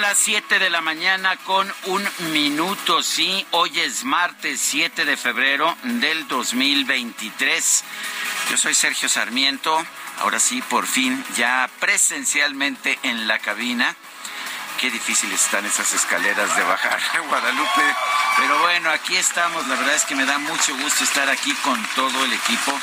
[0.00, 3.46] Las 7 de la mañana con un minuto, sí.
[3.52, 7.84] Hoy es martes 7 de febrero del 2023.
[8.50, 9.84] Yo soy Sergio Sarmiento.
[10.18, 13.96] Ahora sí, por fin, ya presencialmente en la cabina.
[14.80, 17.96] Qué difíciles están esas escaleras de bajar, Guadalupe.
[18.36, 19.66] Pero bueno, aquí estamos.
[19.68, 22.78] La verdad es que me da mucho gusto estar aquí con todo el equipo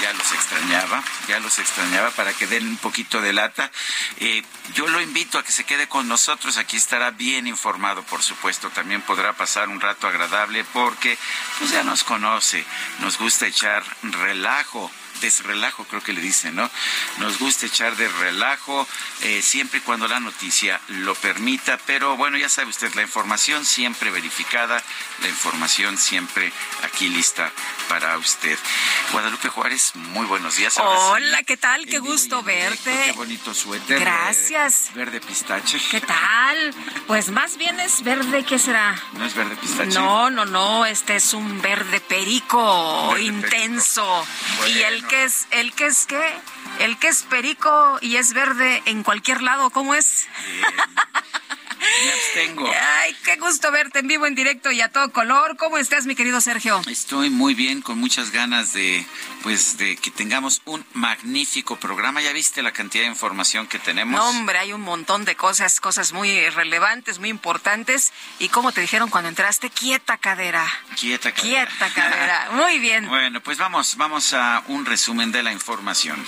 [0.00, 3.70] ya los extrañaba, ya los extrañaba para que den un poquito de lata.
[4.18, 4.42] Eh,
[4.74, 8.70] yo lo invito a que se quede con nosotros, aquí estará bien informado, por supuesto,
[8.70, 11.16] también podrá pasar un rato agradable porque
[11.58, 12.64] pues ya nos conoce,
[13.00, 16.70] nos gusta echar relajo desrelajo, creo que le dicen, ¿no?
[17.18, 18.86] Nos gusta echar de relajo,
[19.22, 23.64] eh, siempre y cuando la noticia lo permita, pero bueno, ya sabe usted, la información
[23.64, 24.82] siempre verificada,
[25.22, 26.52] la información siempre
[26.82, 27.50] aquí lista
[27.88, 28.58] para usted.
[29.12, 30.74] Guadalupe Juárez, muy buenos días.
[30.74, 31.86] Sí, Hola, ¿qué tal?
[31.86, 33.02] Qué gusto directo, verte.
[33.06, 34.00] Qué bonito suéter.
[34.00, 34.86] Gracias.
[34.88, 35.80] eh, Verde pistache.
[35.90, 36.74] ¿Qué tal?
[37.06, 39.00] Pues más bien es verde, ¿qué será?
[39.12, 39.90] ¿No es verde pistache?
[39.98, 44.26] No, no, no, este es un verde perico Verde intenso.
[44.60, 44.78] perico.
[44.78, 45.06] Y el.
[45.22, 46.34] Es, el que es qué?
[46.80, 50.26] El que es perico y es verde en cualquier lado, ¿cómo es?
[52.04, 52.70] Me abstengo.
[53.00, 55.56] Ay, qué gusto verte en vivo, en directo y a todo color.
[55.56, 56.80] ¿Cómo estás, mi querido Sergio?
[56.86, 59.06] Estoy muy bien, con muchas ganas de,
[59.42, 62.20] pues, de que tengamos un magnífico programa.
[62.20, 64.18] Ya viste la cantidad de información que tenemos.
[64.18, 68.12] No, hombre, hay un montón de cosas, cosas muy relevantes, muy importantes.
[68.38, 70.66] Y como te dijeron cuando entraste, quieta cadera.
[70.98, 71.66] Quieta, cadera.
[71.68, 72.48] Quieta cadera.
[72.52, 73.08] Muy bien.
[73.08, 76.24] Bueno, pues vamos, vamos a un resumen de la información.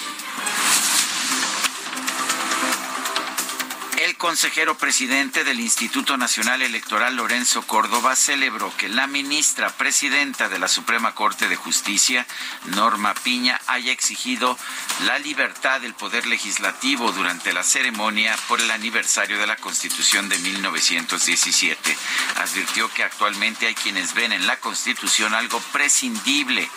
[4.16, 10.58] El consejero presidente del Instituto Nacional Electoral, Lorenzo Córdoba, celebró que la ministra presidenta de
[10.58, 12.26] la Suprema Corte de Justicia,
[12.64, 14.58] Norma Piña, haya exigido
[15.04, 20.38] la libertad del Poder Legislativo durante la ceremonia por el aniversario de la Constitución de
[20.38, 21.94] 1917.
[22.36, 26.70] Advirtió que actualmente hay quienes ven en la Constitución algo prescindible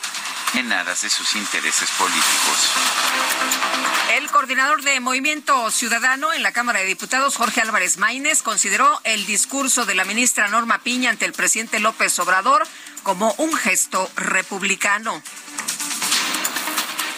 [0.55, 2.73] en aras de sus intereses políticos.
[4.15, 9.25] El coordinador de Movimiento Ciudadano en la Cámara de Diputados, Jorge Álvarez Maínez, consideró el
[9.25, 12.67] discurso de la ministra Norma Piña ante el presidente López Obrador
[13.03, 15.21] como un gesto republicano.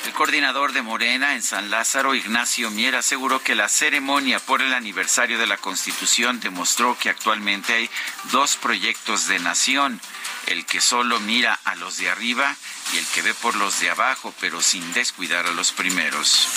[0.05, 4.73] El coordinador de Morena en San Lázaro, Ignacio Mier, aseguró que la ceremonia por el
[4.73, 7.89] aniversario de la Constitución demostró que actualmente hay
[8.31, 10.01] dos proyectos de nación,
[10.47, 12.55] el que solo mira a los de arriba
[12.93, 16.47] y el que ve por los de abajo, pero sin descuidar a los primeros.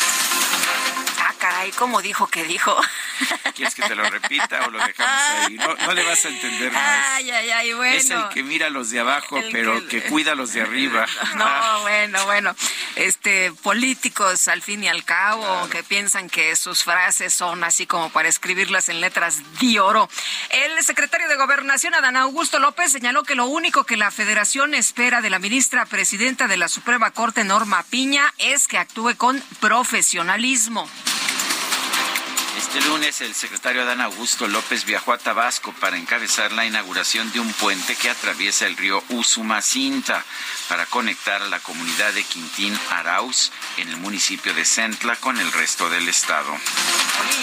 [1.45, 2.75] Ah, caray, ¿cómo dijo que dijo?
[3.55, 5.55] ¿Quieres que te lo repita o lo dejamos ahí?
[5.55, 7.07] No, no le vas a entender más.
[7.13, 7.95] Ay, ay, ay, bueno.
[7.97, 10.53] Es el que mira a los de abajo, El pero que- que cuida a los
[10.53, 11.07] de arriba.
[11.37, 12.55] No, bueno, bueno.
[12.97, 18.11] Este, políticos al fin y al cabo que piensan que sus frases son así como
[18.11, 20.09] para escribirlas en letras de oro.
[20.51, 25.21] El secretario de Gobernación, Adán Augusto López, señaló que lo único que la Federación espera
[25.21, 30.89] de la ministra presidenta de la Suprema Corte, Norma Piña, es que actúe con profesionalismo.
[32.57, 37.41] Este lunes el secretario Adán Augusto López viajó a Tabasco para encabezar la inauguración de
[37.41, 40.25] un puente que atraviesa el río Usumacinta
[40.69, 45.51] para conectar a la comunidad de Quintín Arauz en el municipio de Centla con el
[45.53, 46.55] resto del estado.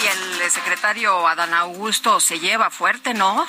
[0.02, 3.46] y el secretario Adán Augusto se lleva fuerte, ¿no?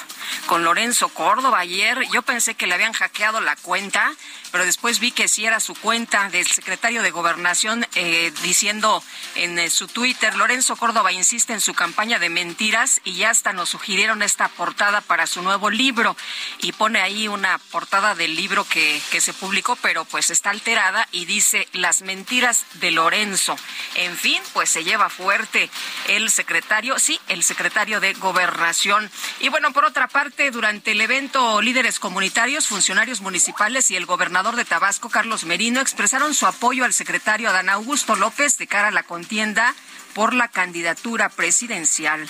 [0.47, 4.11] Con Lorenzo Córdoba ayer yo pensé que le habían hackeado la cuenta
[4.53, 9.57] pero después vi que sí era su cuenta del secretario de Gobernación eh, diciendo en
[9.57, 13.69] eh, su Twitter, Lorenzo Córdoba insiste en su campaña de mentiras y ya hasta nos
[13.69, 16.15] sugirieron esta portada para su nuevo libro
[16.59, 21.07] y pone ahí una portada del libro que, que se publicó, pero pues está alterada
[21.11, 23.55] y dice las mentiras de Lorenzo.
[23.95, 25.69] En fin, pues se lleva fuerte
[26.07, 29.09] el secretario, sí, el secretario de Gobernación.
[29.39, 34.55] Y bueno, por otra parte, durante el evento líderes comunitarios, funcionarios municipales y el gobernador
[34.55, 38.91] de Tabasco, Carlos Merino, expresaron su apoyo al secretario Adán Augusto López de cara a
[38.91, 39.75] la contienda
[40.13, 42.29] por la candidatura presidencial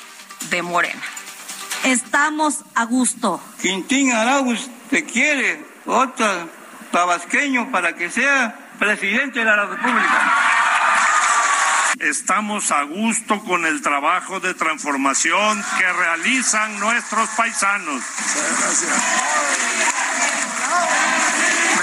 [0.50, 1.02] de Morena.
[1.84, 3.42] Estamos a gusto.
[3.62, 6.50] Quintín Arauz te quiere, otro
[6.92, 10.34] tabasqueño, para que sea presidente de la República.
[12.00, 18.02] Estamos a gusto con el trabajo de transformación que realizan nuestros paisanos.
[18.60, 19.34] Gracias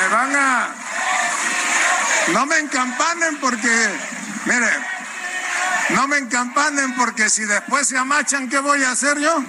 [0.00, 0.68] me van a...
[2.32, 3.68] No me encampanen porque,
[4.46, 4.70] mire,
[5.94, 9.44] no me encampanen porque si después se amachan, ¿qué voy a hacer yo?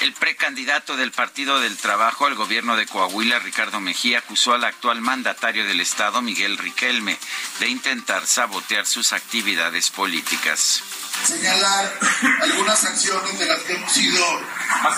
[0.00, 5.00] El precandidato del Partido del Trabajo al gobierno de Coahuila, Ricardo Mejía, acusó al actual
[5.00, 7.18] mandatario del Estado, Miguel Riquelme,
[7.58, 10.82] de intentar sabotear sus actividades políticas.
[11.26, 11.98] Señalar
[12.42, 14.42] algunas acciones de las que hemos sido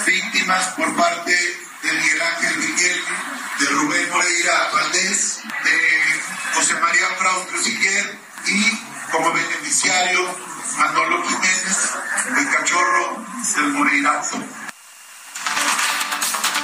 [0.06, 1.32] víctimas por parte
[1.82, 3.16] de Miguel Ángel Riquelme,
[3.60, 6.20] de Rubén Moreira Valdés, de
[6.54, 10.20] José María Prado Trujillo y como beneficiario
[10.78, 11.94] Manolo Jiménez,
[12.38, 13.24] el cachorro
[13.56, 14.36] del Moreirazo.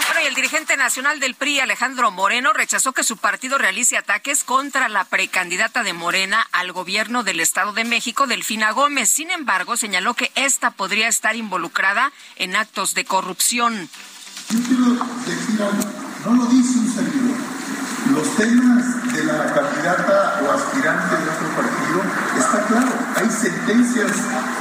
[0.06, 4.44] Bueno, y el dirigente nacional del PRI, Alejandro Moreno, rechazó que su partido realice ataques
[4.44, 9.10] contra la precandidata de Morena al gobierno del Estado de México, Delfina Gómez.
[9.10, 13.88] Sin embargo, señaló que esta podría estar involucrada en actos de corrupción.
[14.50, 14.84] Yo quiero
[15.24, 15.90] decir algo,
[16.26, 17.41] no lo dice un servidor.
[18.12, 22.02] Los temas de la candidata o aspirante de otro partido
[22.38, 22.92] está claro.
[23.16, 24.12] Hay sentencias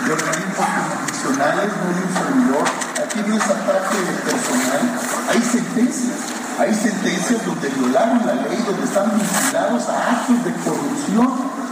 [0.06, 2.65] de organismos constitucionales, no de un servidor.
[3.03, 4.83] Aquí no es ataque personal.
[5.31, 6.18] Hay sentencias.
[6.59, 11.70] Hay sentencias donde violaron la ley, donde están vinculados a actos de corrupción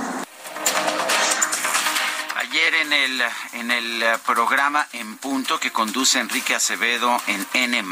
[2.52, 3.24] en el,
[3.54, 7.84] en el eh, programa En Punto que conduce Enrique Acevedo en N,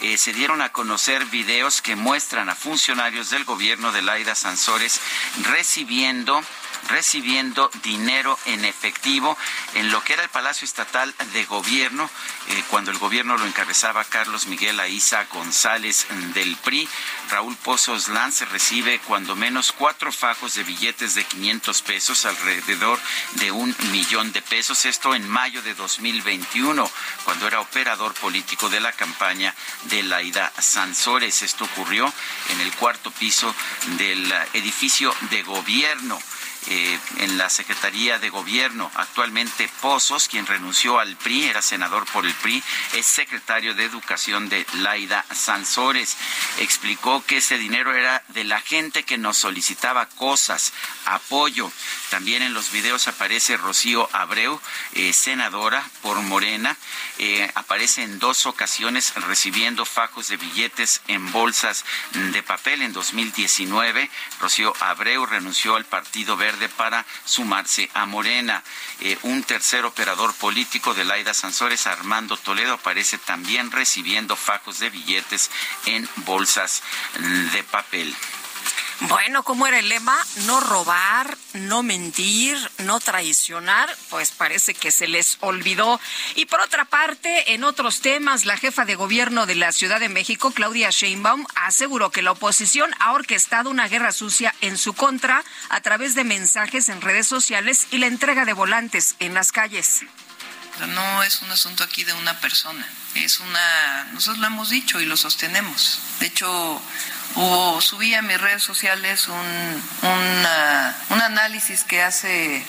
[0.00, 5.00] eh, se dieron a conocer videos que muestran a funcionarios del gobierno de Laida Sansores
[5.42, 6.40] recibiendo
[6.88, 9.36] recibiendo dinero en efectivo
[9.74, 12.08] en lo que era el Palacio Estatal de Gobierno,
[12.48, 16.88] eh, cuando el gobierno lo encabezaba Carlos Miguel Aiza González del PRI.
[17.30, 22.98] Raúl Pozos Lance recibe cuando menos cuatro fajos de billetes de 500 pesos, alrededor
[23.32, 24.84] de un millón de pesos.
[24.84, 26.90] Esto en mayo de 2021,
[27.24, 29.54] cuando era operador político de la campaña
[29.84, 31.42] de Laida Sansores.
[31.42, 32.12] Esto ocurrió
[32.50, 33.54] en el cuarto piso
[33.98, 36.20] del edificio de gobierno.
[36.68, 38.90] Eh, en la Secretaría de Gobierno.
[38.94, 42.62] Actualmente Pozos, quien renunció al PRI, era senador por el PRI,
[42.92, 46.18] es secretario de Educación de Laida Sansores.
[46.58, 50.74] Explicó que ese dinero era de la gente que nos solicitaba cosas,
[51.06, 51.72] apoyo.
[52.10, 54.60] También en los videos aparece Rocío Abreu,
[54.94, 56.76] eh, senadora por Morena.
[57.18, 62.82] Eh, aparece en dos ocasiones recibiendo fajos de billetes en bolsas de papel.
[62.82, 64.10] En 2019,
[64.40, 68.64] Rocío Abreu renunció al Partido Verde para sumarse a Morena.
[69.00, 74.90] Eh, un tercer operador político de Laida Sansores, Armando Toledo, aparece también recibiendo fajos de
[74.90, 75.48] billetes
[75.86, 76.82] en bolsas
[77.52, 78.16] de papel.
[79.08, 80.16] Bueno, ¿cómo era el lema?
[80.44, 85.98] No robar, no mentir, no traicionar, pues parece que se les olvidó.
[86.34, 90.10] Y por otra parte, en otros temas, la jefa de gobierno de la Ciudad de
[90.10, 95.42] México, Claudia Sheinbaum, aseguró que la oposición ha orquestado una guerra sucia en su contra
[95.70, 100.02] a través de mensajes en redes sociales y la entrega de volantes en las calles.
[100.88, 105.04] No es un asunto aquí de una persona, es una, nosotros lo hemos dicho y
[105.04, 106.00] lo sostenemos.
[106.20, 106.80] De hecho,
[107.36, 109.82] hubo, subí a mis redes sociales un,
[111.10, 112.64] un análisis que hace,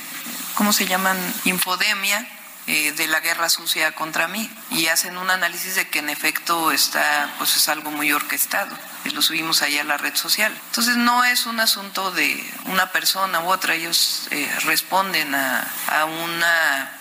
[0.55, 1.17] ¿cómo se llaman?
[1.45, 2.27] Infodemia,
[2.67, 6.71] eh, de la guerra sucia contra mí y hacen un análisis de que en efecto
[6.71, 8.77] está pues es algo muy orquestado
[9.09, 10.53] lo subimos ahí a la red social.
[10.67, 16.05] Entonces no es un asunto de una persona u otra, ellos eh, responden a, a
[16.05, 16.91] una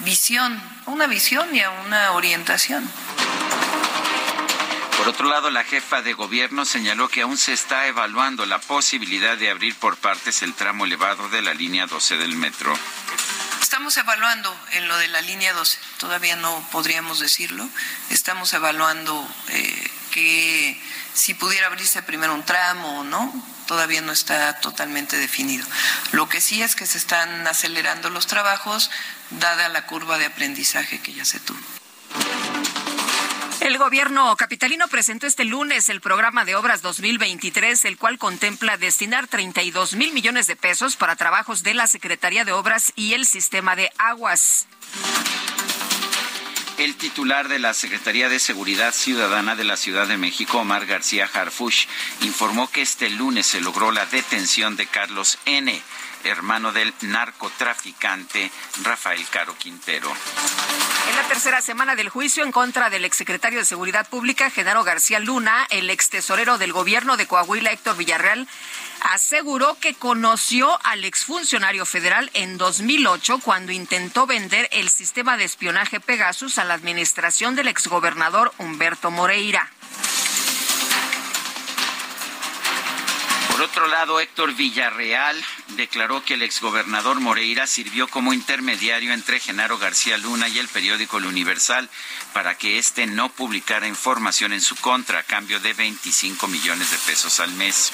[0.00, 2.88] visión, una visión y a una orientación.
[5.06, 9.36] Por otro lado, la jefa de gobierno señaló que aún se está evaluando la posibilidad
[9.38, 12.76] de abrir por partes el tramo elevado de la línea 12 del metro.
[13.62, 17.68] Estamos evaluando en lo de la línea 12, todavía no podríamos decirlo.
[18.10, 20.82] Estamos evaluando eh, que
[21.14, 23.32] si pudiera abrirse primero un tramo o no,
[23.68, 25.64] todavía no está totalmente definido.
[26.10, 28.90] Lo que sí es que se están acelerando los trabajos,
[29.30, 31.85] dada la curva de aprendizaje que ya se tuvo.
[33.60, 39.26] El gobierno capitalino presentó este lunes el programa de obras 2023, el cual contempla destinar
[39.26, 43.74] 32 mil millones de pesos para trabajos de la Secretaría de Obras y el sistema
[43.74, 44.66] de aguas.
[46.78, 51.28] El titular de la Secretaría de Seguridad Ciudadana de la Ciudad de México, Omar García
[51.32, 51.86] Harfush,
[52.20, 55.82] informó que este lunes se logró la detención de Carlos N.,
[56.26, 58.50] hermano del narcotraficante
[58.82, 60.12] Rafael Caro Quintero.
[61.08, 65.20] En la tercera semana del juicio en contra del exsecretario de Seguridad Pública, Genaro García
[65.20, 68.48] Luna, el ex tesorero del gobierno de Coahuila, Héctor Villarreal,
[69.02, 76.00] aseguró que conoció al exfuncionario federal en 2008 cuando intentó vender el sistema de espionaje
[76.00, 79.70] Pegasus a la administración del exgobernador Humberto Moreira.
[83.56, 85.42] Por otro lado, Héctor Villarreal
[85.78, 91.16] declaró que el exgobernador Moreira sirvió como intermediario entre Genaro García Luna y el periódico
[91.16, 91.88] El Universal
[92.34, 96.98] para que éste no publicara información en su contra a cambio de 25 millones de
[96.98, 97.92] pesos al mes.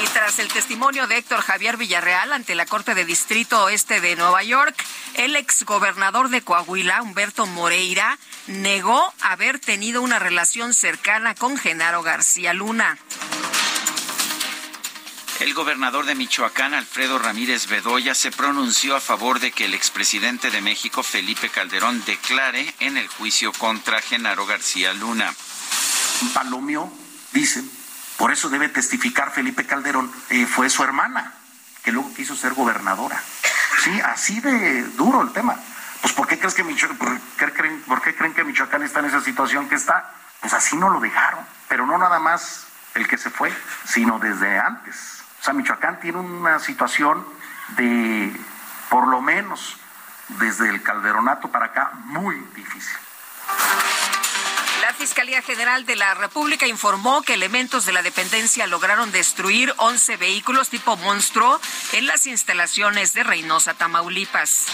[0.00, 4.14] Y tras el testimonio de Héctor Javier Villarreal ante la Corte de Distrito Oeste de
[4.14, 4.76] Nueva York,
[5.14, 8.16] el exgobernador de Coahuila, Humberto Moreira,
[8.46, 12.96] negó haber tenido una relación cercana con Genaro García Luna.
[15.40, 20.50] El gobernador de Michoacán, Alfredo Ramírez Bedoya, se pronunció a favor de que el expresidente
[20.50, 25.34] de México, Felipe Calderón, declare en el juicio contra Genaro García Luna.
[26.34, 26.92] Palomió,
[27.32, 27.68] dicen,
[28.18, 31.34] por eso debe testificar Felipe Calderón, eh, fue su hermana,
[31.82, 33.20] que luego quiso ser gobernadora.
[33.82, 35.56] Sí, así de duro el tema.
[36.02, 39.74] Pues ¿por qué, crees que ¿por qué creen que Michoacán está en esa situación que
[39.74, 40.08] está?
[40.40, 43.52] Pues así no lo dejaron, pero no nada más el que se fue,
[43.84, 45.21] sino desde antes.
[45.42, 47.26] O sea, Michoacán tiene una situación
[47.70, 48.32] de,
[48.88, 49.76] por lo menos,
[50.28, 52.96] desde el calderonato para acá, muy difícil.
[54.82, 60.16] La Fiscalía General de la República informó que elementos de la dependencia lograron destruir 11
[60.16, 64.66] vehículos tipo monstruo en las instalaciones de Reynosa, Tamaulipas.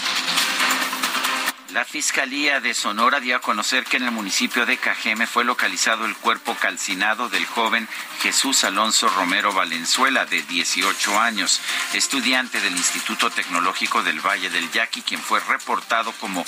[1.73, 6.05] La Fiscalía de Sonora dio a conocer que en el municipio de Cajeme fue localizado
[6.05, 7.87] el cuerpo calcinado del joven
[8.21, 11.61] Jesús Alonso Romero Valenzuela, de 18 años,
[11.93, 16.43] estudiante del Instituto Tecnológico del Valle del Yaqui, quien fue reportado como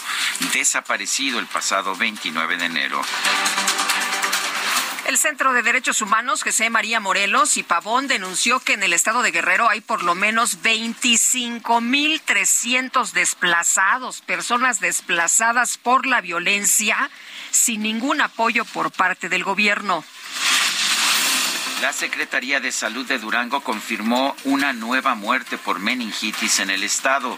[0.53, 3.01] desaparecido el pasado 29 de enero.
[5.11, 9.23] El Centro de Derechos Humanos, José María Morelos y Pavón, denunció que en el estado
[9.23, 17.09] de Guerrero hay por lo menos 25.300 desplazados, personas desplazadas por la violencia,
[17.51, 20.05] sin ningún apoyo por parte del gobierno.
[21.81, 27.37] La Secretaría de Salud de Durango confirmó una nueva muerte por meningitis en el estado.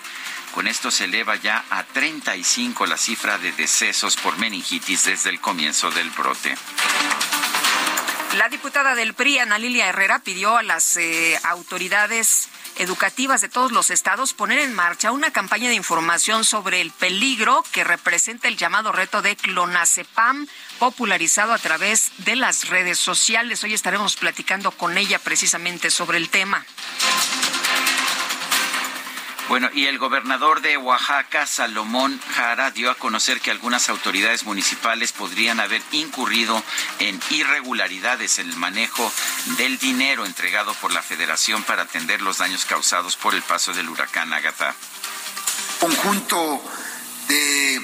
[0.54, 5.42] Con esto se eleva ya a 35 la cifra de decesos por meningitis desde el
[5.42, 6.56] comienzo del brote.
[8.38, 13.72] La diputada del PRI, Ana Lilia Herrera, pidió a las eh, autoridades educativas de todos
[13.72, 18.58] los estados poner en marcha una campaña de información sobre el peligro que representa el
[18.58, 20.48] llamado reto de clonazepam
[20.80, 23.64] popularizado a través de las redes sociales.
[23.64, 26.66] Hoy estaremos platicando con ella precisamente sobre el tema.
[29.50, 35.12] Bueno, y el gobernador de Oaxaca, Salomón Jara, dio a conocer que algunas autoridades municipales
[35.12, 36.64] podrían haber incurrido
[37.00, 39.12] en irregularidades en el manejo
[39.58, 43.90] del dinero entregado por la Federación para atender los daños causados por el paso del
[43.90, 44.74] huracán Agatha.
[45.80, 46.64] Conjunto
[47.28, 47.76] de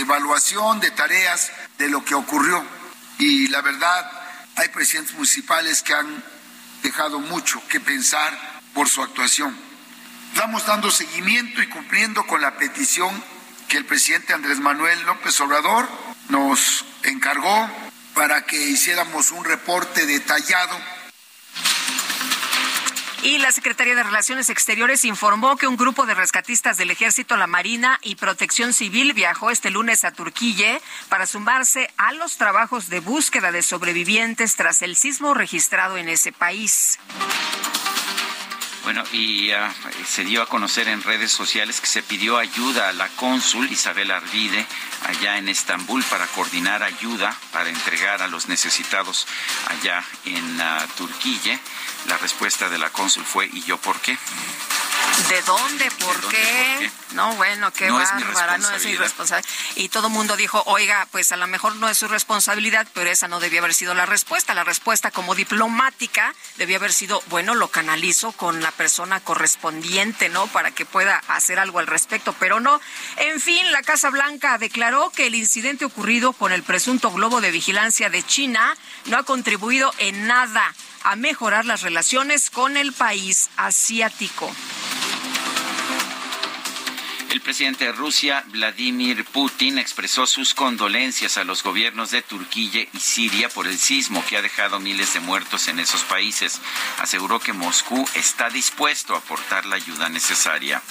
[0.00, 2.64] evaluación de tareas de lo que ocurrió
[3.18, 4.08] y la verdad
[4.54, 6.24] hay presidentes municipales que han
[6.84, 9.67] dejado mucho que pensar por su actuación
[10.32, 13.10] Estamos dando seguimiento y cumpliendo con la petición
[13.68, 15.88] que el presidente Andrés Manuel López Obrador
[16.28, 17.70] nos encargó
[18.14, 20.76] para que hiciéramos un reporte detallado
[23.22, 27.48] Y la Secretaría de Relaciones Exteriores informó que un grupo de rescatistas del Ejército, la
[27.48, 33.00] Marina y Protección Civil viajó este lunes a Turquía para sumarse a los trabajos de
[33.00, 36.98] búsqueda de sobrevivientes tras el sismo registrado en ese país.
[38.88, 39.56] Bueno, y uh,
[40.06, 44.10] se dio a conocer en redes sociales que se pidió ayuda a la cónsul Isabel
[44.10, 44.64] Arvide
[45.06, 49.26] allá en Estambul para coordinar ayuda para entregar a los necesitados
[49.66, 51.60] allá en uh, Turquía.
[52.06, 54.16] La respuesta de la cónsul fue ¿y yo por qué?
[55.28, 55.90] ¿De dónde?
[55.90, 56.90] ¿Por, qué?
[57.12, 59.50] No, bueno, qué bárbara, no es mi responsabilidad.
[59.74, 63.10] Y todo el mundo dijo, oiga, pues a lo mejor no es su responsabilidad, pero
[63.10, 64.54] esa no debía haber sido la respuesta.
[64.54, 70.46] La respuesta como diplomática debía haber sido, bueno, lo canalizo con la persona correspondiente, ¿no?
[70.46, 72.80] Para que pueda hacer algo al respecto, pero no.
[73.16, 77.50] En fin, la Casa Blanca declaró que el incidente ocurrido con el presunto globo de
[77.50, 83.50] vigilancia de China no ha contribuido en nada a mejorar las relaciones con el país
[83.56, 84.50] asiático.
[87.30, 93.00] El presidente de Rusia, Vladimir Putin, expresó sus condolencias a los gobiernos de Turquía y
[93.00, 96.58] Siria por el sismo que ha dejado miles de muertos en esos países.
[96.98, 100.82] Aseguró que Moscú está dispuesto a aportar la ayuda necesaria.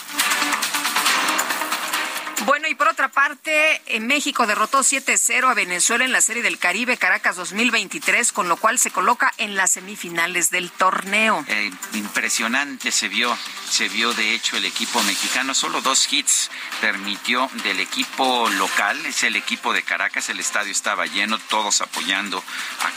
[2.45, 6.59] Bueno, y por otra parte, en México derrotó 7-0 a Venezuela en la Serie del
[6.59, 11.43] Caribe Caracas 2023, con lo cual se coloca en las semifinales del torneo.
[11.47, 13.35] Eh, impresionante se vio,
[13.69, 19.23] se vio de hecho el equipo mexicano, solo dos hits permitió del equipo local, es
[19.23, 22.43] el equipo de Caracas, el estadio estaba lleno, todos apoyando
[22.81, 22.87] a,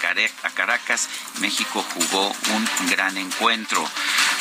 [0.47, 1.09] a Caracas.
[1.41, 3.89] México jugó un gran encuentro.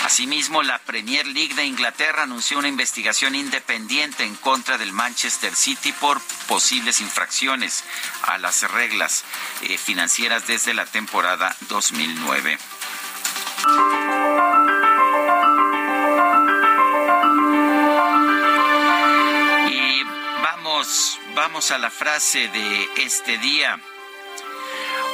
[0.05, 5.91] Asimismo, la Premier League de Inglaterra anunció una investigación independiente en contra del Manchester City
[5.91, 7.83] por posibles infracciones
[8.23, 9.25] a las reglas
[9.61, 12.57] eh, financieras desde la temporada 2009.
[19.69, 20.03] Y
[20.41, 23.79] vamos, vamos a la frase de este día.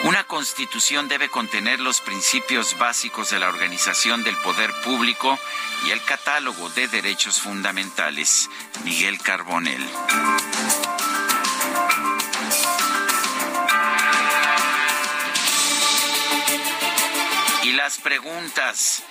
[0.06, 5.40] Una constitución debe contener los principios básicos de la organización del poder público
[5.88, 8.48] y el catálogo de derechos fundamentales.
[8.84, 9.84] Miguel Carbonel.
[17.64, 19.02] Y las preguntas.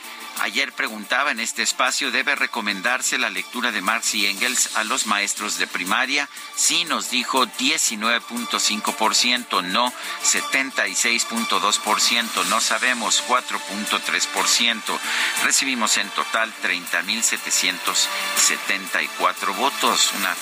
[0.41, 5.07] Ayer preguntaba en este espacio, ¿debe recomendarse la lectura de Marx y Engels a los
[5.07, 6.29] maestros de primaria?
[6.57, 9.91] Sí, nos dijo 19.5%, no
[10.23, 14.99] 76.2%, no sabemos 4.3%.
[15.45, 20.11] Recibimos en total 30.774 votos.
[20.17, 20.35] Una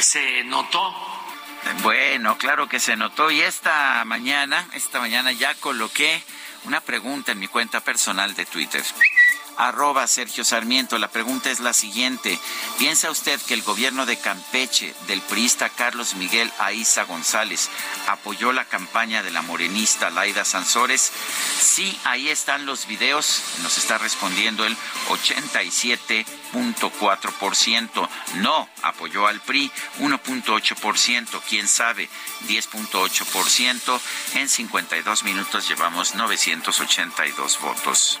[0.00, 1.15] Se notó
[1.82, 3.30] bueno, claro que se notó.
[3.30, 6.22] Y esta mañana, esta mañana ya coloqué
[6.64, 8.82] una pregunta en mi cuenta personal de Twitter
[9.56, 10.98] arroba Sergio Sarmiento.
[10.98, 12.38] La pregunta es la siguiente.
[12.78, 17.70] ¿Piensa usted que el gobierno de Campeche del priista Carlos Miguel Aiza González
[18.08, 21.12] apoyó la campaña de la morenista Laida Sansores?
[21.60, 23.42] Sí, ahí están los videos.
[23.62, 24.76] Nos está respondiendo el
[25.08, 28.08] 87.4%.
[28.36, 31.40] No, apoyó al PRI 1.8%.
[31.48, 32.08] ¿Quién sabe?
[32.48, 34.00] 10.8%.
[34.34, 38.20] En 52 minutos llevamos 982 votos.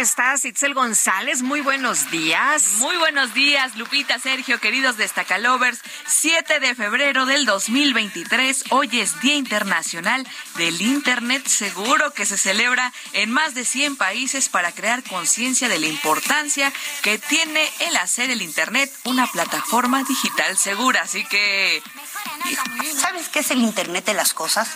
[0.00, 1.42] Estás, Itzel González?
[1.42, 2.74] Muy buenos días.
[2.78, 5.80] Muy buenos días, Lupita, Sergio, queridos destacalovers.
[6.06, 12.92] 7 de febrero del 2023, hoy es Día Internacional del Internet Seguro que se celebra
[13.12, 18.30] en más de 100 países para crear conciencia de la importancia que tiene el hacer
[18.30, 21.02] el Internet una plataforma digital segura.
[21.02, 21.82] Así que...
[23.00, 24.68] ¿Sabes qué es el Internet de las cosas?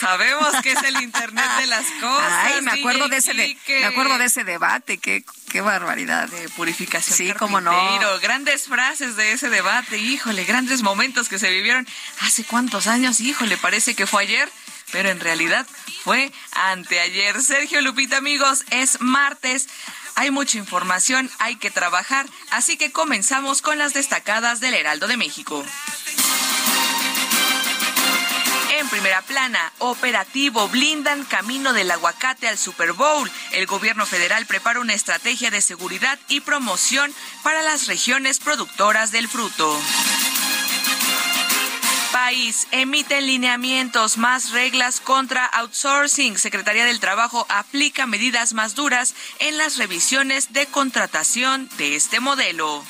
[0.00, 2.32] Sabemos que es el Internet de las cosas.
[2.44, 6.28] Ay, me acuerdo de ese, me acuerdo de ese debate, qué, qué barbaridad.
[6.28, 7.16] De purificación.
[7.16, 7.72] Sí, cómo no.
[8.20, 11.86] Grandes frases de ese debate, híjole, grandes momentos que se vivieron
[12.20, 14.50] hace cuántos años, híjole, parece que fue ayer,
[14.90, 15.66] pero en realidad
[16.02, 17.40] fue anteayer.
[17.42, 19.68] Sergio Lupita, amigos, es martes.
[20.16, 25.16] Hay mucha información, hay que trabajar, así que comenzamos con las destacadas del Heraldo de
[25.16, 25.64] México.
[28.90, 33.30] Primera plana, operativo blindan camino del aguacate al Super Bowl.
[33.52, 39.28] El gobierno federal prepara una estrategia de seguridad y promoción para las regiones productoras del
[39.28, 39.80] fruto.
[42.12, 46.36] país emiten lineamientos más reglas contra outsourcing.
[46.36, 52.84] Secretaría del Trabajo aplica medidas más duras en las revisiones de contratación de este modelo.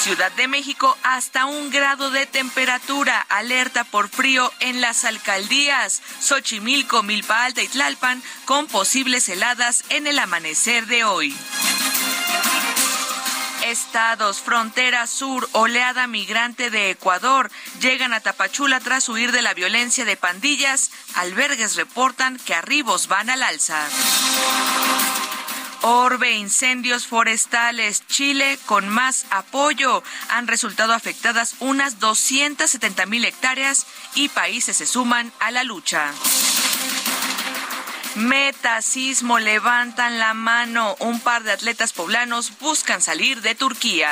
[0.00, 3.26] Ciudad de México hasta un grado de temperatura.
[3.28, 10.06] Alerta por frío en las alcaldías Xochimilco, Milpa Alta y Tlalpan con posibles heladas en
[10.06, 11.36] el amanecer de hoy.
[13.66, 17.50] Estados, frontera sur, oleada migrante de Ecuador.
[17.80, 20.92] Llegan a Tapachula tras huir de la violencia de pandillas.
[21.16, 23.88] Albergues reportan que arribos van al alza.
[25.82, 28.06] Orbe, incendios forestales.
[28.06, 30.02] Chile con más apoyo.
[30.30, 36.12] Han resultado afectadas unas 270 mil hectáreas y países se suman a la lucha.
[38.16, 40.96] Metasismo, levantan la mano.
[40.98, 44.10] Un par de atletas poblanos buscan salir de Turquía.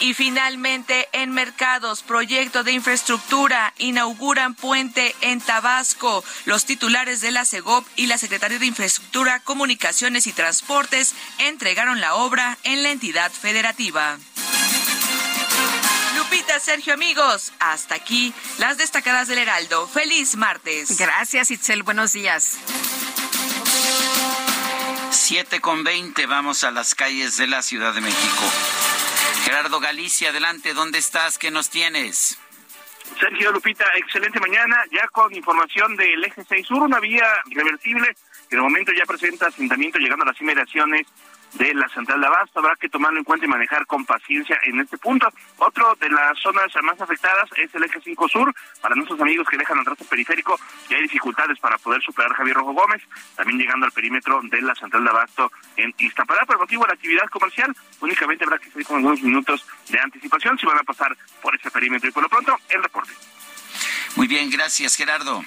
[0.00, 6.22] Y finalmente, en mercados, proyecto de infraestructura, inauguran puente en Tabasco.
[6.44, 12.14] Los titulares de la CEGOP y la Secretaría de Infraestructura, Comunicaciones y Transportes entregaron la
[12.14, 14.18] obra en la entidad federativa.
[16.16, 19.88] Lupita, Sergio, amigos, hasta aquí las destacadas del Heraldo.
[19.88, 20.96] Feliz martes.
[20.96, 21.82] Gracias, Itzel.
[21.82, 22.58] Buenos días.
[25.10, 28.44] 7 con 20, vamos a las calles de la Ciudad de México.
[29.44, 31.38] Gerardo Galicia, adelante, ¿dónde estás?
[31.38, 32.38] ¿Qué nos tienes?
[33.18, 38.14] Sergio Lupita, excelente mañana, ya con información del eje 6 sur, una vía reversible
[38.48, 41.06] que de momento ya presenta asentamiento llegando a las inmediaciones
[41.54, 42.58] de la central de Abasto.
[42.58, 45.28] Habrá que tomarlo en cuenta y manejar con paciencia en este punto.
[45.58, 48.54] Otro de las zonas más afectadas es el eje 5 sur.
[48.80, 50.58] Para nuestros amigos que dejan el trazo periférico,
[50.88, 53.02] ya hay dificultades para poder superar Javier Rojo Gómez,
[53.36, 56.46] también llegando al perímetro de la central de Abasto en Iztapalapa.
[56.46, 60.58] Por motivo de la actividad comercial, únicamente habrá que salir con algunos minutos de anticipación
[60.58, 62.08] si van a pasar por ese perímetro.
[62.08, 63.12] Y por lo pronto, el reporte.
[64.16, 65.44] Muy bien, gracias Gerardo.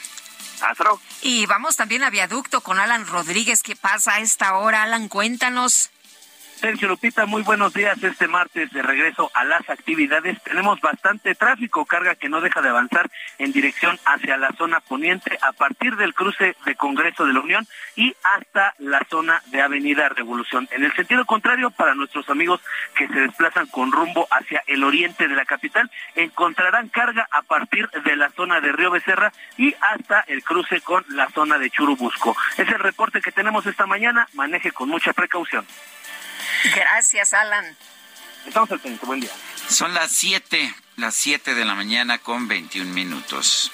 [1.21, 3.63] Y vamos también a Viaducto con Alan Rodríguez.
[3.63, 5.07] ¿Qué pasa a esta hora, Alan?
[5.07, 5.89] Cuéntanos.
[6.61, 8.01] Sergio Lupita, muy buenos días.
[8.03, 12.69] Este martes de regreso a las actividades tenemos bastante tráfico, carga que no deja de
[12.69, 17.39] avanzar en dirección hacia la zona poniente a partir del cruce de Congreso de la
[17.39, 20.69] Unión y hasta la zona de Avenida Revolución.
[20.69, 22.61] En el sentido contrario, para nuestros amigos
[22.95, 27.89] que se desplazan con rumbo hacia el oriente de la capital, encontrarán carga a partir
[27.89, 32.37] de la zona de Río Becerra y hasta el cruce con la zona de Churubusco.
[32.55, 34.27] Es el reporte que tenemos esta mañana.
[34.33, 35.65] Maneje con mucha precaución.
[36.75, 37.75] Gracias, Alan.
[38.45, 39.05] Estamos al pendiente.
[39.05, 39.31] Buen día.
[39.69, 43.71] Son las 7, las 7 de la mañana con 21 minutos.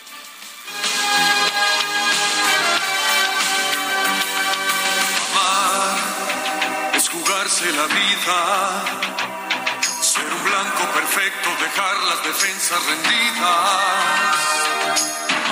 [5.31, 5.97] Amar
[6.95, 8.85] es jugarse la vida.
[10.01, 13.37] Ser un blanco perfecto, dejar las defensas rendidas.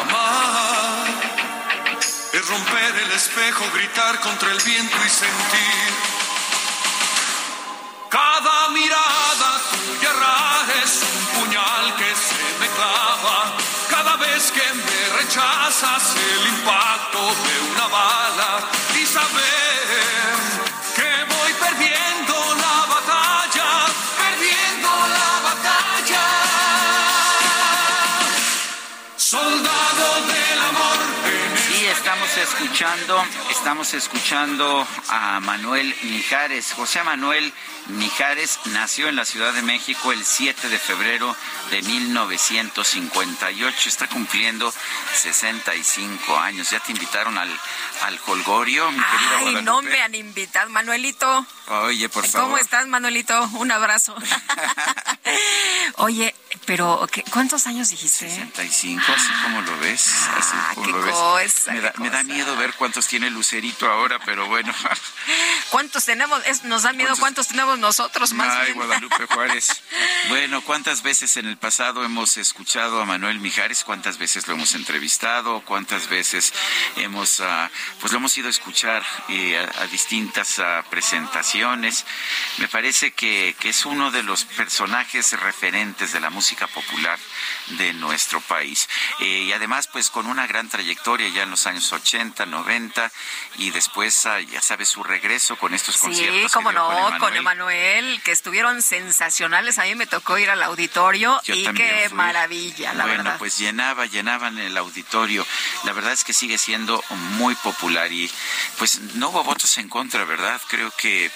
[0.01, 1.05] Amar
[2.33, 6.24] es romper el espejo, gritar contra el viento y sentir
[8.09, 10.13] cada mirada tuya
[10.83, 13.53] es un puñal que se me clava.
[13.89, 18.51] Cada vez que me rechazas el impacto de una bala
[18.99, 20.25] y saber
[20.95, 23.69] que voy perdiendo la batalla,
[24.17, 26.25] perdiendo la batalla.
[29.17, 30.97] Soldado del amor.
[31.67, 37.53] Sí, estamos escuchando, estamos escuchando a Manuel Mijares, José Manuel
[37.88, 41.36] Mijares nació en la Ciudad de México el 7 de febrero
[41.69, 43.89] de 1958.
[43.89, 44.74] Está cumpliendo
[45.13, 46.71] 65 años.
[46.71, 47.50] ¿Ya te invitaron al,
[48.02, 51.45] al Holgorio, mi querida Ay, no me han invitado, Manuelito.
[51.67, 52.50] Oye, por favor.
[52.50, 53.50] ¿Cómo estás, Manuelito?
[53.54, 54.15] Un abrazo.
[55.98, 58.30] Oye, pero ¿cuántos años dijiste?
[58.30, 60.08] 65, así como lo ves.
[60.38, 61.13] Así ah, como qué lo ves.
[61.13, 64.74] Cosa, me, da, me da miedo ver cuántos tiene Lucerito ahora, pero bueno.
[65.69, 66.45] ¿Cuántos tenemos?
[66.45, 68.77] Es, nos da miedo cuántos tenemos nosotros más Ay, bien.
[68.77, 69.81] Guadalupe Juárez.
[70.29, 73.83] bueno, ¿cuántas veces en el pasado hemos escuchado a Manuel Mijares?
[73.83, 75.61] ¿Cuántas veces lo hemos entrevistado?
[75.61, 76.53] ¿Cuántas veces
[76.97, 82.05] hemos, uh, pues lo hemos ido a escuchar eh, a, a, distintas uh, presentaciones?
[82.57, 87.19] Me parece que, que es uno de los personajes referentes de la música popular
[87.67, 88.88] de nuestro país.
[89.19, 93.12] Eh, y además, pues con una gran trayectoria ya en los años 80, 90
[93.58, 96.51] y después, uh, ya sabes, su regreso con estos conciertos.
[96.51, 97.19] Sí, como no, con Emanuel.
[97.19, 99.80] con Emanuel, que estuvieron sensacionales.
[99.80, 102.17] A mí me tocó ir al auditorio Yo y qué fui.
[102.17, 103.39] maravilla, la bueno, verdad.
[103.39, 105.45] pues llenaba, llenaban el auditorio.
[105.84, 107.04] La verdad es que sigue siendo
[107.38, 108.30] muy popular y
[108.78, 110.62] pues no hubo votos en contra, ¿verdad?
[110.67, 111.32] Creo que,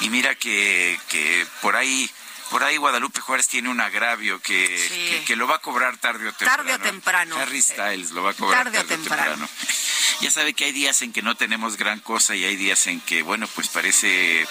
[0.00, 2.10] y mira que, que por ahí
[2.50, 6.32] por ahí Guadalupe Juárez tiene un agravio que, que, lo va a cobrar tarde o
[6.32, 6.56] temprano.
[6.56, 7.36] Tarde o temprano.
[7.36, 9.48] Harry Styles lo va a cobrar tarde, o temprano.
[10.20, 13.00] Ya sabe que hay días en que no tenemos gran cosa y hay días en
[13.00, 14.46] que, bueno, pues parece,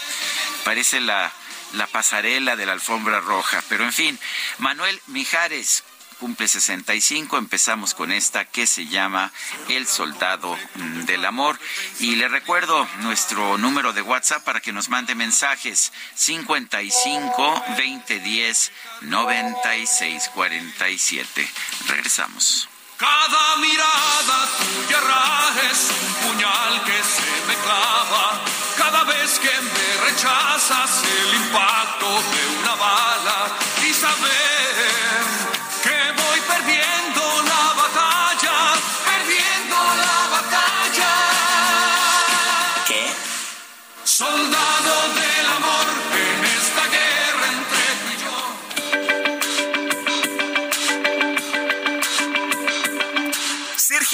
[0.64, 1.32] parece la,
[1.74, 3.62] la pasarela de la alfombra roja.
[3.70, 4.20] Pero en fin,
[4.58, 5.84] Manuel Mijares,
[6.20, 7.38] cumple 65.
[7.38, 9.32] Empezamos con esta que se llama
[9.70, 10.58] El Soldado
[11.06, 11.58] del Amor.
[12.00, 20.30] Y le recuerdo nuestro número de WhatsApp para que nos mande mensajes 55 2010 96
[20.36, 21.50] 47.
[21.88, 22.70] Regresamos.
[22.98, 25.00] Cada mirada tuya
[25.72, 28.44] es un puñal que se me clava.
[28.78, 34.39] Cada vez que me rechazas el impacto de una bala y saber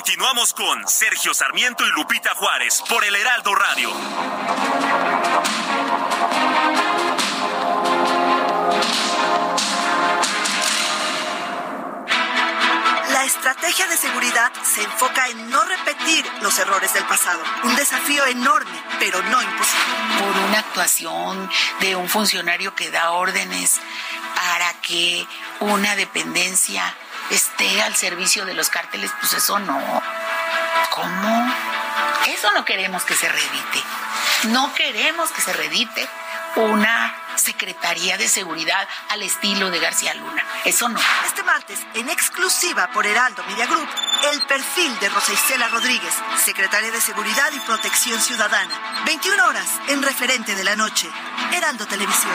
[0.00, 3.90] Continuamos con Sergio Sarmiento y Lupita Juárez por el Heraldo Radio.
[13.12, 17.42] La estrategia de seguridad se enfoca en no repetir los errores del pasado.
[17.64, 19.94] Un desafío enorme, pero no imposible.
[20.18, 23.78] Por una actuación de un funcionario que da órdenes
[24.34, 25.26] para que
[25.60, 26.96] una dependencia
[27.30, 30.02] esté al servicio de los cárteles, pues eso no.
[30.90, 31.54] ¿Cómo?
[32.26, 33.82] Eso no queremos que se redite.
[34.44, 36.08] No queremos que se redite
[36.56, 40.44] una Secretaría de Seguridad al estilo de García Luna.
[40.64, 41.00] Eso no.
[41.26, 43.88] Este martes, en exclusiva por Heraldo Media Group,
[44.32, 46.14] el perfil de Rosa Isela Rodríguez,
[46.44, 49.02] Secretaria de Seguridad y Protección Ciudadana.
[49.06, 51.08] 21 horas en referente de la noche.
[51.52, 52.34] Heraldo Televisión.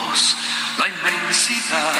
[0.11, 1.93] la inmensidad.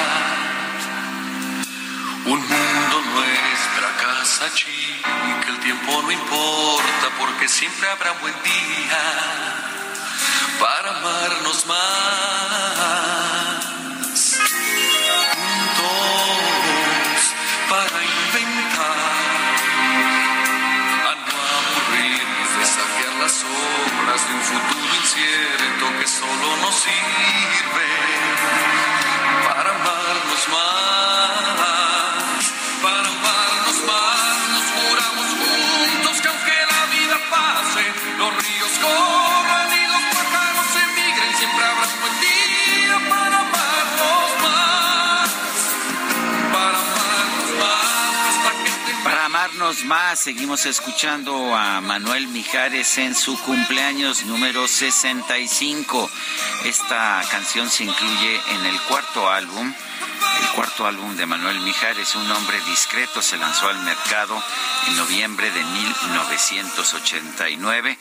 [2.26, 9.00] Un mundo nuestra casa chica, el tiempo no importa porque siempre habrá buen día
[10.60, 11.78] para amarnos más.
[15.78, 17.21] Juntos
[17.69, 18.97] para inventar,
[21.08, 27.90] a no aburrirnos, desafiar las obras de un futuro incierto que solo nos sirve
[29.46, 30.90] para amarnos más,
[49.86, 56.10] más, seguimos escuchando a Manuel Mijares en su cumpleaños número 65.
[56.65, 59.74] Esta canción se incluye en el cuarto álbum.
[60.42, 64.44] El cuarto álbum de Manuel Mijares, Un hombre discreto, se lanzó al mercado
[64.88, 67.98] en noviembre de 1989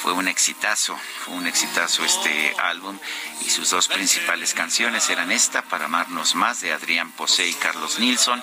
[0.00, 2.98] fue un exitazo, fue un exitazo este álbum
[3.42, 7.98] y sus dos principales canciones eran esta, Para amarnos más, de Adrián Posé y Carlos
[7.98, 8.42] Nilsson,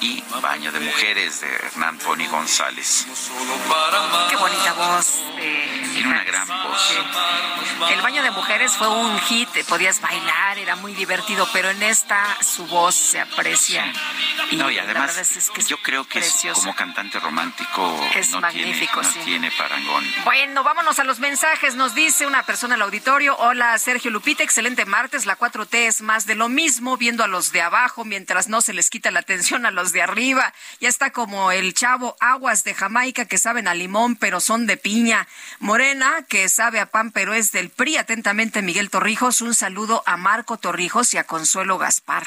[0.00, 3.06] y Baño de Mujeres, de Hernán Pony González.
[4.28, 5.22] Qué bonita voz.
[5.92, 6.90] Tiene una gran voz.
[7.90, 12.36] El baño de mujeres fue un hit, podías bailar, era muy divertido, pero en esta
[12.46, 13.92] su voz se aprecia.
[14.52, 15.18] no, y además,
[15.66, 20.04] yo creo que es como cantante romántico es no magnífico, tiene, no tiene parangón.
[20.24, 21.74] Bueno, vámonos a los mensajes.
[21.74, 26.26] Nos dice una persona al auditorio, hola Sergio Lupita, excelente martes, la 4T es más
[26.26, 29.66] de lo mismo, viendo a los de abajo mientras no se les quita la atención
[29.66, 30.54] a los de arriba.
[30.80, 34.76] Ya está como el chavo aguas de Jamaica que saben a limón pero son de
[34.76, 35.26] piña.
[35.58, 37.96] Morena que sabe a pan pero es del PRI.
[37.96, 42.24] Atentamente Miguel Torrijos, un saludo a Marco Torrijos y a Consuelo Gaspar.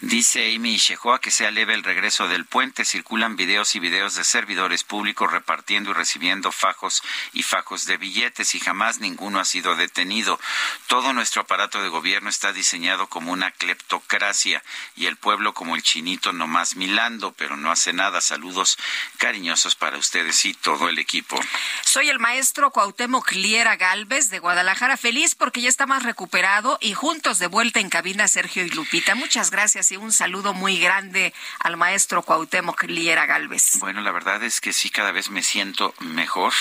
[0.00, 2.84] Dice Amy Shehoa que sea leve el regreso del puente.
[2.84, 8.54] Circulan videos y videos de servidores públicos repartiendo y recibiendo fajos y fajos de billetes
[8.54, 10.38] y jamás ninguno ha sido detenido.
[10.86, 14.62] Todo nuestro aparato de gobierno está diseñado como una cleptocracia
[14.96, 18.20] y el pueblo como el chinito nomás milando, pero no hace nada.
[18.20, 18.78] Saludos
[19.18, 21.40] cariñosos para ustedes y todo el equipo.
[21.82, 26.94] Soy el maestro Cuauhtémoc Liera Galvez de Guadalajara, feliz porque ya está más recuperado y
[26.94, 29.14] juntos de vuelta en cabina Sergio y Lupita.
[29.14, 33.78] Muchas gracias y un saludo muy grande al maestro Cuauhtémoc Liera Galvez.
[33.80, 36.52] Bueno, la verdad es que sí, cada vez me siento mejor.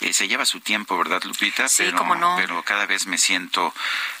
[0.00, 1.68] Eh, se lleva su tiempo, ¿verdad, Lupita?
[1.68, 2.36] Sí, pero, no.
[2.36, 3.74] Pero cada vez me siento,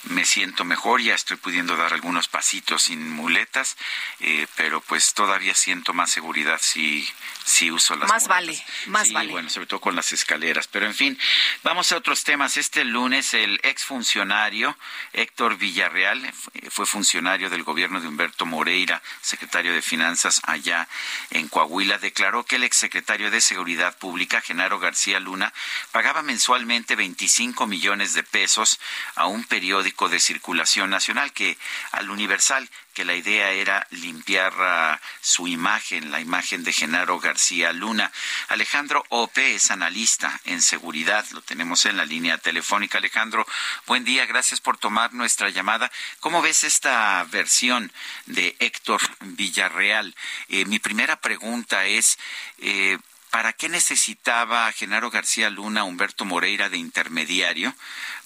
[0.04, 1.00] me siento mejor.
[1.00, 3.76] Ya estoy pudiendo dar algunos pasitos sin muletas,
[4.20, 7.08] eh, pero pues todavía siento más seguridad si,
[7.44, 9.32] si uso las Más vale, más sí, vale.
[9.32, 10.66] bueno, sobre todo con las escaleras.
[10.68, 11.18] Pero en fin,
[11.62, 12.56] vamos a otros temas.
[12.56, 14.76] Este lunes el exfuncionario
[15.12, 16.32] Héctor Villarreal
[16.70, 20.88] fue funcionario del gobierno de Humberto Moreira, secretario de Finanzas allá
[21.30, 25.52] en Coahuila, declaró que el exsecretario de Seguridad Pública, Genaro García Luna,
[25.92, 28.80] pagaba mensualmente 25 millones de pesos
[29.14, 31.58] a un periódico de circulación nacional que
[31.92, 38.10] al Universal que la idea era limpiar su imagen, la imagen de Genaro García Luna.
[38.48, 42.98] Alejandro Ope es analista en seguridad, lo tenemos en la línea telefónica.
[42.98, 43.46] Alejandro,
[43.86, 45.90] buen día, gracias por tomar nuestra llamada.
[46.20, 47.92] ¿Cómo ves esta versión
[48.26, 50.14] de Héctor Villarreal?
[50.48, 52.18] Eh, mi primera pregunta es...
[52.58, 52.98] Eh,
[53.30, 57.74] ¿Para qué necesitaba Genaro García Luna Humberto Moreira de intermediario?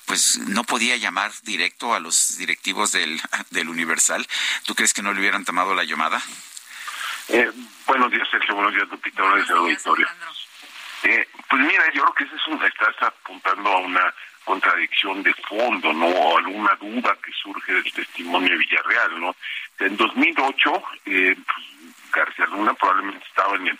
[0.08, 4.26] Pues no podía llamar directo a los directivos del, del Universal.
[4.64, 6.20] ¿Tú crees que no le hubieran tomado la llamada?
[7.28, 7.52] Eh,
[7.86, 8.54] buenos días, Sergio.
[8.54, 9.22] Buenos días, Lupita.
[9.22, 10.08] Buenos días, auditorio.
[11.04, 15.34] Eh, pues mira, yo creo que eso es un, estás apuntando a una contradicción de
[15.46, 16.06] fondo, ¿no?
[16.06, 19.36] O alguna duda que surge del testimonio de Villarreal, ¿no?
[19.78, 21.36] En 2008, eh,
[22.10, 23.78] García Luna probablemente estaba en el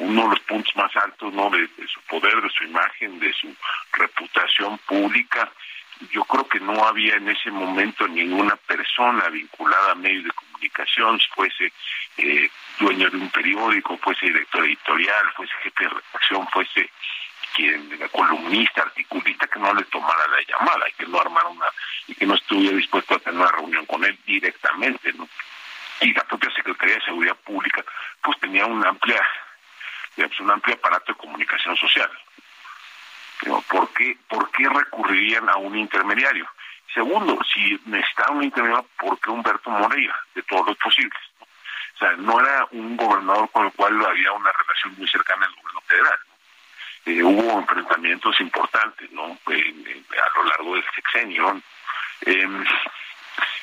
[0.00, 3.54] uno de los puntos más altos no de, su poder de su imagen de su
[3.92, 5.50] reputación pública.
[6.10, 11.20] Yo creo que no había en ese momento ninguna persona vinculada a medios de comunicación
[11.34, 11.72] fuese
[12.18, 16.90] eh, dueño de un periódico fuese director editorial fuese jefe de redacción fuese
[17.54, 21.66] quien la columnista articulista que no le tomara la llamada y que no armara una
[22.06, 25.28] y que no estuviera dispuesto a tener una reunión con él directamente no
[26.00, 27.84] y la propia Secretaría de Seguridad Pública
[28.22, 29.22] pues tenía una amplia
[30.16, 32.10] digamos, un amplio aparato de comunicación social.
[33.68, 36.48] ¿Por qué, ¿Por qué recurrirían a un intermediario?
[36.94, 40.14] Segundo, si necesitaban un intermediario, ¿por qué Humberto Moreira?
[40.34, 41.18] De todos los posibles.
[41.40, 45.54] O sea, no era un gobernador con el cual había una relación muy cercana al
[45.54, 46.18] gobierno federal.
[47.04, 49.24] Eh, hubo enfrentamientos importantes ¿no?
[49.24, 51.60] a lo largo del sexenio
[52.20, 52.64] em,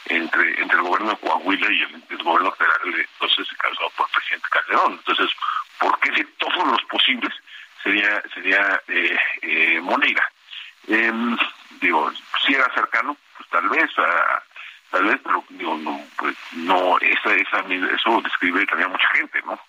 [0.05, 4.47] entre, entre el gobierno de Coahuila y el, gobierno federal, entonces causado por el presidente
[4.49, 4.93] Calderón.
[4.93, 5.29] Entonces,
[5.79, 7.33] porque de todos los posibles
[7.83, 10.29] sería sería eh, eh, Moneira.
[10.87, 11.37] Em,
[11.81, 12.11] digo,
[12.45, 13.89] si era cercano, pues tal vez,
[14.91, 17.59] tal vez, pero digo, no, pues no, esa, esa,
[17.95, 19.59] eso describe también mucha gente, ¿no?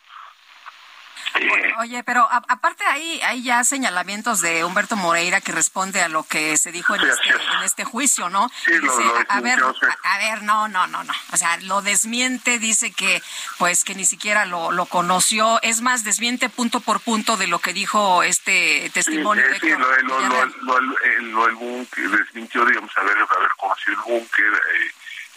[1.79, 6.57] Oye, pero aparte ahí hay ya señalamientos de Humberto Moreira que responde a lo que
[6.57, 8.51] se dijo en, este, en este juicio, ¿no?
[8.67, 9.59] dice, a, ver,
[10.03, 11.13] a, ver, no, no, no, no.
[11.33, 13.23] O sea, lo desmiente, dice que
[13.59, 15.61] pues que ni siquiera lo, lo conoció.
[15.63, 19.45] Es más, desmiente punto por punto de lo que dijo este testimonio.
[19.61, 24.45] Sí, de lo, lo, lo, lo, el búnker, desmintió, digamos, haber, haber conocido el búnker,
[24.45, 24.91] eh,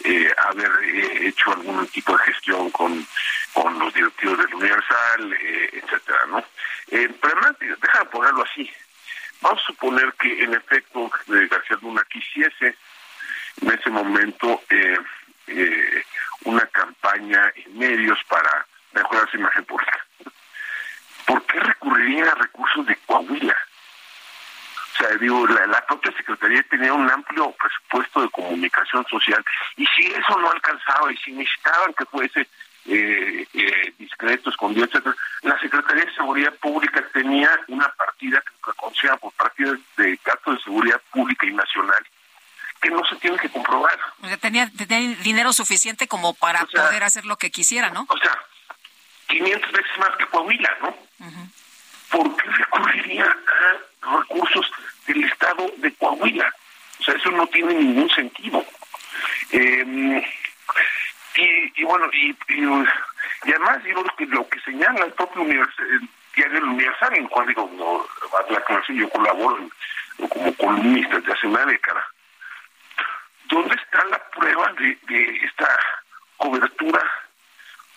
[0.04, 3.06] eh, haber eh, hecho algún tipo de gestión con
[3.54, 6.38] con los directivos del Universal, eh, etcétera, ¿no?
[6.90, 8.70] Eh, pero además, déjame ponerlo así.
[9.40, 12.76] Vamos a suponer que en efecto García Luna quisiese
[13.60, 14.96] en ese momento eh,
[15.46, 16.04] eh,
[16.44, 20.06] una campaña en medios para mejorar su imagen pública.
[21.26, 23.56] ¿Por qué recurriría a recursos de Coahuila?
[24.94, 29.44] O sea, digo, la, la, propia Secretaría tenía un amplio presupuesto de comunicación social
[29.76, 32.48] y si eso no alcanzaba y si necesitaban que fuese
[32.86, 35.14] eh, eh, discreto, escondido, etcétera.
[35.42, 40.64] La Secretaría de Seguridad Pública tenía una partida que conocía por partidas de gastos de
[40.64, 42.04] seguridad pública y nacional
[42.80, 43.98] que no se tienen que comprobar.
[44.22, 48.06] O sea, tenía, tenía dinero suficiente como para poder hacer lo que quisiera, ¿no?
[48.08, 48.38] O sea,
[49.28, 50.94] 500 veces más que Coahuila, ¿no?
[52.10, 53.24] ¿Por qué recurriría
[54.02, 54.70] a recursos
[55.06, 56.54] del Estado de Coahuila?
[57.00, 58.64] O sea, eso no tiene ningún sentido.
[59.50, 60.22] Eh,
[61.36, 62.64] y, y, bueno, y, y,
[63.42, 68.06] además digo que lo que señala el propio el diario Universal, en cual digo, no,
[68.50, 69.68] la clase yo colaboro
[70.28, 72.04] como columnista desde hace una década,
[73.46, 75.68] ¿dónde está la prueba de, esta
[76.36, 77.00] cobertura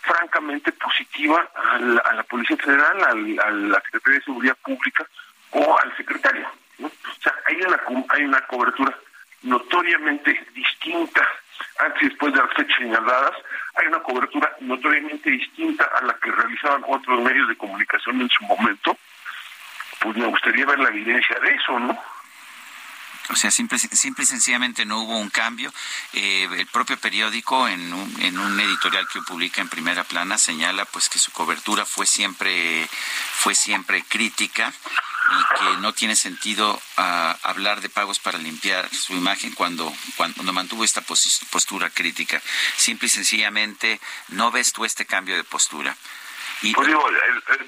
[0.01, 5.07] francamente positiva a la, a la Policía Federal, al, a la Secretaría de Seguridad Pública
[5.51, 6.47] o al secretario?
[6.79, 6.87] ¿no?
[6.87, 7.79] O sea, hay una,
[8.09, 8.97] hay una cobertura
[9.43, 11.27] notoriamente distinta
[11.79, 13.33] antes y después de las fechas señaladas,
[13.75, 18.43] hay una cobertura notoriamente distinta a la que realizaban otros medios de comunicación en su
[18.45, 18.97] momento.
[19.99, 21.97] Pues me gustaría ver la evidencia de eso, ¿no?
[23.29, 25.71] O sea, simple, simple y sencillamente no hubo un cambio.
[26.13, 30.85] Eh, el propio periódico, en un, en un editorial que publica en primera plana, señala
[30.85, 32.87] pues que su cobertura fue siempre,
[33.33, 34.71] fue siempre crítica
[35.29, 37.01] y que no tiene sentido uh,
[37.43, 42.41] hablar de pagos para limpiar su imagen cuando, cuando mantuvo esta postura crítica.
[42.77, 43.99] Simple y sencillamente
[44.29, 45.95] no ves tú este cambio de postura.
[46.61, 47.03] Y, pues digo,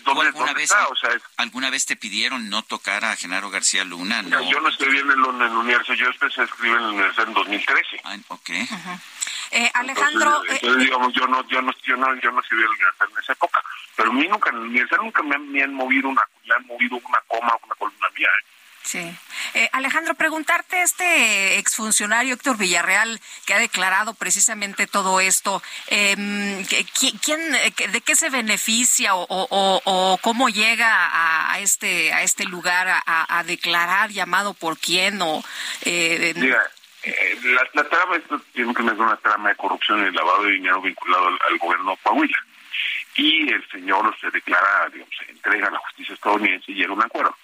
[0.04, 0.88] ¿dónde, alguna, vez, está?
[0.88, 4.22] O sea, ¿Alguna vez te pidieron no tocar a Genaro García Luna?
[4.24, 4.42] No.
[4.50, 7.24] Yo no bien en el, en el universo, yo empecé a escribir en el universo
[7.24, 8.02] en 2013.
[8.04, 8.50] Ah, ok.
[8.50, 9.00] Uh -huh.
[9.52, 10.42] eh, Alejandro...
[10.42, 12.74] Entonces, entonces eh, digamos, yo no, yo no, yo no, yo no escribí en el
[12.74, 13.64] universo en esa época,
[13.96, 16.56] pero a mí nunca, en el universo nunca me han, me han movido una, me
[16.56, 18.46] han movido una coma, una columna mía, ¿eh?
[18.90, 19.16] Sí.
[19.54, 26.16] Eh, Alejandro, preguntarte, este exfuncionario Héctor Villarreal, que ha declarado precisamente todo esto, eh,
[27.22, 34.10] ¿quién, ¿de qué se beneficia o, cómo llega a, este, a este lugar a, declarar,
[34.10, 35.22] llamado por quién?
[35.22, 35.44] O,
[35.86, 36.64] eh, Mira,
[37.04, 40.54] eh, la, la, trama esto tiene que ser una trama de corrupción y lavado de
[40.54, 42.44] dinero vinculado al, al gobierno de Coahuila.
[43.18, 46.96] Y el señor se declara, digamos, se entrega a la justicia estadounidense y llega a
[46.96, 47.38] un acuerdo.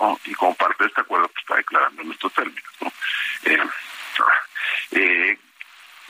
[0.00, 0.18] ¿No?
[0.24, 2.72] y como parte de este acuerdo pues, está declarando en estos términos.
[2.80, 2.92] ¿no?
[3.44, 3.62] Eh,
[4.92, 5.38] eh,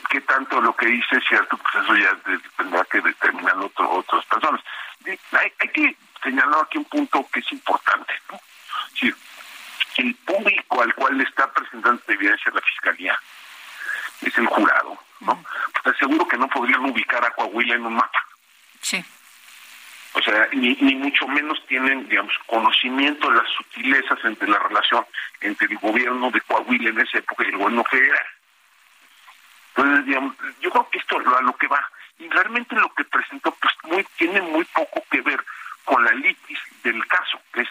[0.09, 1.57] ¿Qué tanto lo que dice es cierto?
[1.57, 2.17] Pues eso ya
[2.57, 4.61] tendrá que determinar otro, otras personas.
[5.05, 8.13] Hay, hay, que señalar aquí un punto que es importante.
[8.31, 8.39] ¿no?
[8.93, 9.13] Sí,
[9.97, 13.19] el público al cual le está presentando esta evidencia la Fiscalía
[14.21, 14.97] es el jurado.
[15.21, 15.43] ¿no?
[15.83, 18.25] Pues seguro que no podrían ubicar a Coahuila en un mapa.
[18.81, 19.03] Sí
[20.15, 25.05] o sea, ni, ni mucho menos tienen, digamos, conocimiento de las sutilezas entre la relación
[25.41, 28.25] entre el gobierno de Coahuila en esa época y el gobierno federal.
[29.75, 31.85] Entonces, digamos, yo creo que esto a lo que va,
[32.17, 35.43] y realmente lo que presentó, pues muy, tiene muy poco que ver
[35.83, 37.69] con la litis del caso, que es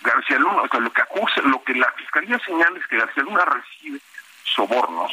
[0.00, 3.24] García Luna, o sea, lo que acusa, lo que la fiscalía señala es que García
[3.24, 4.00] Luna recibe
[4.44, 5.12] sobornos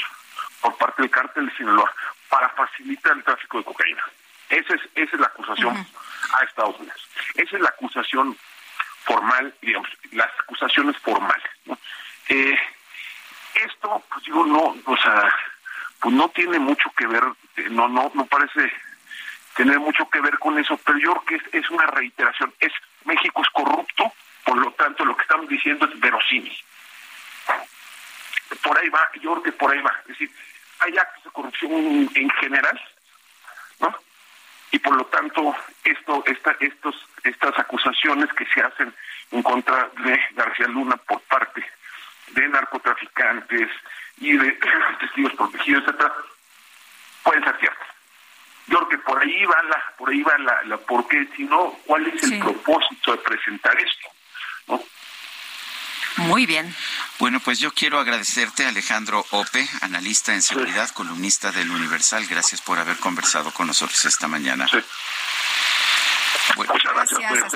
[0.61, 1.91] por parte del cártel de Sinaloa
[2.29, 4.03] para facilitar el tráfico de cocaína.
[4.49, 6.39] Esa es, esa es la acusación uh -huh.
[6.39, 7.09] a Estados Unidos.
[7.35, 8.37] Esa es la acusación
[9.05, 11.49] formal, digamos, las acusaciones formales.
[11.65, 11.77] ¿no?
[12.29, 12.57] Eh,
[13.55, 15.33] esto, pues digo, no, o sea,
[15.99, 17.23] pues no tiene mucho que ver,
[17.71, 18.71] no, no, no parece
[19.55, 22.53] tener mucho que ver con eso, pero yo creo que es, es una reiteración.
[22.59, 22.73] Es
[23.05, 24.11] México es corrupto,
[24.43, 26.55] por lo tanto lo que estamos diciendo es verosímil.
[28.61, 29.95] Por ahí va, yo creo que por ahí va.
[30.01, 30.31] Es decir,
[30.79, 32.81] hay actos de corrupción en general,
[33.79, 33.95] ¿no?
[34.75, 35.55] Y por lo tanto
[35.85, 38.93] esto esta, estos estas acusaciones que se hacen
[39.31, 41.63] en contra de García Luna por parte
[42.31, 43.69] de narcotraficantes
[44.17, 44.51] y de
[44.99, 46.13] testigos protegidos etcétera
[47.23, 47.87] pueden ser ciertas
[48.67, 51.71] yo creo que por ahí va la por ahí va la, la porque si no
[51.85, 52.39] cuál es el sí.
[52.39, 54.09] propósito de presentar esto
[54.67, 54.83] ¿no?
[56.17, 56.73] Muy bien.
[57.17, 62.27] Bueno, pues yo quiero agradecerte, Alejandro Ope, analista en seguridad, columnista del Universal.
[62.27, 64.67] Gracias por haber conversado con nosotros esta mañana.
[66.55, 67.53] Bueno, gracias,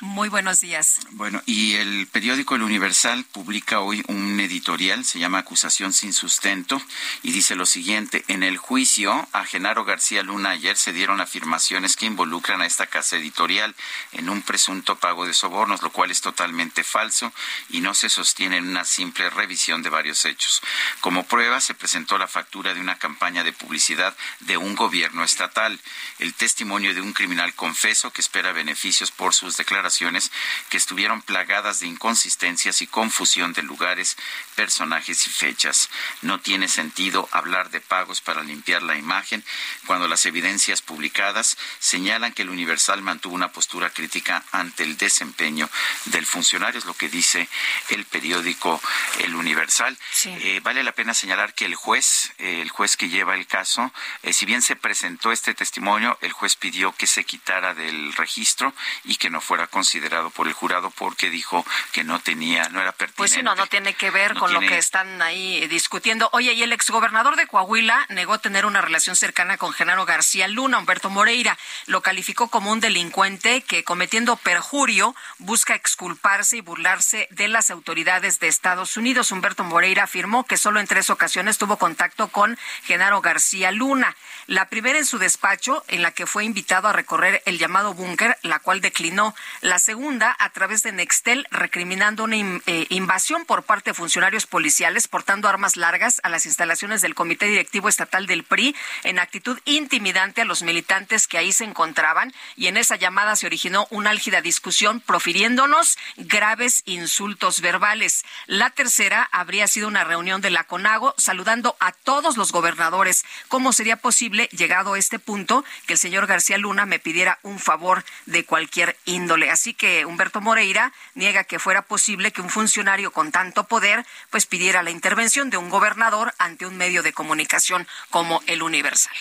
[0.00, 1.00] Muy buenos días.
[1.12, 6.82] Bueno, y el periódico El Universal publica hoy un editorial, se llama Acusación sin sustento,
[7.22, 11.96] y dice lo siguiente, en el juicio a Genaro García Luna ayer se dieron afirmaciones
[11.96, 13.74] que involucran a esta casa editorial
[14.12, 17.32] en un presunto pago de sobornos, lo cual es totalmente falso
[17.70, 20.60] y no se sostiene en una simple revisión de varios hechos.
[21.00, 25.78] Como prueba se presentó la factura de una campaña de publicidad de un gobierno estatal,
[26.18, 30.32] el testimonio de un criminal confeso confeso que espera beneficios por sus declaraciones
[30.70, 34.16] que estuvieron plagadas de inconsistencias y confusión de lugares,
[34.54, 35.90] personajes y fechas.
[36.22, 39.44] No tiene sentido hablar de pagos para limpiar la imagen
[39.84, 45.68] cuando las evidencias publicadas señalan que el Universal mantuvo una postura crítica ante el desempeño
[46.06, 47.46] del funcionario, es lo que dice
[47.90, 48.80] el periódico
[49.18, 49.98] El Universal.
[50.24, 53.92] Eh, vale la pena señalar que el juez, eh, el juez que lleva el caso,
[54.22, 58.74] eh, si bien se presentó este testimonio, el juez pidió que se quitara del registro
[59.04, 62.92] y que no fuera considerado por el jurado porque dijo que no tenía, no era
[62.92, 63.16] pertinente.
[63.16, 66.28] Pues sí, no, no tiene que ver con lo que están ahí discutiendo.
[66.32, 70.78] Oye, y el exgobernador de Coahuila negó tener una relación cercana con Genaro García Luna,
[70.78, 71.58] Humberto Moreira.
[71.86, 78.38] Lo calificó como un delincuente que cometiendo perjurio busca exculparse y burlarse de las autoridades
[78.40, 79.32] de Estados Unidos.
[79.32, 84.16] Humberto Moreira afirmó que solo en tres ocasiones tuvo contacto con Genaro García Luna.
[84.46, 88.38] La primera en su despacho, en la que fue invitado a recorrer el llamado búnker,
[88.42, 89.34] la cual declinó.
[89.60, 95.08] La segunda, a través de Nextel, recriminando una eh, invasión por parte de funcionarios policiales
[95.08, 100.42] portando armas largas a las instalaciones del Comité Directivo Estatal del PRI en actitud intimidante
[100.42, 102.32] a los militantes que ahí se encontraban.
[102.56, 108.24] Y en esa llamada se originó una álgida discusión profiriéndonos graves insultos verbales.
[108.46, 113.24] La tercera habría sido una reunión de la CONAGO saludando a todos los gobernadores.
[113.48, 117.58] ¿Cómo sería posible, llegado a este punto, que el señor García Luna me pidiera un
[117.62, 119.50] favor de cualquier índole?
[119.50, 124.46] Así que Humberto Moreira niega que fuera posible que un funcionario con tanto poder pues
[124.46, 129.14] pidiera la intervención de un gobernador ante un medio de comunicación como el Universal.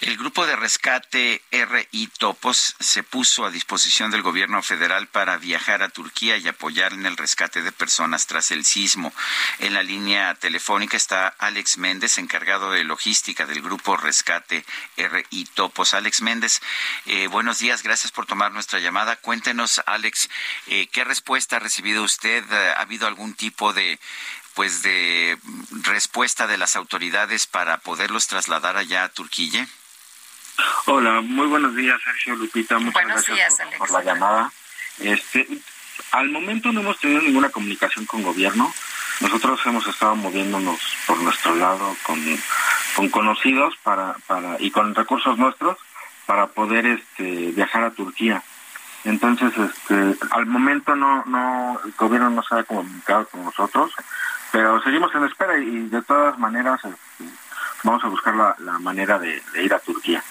[0.00, 5.82] El grupo de rescate RI Topos se puso a disposición del gobierno federal para viajar
[5.82, 9.12] a Turquía y apoyar en el rescate de personas tras el sismo.
[9.58, 14.64] En la línea telefónica está Alex Méndez, encargado de logística del grupo Rescate
[14.96, 15.94] RI Topos.
[15.94, 16.60] Alex Méndez,
[17.06, 19.16] eh, buenos días, gracias por tomar nuestra llamada.
[19.16, 20.28] Cuéntenos, Alex,
[20.66, 22.42] eh, ¿qué respuesta ha recibido usted?
[22.52, 24.00] ¿Ha habido algún tipo de
[24.54, 25.38] pues de
[25.84, 29.68] respuesta de las autoridades para poderlos trasladar allá a Turquía?
[30.86, 32.78] Hola, muy buenos días, Sergio Lupita.
[32.78, 34.52] Muchas gracias por, la llamada.
[34.98, 35.46] Este,
[36.10, 38.74] al momento no hemos tenido ninguna comunicación con gobierno.
[39.20, 42.20] Nosotros hemos estado moviéndonos por nuestro lado con,
[42.96, 45.76] con conocidos para, para y con recursos nuestros
[46.30, 48.40] para poder este, viajar a Turquía.
[49.02, 53.92] Entonces, este, al momento no, no, el gobierno no se ha comunicado con nosotros,
[54.52, 57.24] pero seguimos en espera y de todas maneras este,
[57.82, 60.22] vamos a buscar la, manera de ir a Turquía.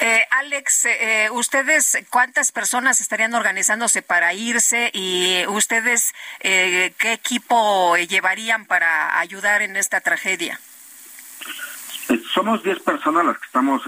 [0.00, 7.98] Eh, Alex, eh, ¿ustedes cuántas personas estarían organizándose para irse y ustedes eh, qué equipo
[7.98, 10.58] llevarían para ayudar en esta tragedia?
[12.32, 13.82] Somos 10 personas las que estamos,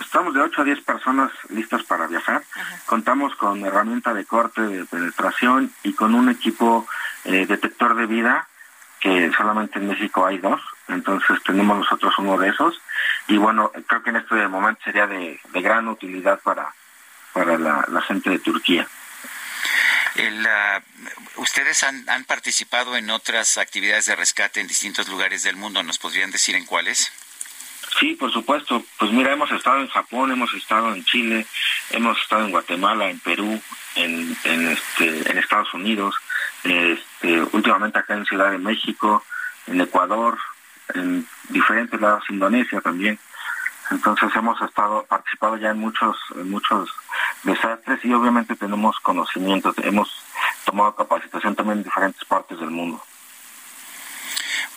[0.00, 2.42] estamos de 8 a 10 personas listas para viajar.
[2.86, 6.86] Contamos con herramienta de corte, de penetración y con un equipo
[7.24, 8.48] detector de vida
[9.00, 12.80] que solamente en México hay dos, entonces tenemos nosotros uno de esos
[13.28, 16.74] y bueno, creo que en este momento sería de, gran utilidad para,
[17.32, 18.88] para la, gente de Turquía.
[20.48, 20.80] Ah,
[21.36, 25.82] ustedes han, han, participado en otras actividades de rescate en distintos lugares del mundo.
[25.82, 27.12] ¿Nos podrían decir en cuáles?
[27.98, 28.82] Sí, por supuesto.
[28.98, 31.46] Pues mira, hemos estado en Japón, hemos estado en Chile,
[31.90, 33.60] hemos estado en Guatemala, en Perú,
[33.96, 36.14] en, en, este, Estados Unidos,
[36.64, 39.24] este, últimamente acá en Ciudad de México,
[39.66, 40.38] en Ecuador,
[40.94, 43.18] en diferentes lados, Indonesia también.
[43.90, 46.90] Entonces hemos estado participado ya en muchos en muchos
[47.42, 50.10] desastres y obviamente tenemos conocimiento, hemos
[50.64, 53.02] tomado capacitación también en diferentes partes del mundo.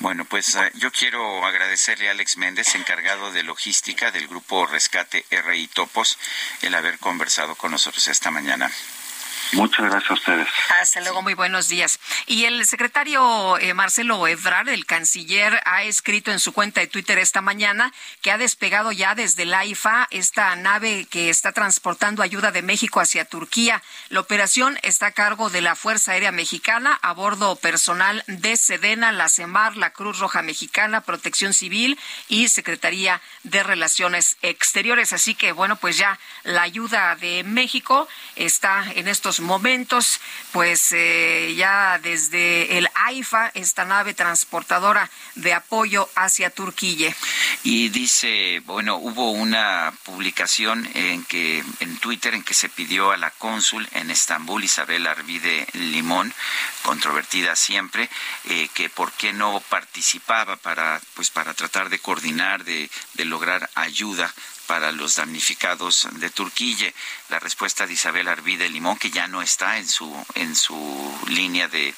[0.02, 5.24] Bueno, pues eh, yo quiero agradecerle a Alex Méndez, encargado de logística del grupo Rescate
[5.30, 6.18] RI Topos,
[6.64, 8.72] el haber conversado con nosotros esta mañana.
[9.54, 10.48] Muchas gracias a ustedes.
[10.80, 12.00] Hasta luego, muy buenos días.
[12.26, 17.18] Y el secretario eh, Marcelo Ebrard, el canciller, ha escrito en su cuenta de Twitter
[17.18, 22.52] esta mañana que ha despegado ya desde la IFA esta nave que está transportando ayuda
[22.52, 23.84] de México hacia Turquía.
[24.10, 29.12] La operación está a cargo de la Fuerza Aérea Mexicana, a bordo personal de Sedena,
[29.12, 32.00] la CEMAR, la Cruz Roja Mexicana, Protección Civil
[32.30, 35.12] y Secretaría de Relaciones Exteriores.
[35.12, 40.22] Así que, bueno, pues ya la ayuda de México está en estos momentos,
[40.52, 47.16] pues eh, ya desde el AIFA, esta nave transportadora de apoyo hacia Turquía.
[47.64, 53.18] Y dice, bueno, hubo una publicación en que en Twitter en que se pidió a
[53.18, 56.34] la cónsul en Estambul, Isabel Arvide Limón,
[56.84, 58.10] controvertida siempre,
[58.46, 63.70] eh, que por qué no participaba para, pues, para tratar de coordinar, de, de lograr
[63.76, 64.34] ayuda
[64.72, 66.94] para los damnificados de Turquía.
[67.28, 71.68] La respuesta de Isabel Arvide Limón, que ya no está en su, en su línea
[71.68, 71.94] de,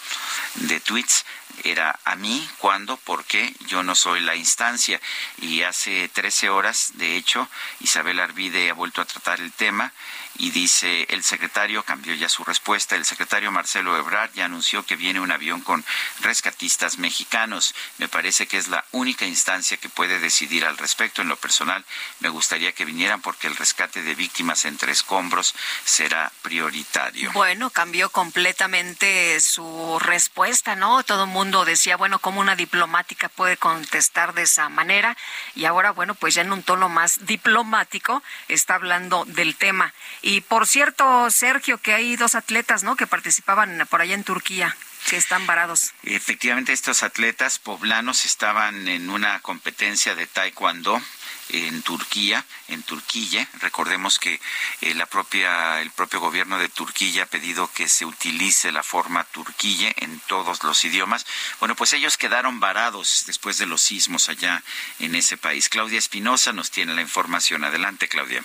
[0.55, 1.23] de tweets,
[1.63, 4.99] era a mí, cuándo, por qué, yo no soy la instancia.
[5.37, 7.47] Y hace 13 horas, de hecho,
[7.79, 9.93] Isabel Arvide ha vuelto a tratar el tema
[10.37, 14.95] y dice el secretario, cambió ya su respuesta, el secretario Marcelo Ebrard ya anunció que
[14.95, 15.85] viene un avión con
[16.21, 17.75] rescatistas mexicanos.
[17.97, 21.21] Me parece que es la única instancia que puede decidir al respecto.
[21.21, 21.85] En lo personal,
[22.19, 25.53] me gustaría que vinieran porque el rescate de víctimas entre escombros
[25.85, 27.31] será prioritario.
[27.33, 31.03] Bueno, cambió completamente su respuesta, ¿no?
[31.03, 35.15] Todo mundo decía, bueno, ¿cómo una diplomática puede contestar de esa manera?
[35.55, 39.93] Y ahora, bueno, pues ya en un tono más diplomático está hablando del tema.
[40.23, 42.95] Y por cierto, Sergio, que hay dos atletas, ¿no?
[42.95, 44.75] Que participaban por allá en Turquía
[45.09, 45.91] que están varados.
[46.03, 51.01] Efectivamente, estos atletas poblanos estaban en una competencia de taekwondo
[51.49, 53.45] en Turquía, en Turquía.
[53.59, 54.39] Recordemos que
[54.79, 59.25] eh, la propia, el propio gobierno de Turquía ha pedido que se utilice la forma
[59.25, 61.25] turquía en todos los idiomas.
[61.59, 64.63] Bueno, pues ellos quedaron varados después de los sismos allá
[64.99, 65.67] en ese país.
[65.67, 67.65] Claudia Espinosa nos tiene la información.
[67.65, 68.41] Adelante, Claudia.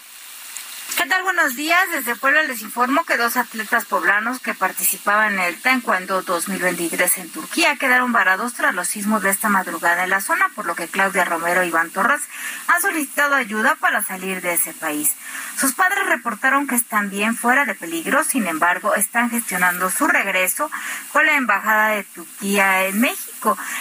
[0.97, 1.22] ¿Qué tal?
[1.22, 1.80] Buenos días.
[1.93, 7.30] Desde Puebla les informo que dos atletas poblanos que participaban en el Taekwondo 2023 en
[7.30, 10.89] Turquía quedaron varados tras los sismos de esta madrugada en la zona, por lo que
[10.89, 12.22] Claudia Romero y Iván Torres
[12.66, 15.14] han solicitado ayuda para salir de ese país.
[15.57, 20.70] Sus padres reportaron que están bien fuera de peligro, sin embargo, están gestionando su regreso
[21.12, 23.27] con la Embajada de Turquía en México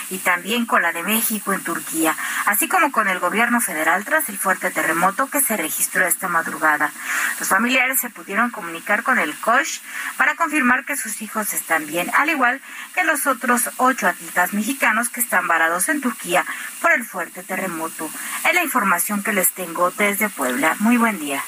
[0.10, 4.30] y también con la de México en Turquía, así como con el gobierno federal tras
[4.30, 6.92] el fuerte terremoto que se registró esta madrugada.
[7.40, 9.80] Los familiares se pudieron comunicar con el COSH
[10.18, 12.62] para confirmar que sus hijos están bien, al igual
[12.94, 16.46] que los otros ocho atletas mexicanos que están varados en Turquía
[16.82, 18.10] por el fuerte terremoto.
[18.48, 20.76] Es la información que les tengo desde Puebla.
[20.80, 21.44] Muy buen día.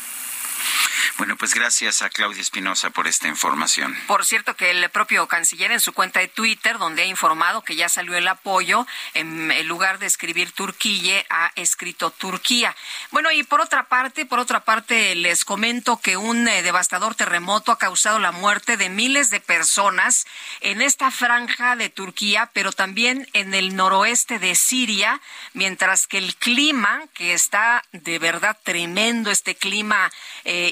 [1.20, 3.94] Bueno, pues gracias a Claudia Espinosa por esta información.
[4.08, 7.76] Por cierto, que el propio canciller en su cuenta de Twitter, donde ha informado que
[7.76, 12.74] ya salió el apoyo, en lugar de escribir Turquía, ha escrito Turquía.
[13.12, 17.74] Bueno, y por otra parte, por otra parte, les comento que un eh, devastador terremoto
[17.74, 20.26] ha causado la muerte de miles de personas
[20.62, 25.20] en esta franja de Turquía, pero también en el noroeste de Siria,
[25.52, 30.10] mientras que el clima, que está de verdad tremendo, este clima
[30.46, 30.72] eh,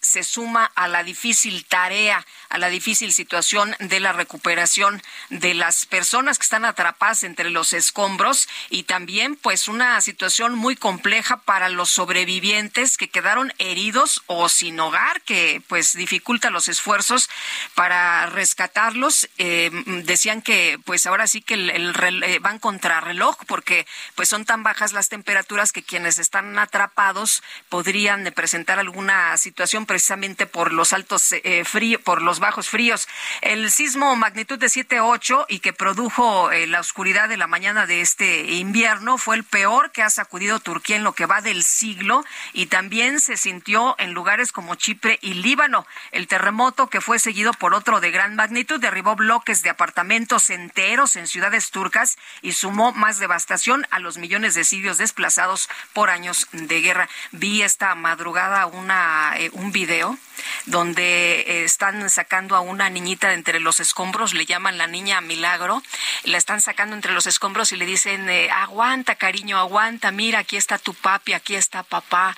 [0.00, 5.86] se suma a la difícil tarea, a la difícil situación de la recuperación de las
[5.86, 11.68] personas que están atrapadas entre los escombros y también pues una situación muy compleja para
[11.68, 17.30] los sobrevivientes que quedaron heridos o sin hogar, que pues dificulta los esfuerzos
[17.74, 19.28] para rescatarlos.
[19.38, 19.70] Eh,
[20.04, 21.94] decían que pues ahora sí que el,
[22.24, 23.86] eh, van contra reloj porque
[24.16, 30.46] pues son tan bajas las temperaturas que quienes están atrapados podrían presentar alguna situación precisamente
[30.46, 33.08] por los altos eh, fríos, por los bajos fríos.
[33.40, 38.00] El sismo magnitud de 7.8 y que produjo eh, la oscuridad de la mañana de
[38.00, 42.24] este invierno fue el peor que ha sacudido Turquía en lo que va del siglo
[42.52, 45.86] y también se sintió en lugares como Chipre y Líbano.
[46.10, 51.16] El terremoto que fue seguido por otro de gran magnitud derribó bloques de apartamentos enteros
[51.16, 56.48] en ciudades turcas y sumó más devastación a los millones de sirios desplazados por años
[56.52, 57.08] de guerra.
[57.32, 60.18] Vi esta madrugada una, eh, un video
[60.66, 65.20] donde eh, están sacando a una niñita de entre los escombros, le llaman la niña
[65.20, 65.82] Milagro,
[66.24, 70.56] la están sacando entre los escombros y le dicen, eh, aguanta cariño, aguanta, mira, aquí
[70.56, 72.36] está tu papi, aquí está papá.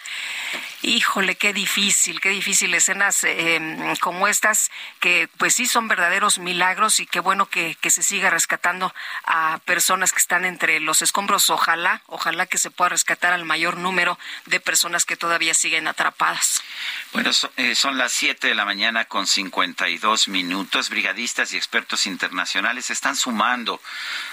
[0.85, 4.69] Híjole, qué difícil, qué difícil escenas em, como estas,
[4.99, 8.93] que pues sí son verdaderos milagros y qué bueno que, se siga rescatando
[9.25, 11.51] a personas que están entre los escombros.
[11.51, 16.63] Ojalá, ojalá que se pueda rescatar al mayor número de personas que todavía siguen atrapadas.
[17.13, 20.89] Bueno, eh, son las 7 de la mañana con 52 minutos.
[20.89, 23.81] Brigadistas y expertos internacionales están sumando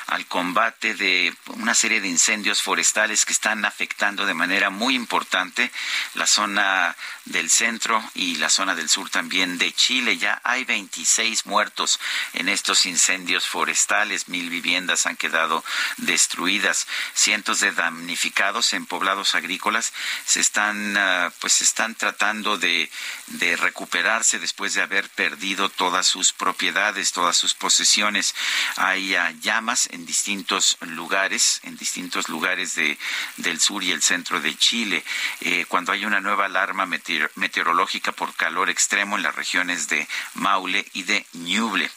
[0.08, 5.72] al combate de una serie de incendios forestales que están afectando de manera muy importante
[6.16, 10.18] las zona del centro y la zona del sur también de Chile.
[10.18, 12.00] Ya hay 26 muertos
[12.34, 14.30] en estos incendios forestales.
[14.30, 15.64] Mil viviendas han quedado
[15.98, 16.88] destruidas.
[17.14, 19.92] Cientos de damnificados en poblados agrícolas
[20.26, 22.90] se están, ah, pues, están tratando de,
[23.28, 28.34] de recuperarse después de haber perdido todas sus propiedades, todas sus posesiones.
[28.78, 32.98] Hay ah, llamas en distintos lugares, en distintos lugares de,
[33.36, 35.04] del sur y el centro de Chile.
[35.42, 40.86] Eh, cuando hay una nueva alarma meteorológica por calor extremo en las regiones de Maule
[40.94, 41.90] y de Ñuble.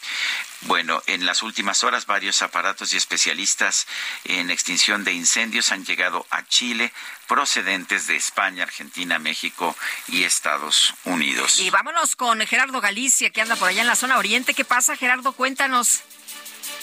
[0.61, 3.85] Bueno, en las últimas horas varios aparatos y especialistas
[4.23, 6.93] en extinción de incendios han llegado a Chile
[7.27, 9.75] procedentes de España, Argentina, México
[10.07, 11.59] y Estados Unidos.
[11.59, 14.53] Y vámonos con Gerardo Galicia, que anda por allá en la zona oriente.
[14.53, 15.33] ¿Qué pasa, Gerardo?
[15.33, 16.03] Cuéntanos.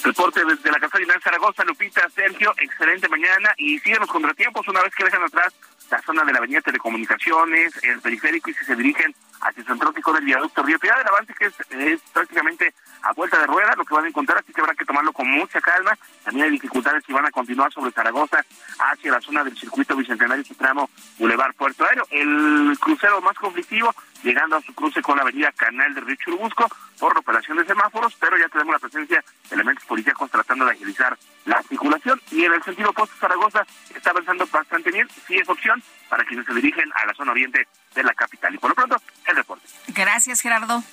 [0.02, 4.82] Reporte desde la Casa de Zaragoza, Lupita, Sergio, excelente mañana y siguen los contratiempos una
[4.82, 5.54] vez que dejan atrás
[5.90, 9.92] la zona de la Avenida Telecomunicaciones, el periférico y si se dirigen hacia el centro
[9.92, 13.94] del viaducto Río Piedad, el avance que es, prácticamente a vuelta de rueda, lo que
[13.94, 15.96] van a encontrar, así que habrá que tomarlo con mucha calma.
[16.24, 18.44] También hay dificultades si van a continuar sobre Zaragoza
[18.78, 22.06] hacia la zona del circuito bicentenario y tramo Boulevard Puerto Aéreo.
[22.10, 26.68] El crucero más conflictivo, llegando a su cruce con la avenida Canal del Río Churubusco,
[27.00, 30.72] por la operación de semáforos, pero ya tenemos la presencia de elementos policíacos tratando de
[30.72, 32.20] agilizar la articulación.
[32.30, 36.46] Y en el sentido opuesto, Zaragoza está avanzando bastante bien, sí es opción para quienes
[36.46, 38.54] se dirigen a la zona oriente de la capital.
[38.54, 39.66] Y por lo pronto, el reporte.
[39.88, 40.84] Gracias, Gerardo.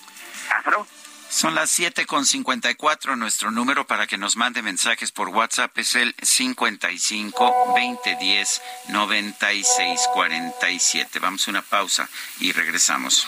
[0.50, 0.88] Hasta luego.
[1.30, 3.18] Son las siete con cincuenta y cuatro.
[3.18, 11.20] Nuestro número para que nos mande mensajes por WhatsApp es el 55 2010 9647.
[11.20, 12.08] Vamos a una pausa
[12.40, 13.28] y regresamos.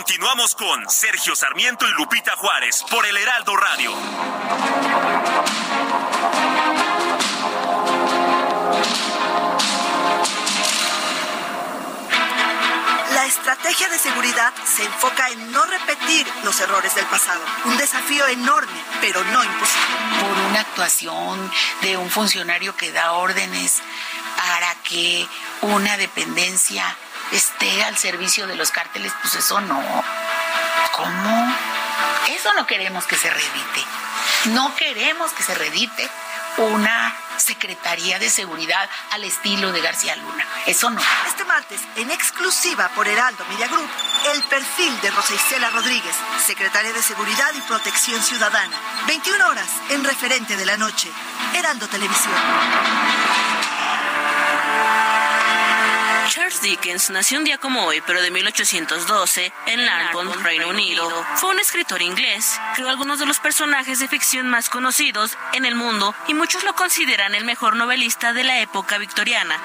[0.00, 3.92] Continuamos con Sergio Sarmiento y Lupita Juárez por el Heraldo Radio.
[13.12, 17.42] La estrategia de seguridad se enfoca en no repetir los errores del pasado.
[17.66, 19.96] Un desafío enorme, pero no imposible.
[20.18, 23.82] Por una actuación de un funcionario que da órdenes
[24.38, 25.28] para que
[25.60, 26.96] una dependencia
[27.32, 29.82] esté al servicio de los cárteles, pues eso no.
[30.92, 31.56] ¿Cómo?
[32.28, 33.84] Eso no queremos que se reedite.
[34.46, 36.08] No queremos que se reedite
[36.58, 40.46] una Secretaría de Seguridad al estilo de García Luna.
[40.66, 41.00] Eso no.
[41.26, 43.88] Este martes, en exclusiva por Heraldo Media Group,
[44.34, 46.14] el perfil de Rosa Isela Rodríguez,
[46.46, 48.76] secretaria de Seguridad y Protección Ciudadana.
[49.06, 51.10] 21 horas en referente de la noche.
[51.54, 52.34] Heraldo Televisión.
[56.30, 61.10] Charles Dickens nació un día como hoy, pero de 1812, en Larpon, Reino Unido.
[61.34, 65.74] Fue un escritor inglés, creó algunos de los personajes de ficción más conocidos en el
[65.74, 69.60] mundo y muchos lo consideran el mejor novelista de la época victoriana.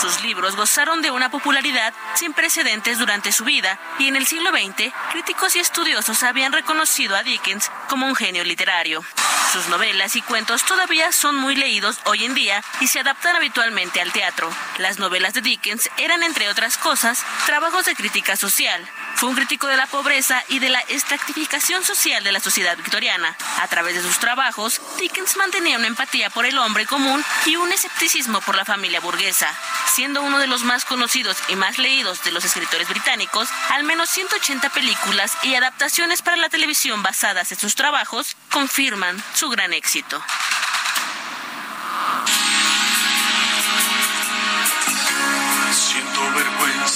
[0.00, 4.50] Sus libros gozaron de una popularidad sin precedentes durante su vida y en el siglo
[4.50, 9.04] XX, críticos y estudiosos habían reconocido a Dickens como un genio literario.
[9.52, 14.00] Sus novelas y cuentos todavía son muy leídos hoy en día y se adaptan habitualmente
[14.02, 14.50] al teatro.
[14.76, 18.88] Las novelas de Dickens eran, entre otras cosas, trabajos de crítica social.
[19.16, 23.36] Fue un crítico de la pobreza y de la estratificación social de la sociedad victoriana.
[23.60, 27.72] A través de sus trabajos, Dickens mantenía una empatía por el hombre común y un
[27.72, 29.52] escepticismo por la familia burguesa.
[29.92, 34.08] Siendo uno de los más conocidos y más leídos de los escritores británicos, al menos
[34.10, 40.22] 180 películas y adaptaciones para la televisión basadas en sus trabajos confirman su gran éxito.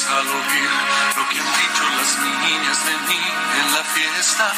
[0.08, 0.70] Al oír
[1.16, 3.24] lo que han dicho las niñas de mí
[3.60, 4.52] en la fiesta.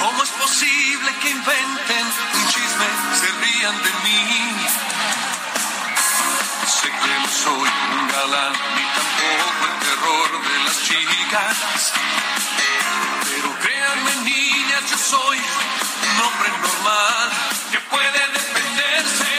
[0.00, 2.88] ¿Cómo es posible que inventen un chisme,
[3.20, 4.66] se rían de mí?
[6.66, 11.92] Sé que no soy un galán ni tampoco el terror de las chicas.
[13.24, 17.30] Pero créanme niñas, yo soy un hombre normal
[17.70, 19.32] que puede defenderse.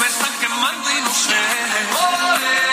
[0.00, 2.71] Me están quemando y no sé.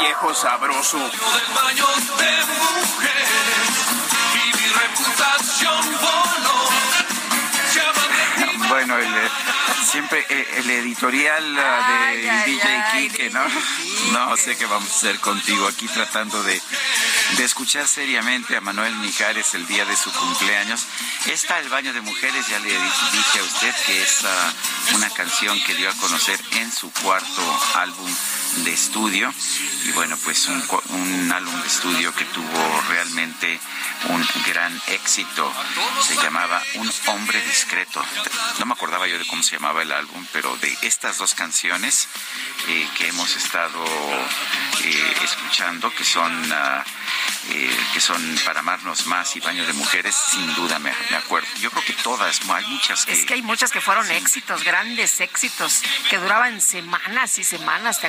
[0.00, 0.98] viejo sabroso.
[7.78, 9.30] Ah, bueno, el, eh,
[9.84, 13.44] siempre eh, el, editorial del DJ Quique, ¿no?
[14.12, 16.60] No sé qué vamos a hacer contigo aquí tratando de
[17.36, 20.86] de escuchar seriamente a Manuel Mijares el día de su cumpleaños.
[21.26, 24.52] Está El Baño de Mujeres, ya le dije a usted que es ah,
[24.94, 28.10] una canción que dio a conocer en su cuarto álbum
[28.56, 29.32] de estudio.
[29.84, 33.58] Y bueno pues un, un álbum de estudio que tuvo realmente
[34.08, 35.52] un gran éxito.
[36.02, 38.04] Se llamaba Un hombre discreto.
[38.58, 42.08] No me acordaba yo de cómo se llamaba el álbum pero de estas dos canciones
[42.68, 43.84] eh, que hemos estado
[44.84, 46.82] eh, escuchando que son uh,
[47.50, 51.46] eh, que son para amarnos más y baño de mujeres, sin duda me, acuerdo.
[51.60, 53.12] Yo creo que todas, hay muchas que...
[53.12, 58.06] Es que hay muchas que fueron éxitos, grandes éxitos, que duraban semanas y semanas, ¿te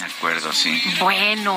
[0.00, 0.82] Me acuerdo, sí.
[0.98, 1.56] Bueno,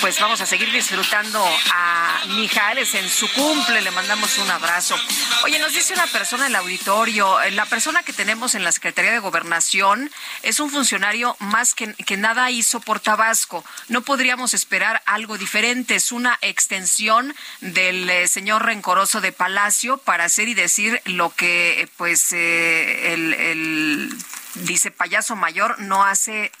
[0.00, 4.96] pues vamos a seguir disfrutando a Mijares en su cumple, le mandamos un abrazo.
[5.44, 9.12] Oye, nos dice una persona en el auditorio, la persona que tenemos en la Secretaría
[9.12, 10.10] de Gobernación
[10.42, 13.64] es un funcionario más que, que nada hizo por Tabasco.
[13.88, 20.24] No podríamos esperar algo diferente, es una extensión del eh, señor rencoroso de Palacio para
[20.24, 24.16] hacer y decir lo que pues eh, el,
[24.54, 26.52] dice payaso mayor no hace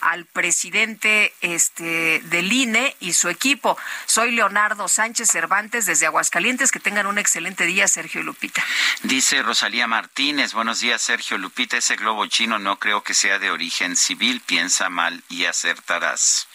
[0.00, 3.78] al presidente este del INE y su equipo.
[4.06, 6.72] Soy Leonardo Sánchez Cervantes desde Aguascalientes.
[6.72, 8.64] Que tengan un excelente día, Sergio Lupita.
[9.02, 11.76] Dice Rosalía Martínez, buenos días, Sergio Lupita.
[11.76, 14.40] Ese globo chino no creo que sea de origen civil.
[14.44, 16.48] Piensa mal y acertarás.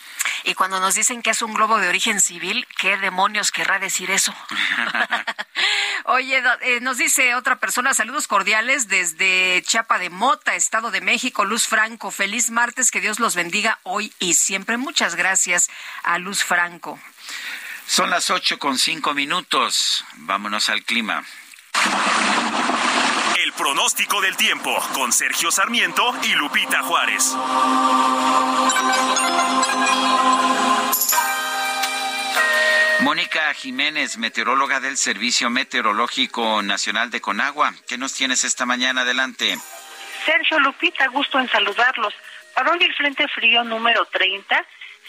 [0.43, 4.11] Y cuando nos dicen que es un globo de origen civil, ¿qué demonios querrá decir
[4.11, 4.33] eso?
[6.05, 11.45] Oye, eh, nos dice otra persona, saludos cordiales desde Chiapa de Mota, Estado de México,
[11.45, 12.11] Luz Franco.
[12.11, 14.77] Feliz martes, que Dios los bendiga hoy y siempre.
[14.77, 15.69] Muchas gracias
[16.03, 16.99] a Luz Franco.
[17.87, 20.03] Son las ocho con cinco minutos.
[20.15, 21.23] Vámonos al clima.
[23.43, 27.35] El pronóstico del tiempo con Sergio Sarmiento y Lupita Juárez.
[33.05, 37.71] Mónica Jiménez, meteoróloga del Servicio Meteorológico Nacional de Conagua.
[37.87, 39.01] ¿Qué nos tienes esta mañana?
[39.01, 39.59] Adelante.
[40.25, 42.15] Sergio Lupita, gusto en saludarlos.
[42.55, 44.59] Para hoy el Frente Frío número 30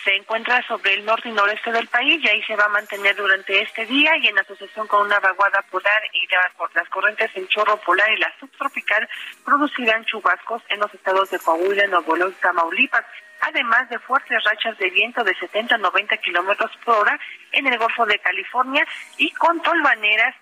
[0.07, 3.17] se encuentra sobre el norte y noreste del país y ahí se va a mantener
[3.17, 6.29] durante este día y en asociación con una vaguada polar y
[6.75, 9.09] las corrientes en chorro polar y la subtropical
[9.45, 13.05] producirán chubascos en los estados de Coahuila, Nuevo León, Tamaulipas
[13.41, 17.19] además de fuertes rachas de viento de 70 a 90 kilómetros por hora
[17.51, 18.87] en el Golfo de California
[19.19, 20.37] y con tolvaneras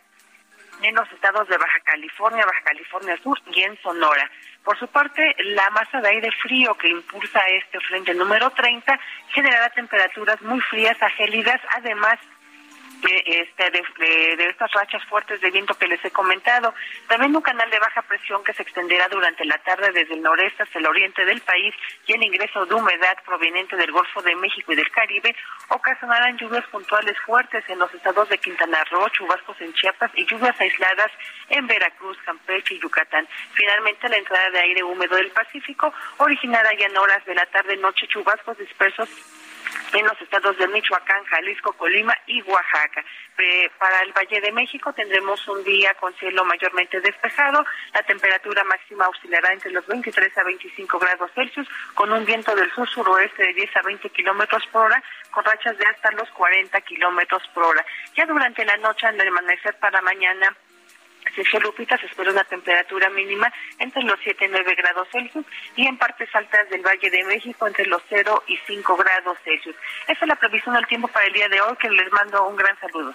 [0.83, 4.31] en los estados de Baja California, Baja California Sur y en Sonora.
[4.65, 8.99] Por su parte, la masa de aire frío que impulsa este frente número 30
[9.35, 11.11] generará temperaturas muy frías a
[11.77, 12.19] además
[13.05, 16.75] este, de, estas rachas fuertes de viento que les he comentado.
[17.09, 20.63] También un canal de baja presión que se extenderá durante la tarde desde el noreste
[20.63, 21.75] hasta el oriente del país
[22.07, 25.35] y el ingreso de humedad proveniente del Golfo de México y del Caribe
[25.69, 30.59] ocasionarán lluvias puntuales fuertes en los estados de Quintana Roo, chubascos en Chiapas y lluvias
[30.61, 31.11] aisladas
[31.51, 33.27] en Veracruz, Campeche y Yucatán.
[33.55, 38.07] Finalmente, la entrada de aire húmedo del Pacífico originará ya en horas de la tarde-noche
[38.09, 39.09] chubascos dispersos
[39.95, 43.05] en los estados de Michoacán, Jalisco, Colima y Oaxaca.
[43.79, 47.65] para el Valle de México tendremos un día con cielo mayormente despejado.
[47.93, 52.71] La temperatura máxima oscilará entre los 23 a 25 grados Celsius, con un viento del
[52.73, 57.43] sur-suroeste de 10 a 20 kilómetros por hora, con rachas de hasta los 40 kilómetros
[57.55, 57.85] por hora.
[58.17, 60.57] Ya durante la noche, al amanecer para mañana,
[61.35, 65.45] Sergio Lupita se espera una temperatura mínima entre los 7 y 9 grados Celsius
[65.77, 69.77] y en partes altas del Valle de México entre los 0 y 5 grados Celsius.
[70.09, 72.57] Esa es la previsión del tiempo para el día de hoy, que les mando un
[72.57, 73.15] gran saludo.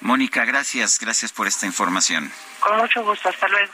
[0.00, 2.30] Mónica, gracias, gracias por esta información.
[2.60, 3.72] Con mucho gusto, hasta luego.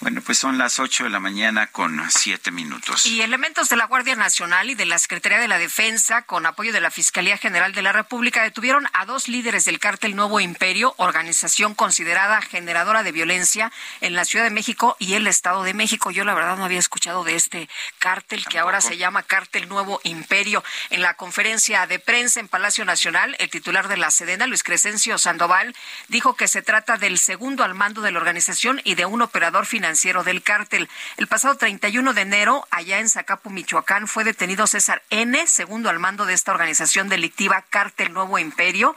[0.00, 3.04] Bueno, pues son las 8 de la mañana con siete minutos.
[3.04, 6.72] Y elementos de la Guardia Nacional y de la Secretaría de la Defensa, con apoyo
[6.72, 10.94] de la Fiscalía General de la República, detuvieron a dos líderes del cártel Nuevo Imperio,
[10.98, 16.12] organización considerada generadora de violencia en la Ciudad de México y el Estado de México.
[16.12, 17.68] Yo la verdad no había escuchado de este
[17.98, 20.62] cártel que ahora se llama Cártel Nuevo Imperio.
[20.90, 25.18] En la conferencia de prensa en Palacio Nacional, el titular de la Sedena, Luis Crescencio
[25.18, 25.74] Sandoval,
[26.06, 29.66] dijo que se trata del segundo al mando de la organización y de un operador
[29.66, 30.86] financiero financiero del cártel.
[31.16, 35.98] El pasado 31 de enero, allá en Zacapu, Michoacán, fue detenido César N., segundo al
[35.98, 38.94] mando de esta organización delictiva Cártel Nuevo Imperio.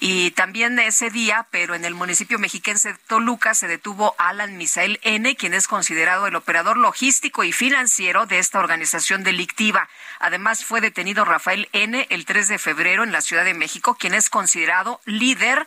[0.00, 5.00] Y también ese día, pero en el municipio mexiquense de Toluca, se detuvo Alan Misael
[5.02, 9.88] N., quien es considerado el operador logístico y financiero de esta organización delictiva.
[10.18, 12.06] Además, fue detenido Rafael N.
[12.10, 15.66] el 3 de febrero en la Ciudad de México, quien es considerado líder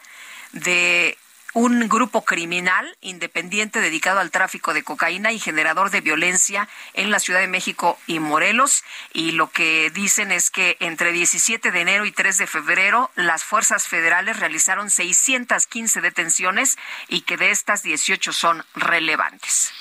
[0.51, 1.17] de
[1.58, 7.20] un grupo criminal independiente dedicado al tráfico de cocaína y generador de violencia en la
[7.20, 8.84] Ciudad de México y Morelos.
[9.12, 13.43] Y lo que dicen es que entre 17 de enero y 3 de febrero las
[13.43, 16.78] fuerzas federales realizaron 615 detenciones
[17.08, 19.74] y que de estas 18 son relevantes.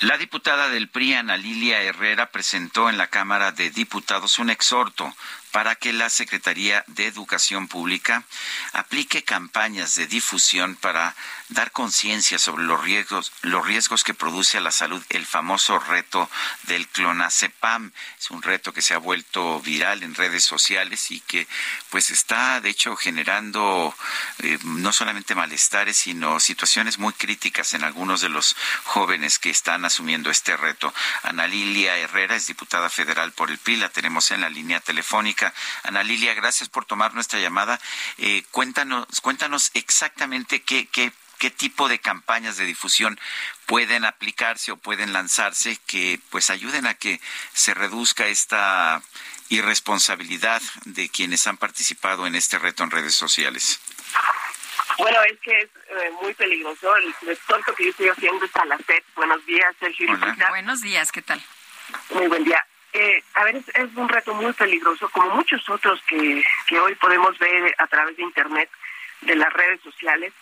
[0.00, 5.14] La diputada del PRI, Ana Lilia Herrera, presentó en la Cámara de Diputados un exhorto
[5.52, 8.24] para que la Secretaría de Educación Pública
[8.72, 11.14] aplique campañas de difusión para
[11.48, 16.30] dar conciencia sobre los riesgos, los riesgos que produce a la salud el famoso reto
[16.64, 17.92] del clonazepam.
[18.18, 21.46] Es un reto que se ha vuelto viral en redes sociales y que
[21.90, 23.94] pues está de hecho generando
[24.38, 29.84] eh, no solamente malestares, sino situaciones muy críticas en algunos de los jóvenes que están
[29.84, 30.92] asumiendo este reto.
[31.22, 35.39] Ana Lilia Herrera es diputada federal por el PRI, la tenemos en la línea telefónica.
[35.82, 37.80] Ana Lilia, gracias por tomar nuestra llamada.
[38.18, 43.18] Eh, cuéntanos, cuéntanos exactamente qué, qué qué tipo de campañas de difusión
[43.64, 47.18] pueden aplicarse o pueden lanzarse que pues ayuden a que
[47.54, 49.00] se reduzca esta
[49.48, 53.80] irresponsabilidad de quienes han participado en este reto en redes sociales.
[54.98, 56.94] Bueno, es que es eh, muy peligroso.
[56.96, 59.02] El tonto que yo estoy haciendo es a la SED.
[59.16, 60.08] Buenos días, Sergio.
[60.50, 61.42] Buenos días, ¿qué tal?
[62.10, 62.62] Muy buen día.
[62.92, 67.38] Eh, a ver, es, un reto muy peligroso, como muchos otros que, que hoy podemos
[67.38, 68.68] ver a través de Internet,
[69.22, 70.32] de las redes sociales.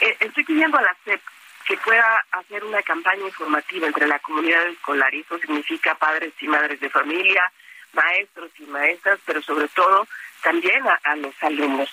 [0.00, 1.20] Eh, estoy pidiendo a la SEP
[1.66, 6.48] que pueda hacer una campaña informativa entre la comunidad escolar, y eso significa padres y
[6.48, 7.52] madres de familia,
[7.92, 10.06] maestros y maestras, pero sobre todo
[10.42, 11.90] también a, los alumnos.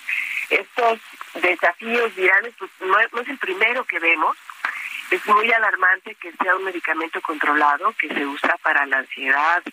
[0.49, 0.99] Estos
[1.36, 4.36] desafíos virales, pues no, es el primero que vemos.
[5.12, 9.64] Es muy alarmante que sea un medicamento controlado, que se usa para la ansiedad,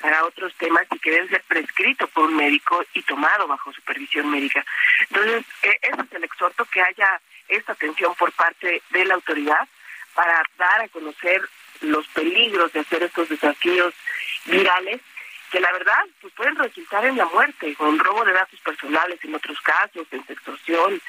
[0.00, 4.30] para otros temas y que debe ser prescrito por un médico y tomado bajo supervisión
[4.30, 4.64] médica.
[5.08, 9.68] Entonces, e, ese es el exhorto que haya esta atención por parte de la autoridad
[10.14, 11.48] para dar a conocer
[11.80, 13.94] los peligros de hacer estos desafíos
[14.44, 15.00] virales
[15.50, 19.34] que la verdad pues pueden resultar en la muerte, con robo de datos personales en
[19.34, 21.00] otros casos, en extorsión,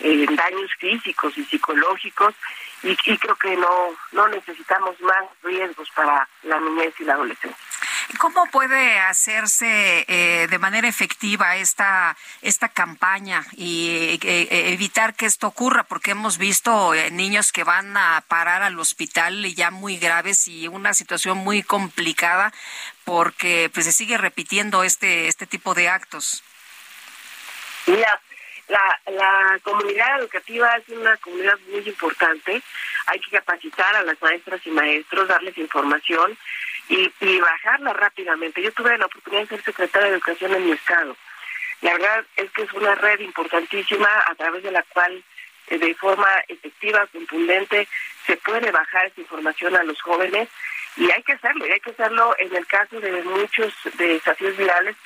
[0.00, 2.34] en daños físicos y psicológicos,
[2.82, 3.68] y, y creo que no,
[4.12, 7.68] no necesitamos más riesgos para la niñez y la adolescencia.
[8.16, 15.46] ¿Cómo puede hacerse eh, de manera efectiva esta, esta campaña y eh, evitar que esto
[15.46, 15.84] ocurra?
[15.84, 20.68] Porque hemos visto eh, niños que van a parar al hospital ya muy graves y
[20.68, 22.52] una situación muy complicada
[23.04, 26.42] porque pues se sigue repitiendo este, este tipo de actos.
[27.86, 28.20] Mira,
[28.68, 32.62] la, la comunidad educativa es una comunidad muy importante.
[33.06, 36.36] Hay que capacitar a las maestras y maestros, darles información
[36.88, 38.62] y, y bajarla rápidamente.
[38.62, 41.16] Yo tuve la oportunidad de ser secretaria de Educación en mi estado.
[41.80, 45.22] La verdad es que es una red importantísima a través de la cual
[45.68, 47.88] eh, de forma efectiva, contundente,
[48.26, 50.48] se puede bajar esa información a los jóvenes
[50.96, 54.96] y hay que hacerlo, y hay que hacerlo en el caso de muchos desafíos virales,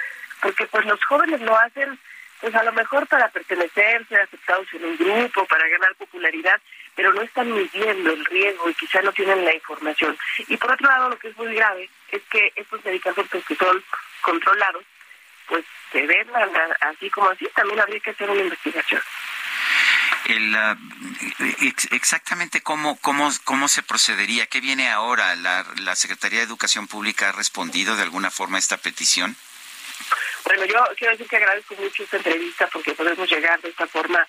[0.40, 1.98] porque pues los jóvenes lo hacen
[2.42, 6.60] pues a lo mejor para pertenecer, ser aceptados en un grupo, para ganar popularidad,
[6.96, 10.18] pero no están midiendo el riesgo y quizá no tienen la información.
[10.48, 13.82] Y por otro lado, lo que es muy grave es que estos medicamentos que son
[14.22, 14.84] controlados,
[15.46, 16.26] pues se ven
[16.80, 19.00] así como así, también habría que hacer una investigación.
[20.54, 20.76] Ah,
[21.92, 25.36] exactamente cómo, cómo, cómo se procedería, qué viene ahora.
[25.36, 29.36] La, la Secretaría de Educación Pública ha respondido de alguna forma a esta petición.
[30.44, 34.26] Bueno, yo quiero decir que agradezco mucho esta entrevista porque podemos llegar de esta forma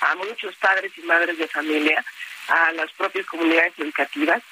[0.00, 2.04] a muchos padres y madres de familia,
[2.48, 4.42] a las propias comunidades educativas.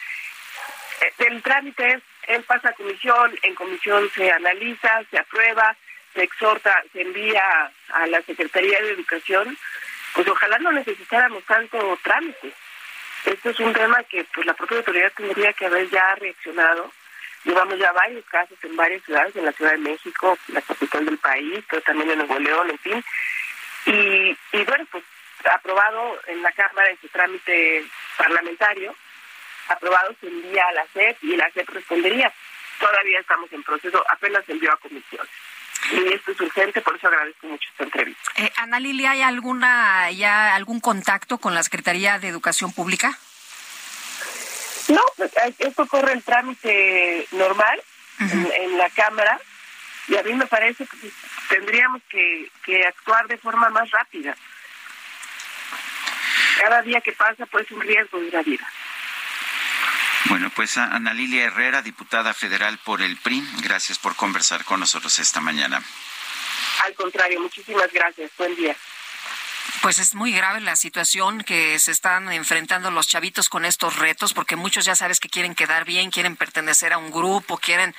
[1.00, 5.76] Eh, el trámite es, él pasa a comisión, en comisión se analiza, se aprueba,
[6.14, 9.58] se exhorta, se envía a la Secretaría de Educación,
[10.14, 12.52] pues ojalá no necesitáramos tanto trámite.
[13.24, 16.92] Esto es un tema que pues la propia autoridad tendría que haber ya reaccionado
[17.44, 21.18] Llevamos ya varios casos en varias ciudades, en la Ciudad de México, la capital del
[21.18, 23.04] país, pero también en Nuevo León, en fin.
[23.86, 25.04] Y, y bueno, pues
[25.52, 27.84] aprobado en la Cámara en su trámite
[28.16, 28.94] parlamentario,
[29.68, 32.32] aprobado se envía a la SEP y la SEP respondería.
[32.78, 35.30] Todavía estamos en proceso, apenas se envió a comisiones.
[35.90, 38.22] Y esto es urgente, por eso agradezco mucho esta entrevista.
[38.36, 43.18] Eh, Ana Lilia, ¿hay alguna ya algún contacto con la Secretaría de Educación Pública?
[44.88, 45.02] No,
[45.58, 47.82] esto corre el trámite normal
[48.18, 49.40] en, la Cámara
[50.08, 51.10] y a mí me parece que
[51.48, 54.34] tendríamos que, que actuar de forma más rápida.
[56.60, 58.66] Cada día que pasa pues un riesgo de la vida.
[60.26, 65.18] Bueno, pues Ana Lilia Herrera, diputada federal por el PRI, gracias por conversar con nosotros
[65.18, 65.82] esta mañana.
[66.84, 68.30] Al contrario, muchísimas gracias.
[68.38, 68.76] Buen día.
[69.82, 74.32] Pues es muy grave la situación que se están enfrentando los chavitos con estos retos,
[74.32, 77.94] porque muchos ya sabes que quieren quedar bien, quieren pertenecer a un grupo, quieren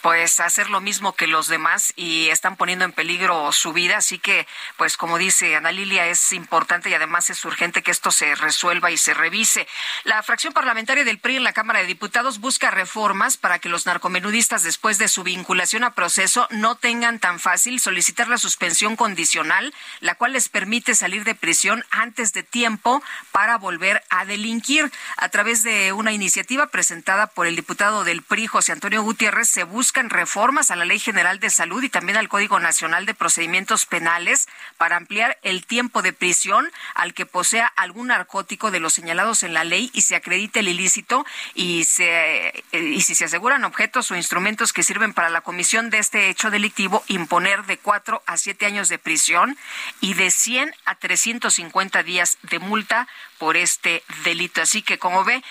[0.00, 3.98] pues hacer lo mismo que los demás y están poniendo en peligro su vida.
[3.98, 4.46] Así que,
[4.76, 8.90] pues como dice Ana Lilia, es importante y además es urgente que esto se resuelva
[8.90, 9.66] y se revise.
[10.04, 13.86] La fracción parlamentaria del PRI en la Cámara de Diputados busca reformas para que los
[13.86, 19.74] narcomenudistas, después de su vinculación a proceso, no tengan tan fácil solicitar la suspensión condicional,
[20.00, 23.00] la cual les permite de prisión antes de tiempo
[23.30, 24.90] para volver a delinquir.
[25.16, 29.62] A través de una iniciativa presentada por el diputado del PRI, José Antonio Gutiérrez, se
[29.62, 33.86] buscan reformas a la Ley General de Salud y también al Código Nacional de Procedimientos
[33.86, 34.48] Penales
[34.78, 39.54] para ampliar el tiempo de prisión al que posea algún narcótico de los señalados en
[39.54, 44.16] la ley y se acredite el ilícito y, se, y si se aseguran objetos o
[44.16, 48.66] instrumentos que sirven para la comisión de este hecho delictivo, imponer de cuatro a siete
[48.66, 49.56] años de prisión
[50.00, 54.62] y de 100 a 350 días de multa por este delito.
[54.62, 55.42] Así que, como ve,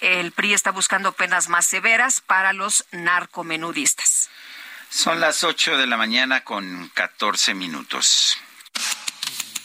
[0.00, 4.30] el PRI está buscando penas más severas para los narcomenudistas.
[4.90, 8.36] Son las 8 de la mañana con 14 minutos.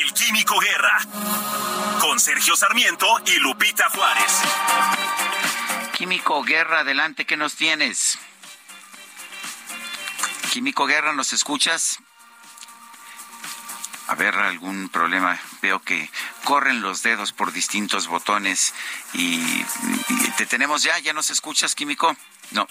[0.00, 0.98] El Químico Guerra.
[2.00, 4.42] Con Sergio Sarmiento y Lupita Juárez.
[5.96, 8.18] Químico Guerra, adelante, ¿qué nos tienes?
[10.52, 11.98] Químico Guerra, ¿nos escuchas?
[14.06, 15.38] A ver, algún problema.
[15.60, 16.10] Veo que
[16.44, 18.74] corren los dedos por distintos botones
[19.12, 19.36] y,
[20.08, 22.16] y te tenemos ya, ¿ya nos escuchas, Químico?
[22.52, 22.66] No,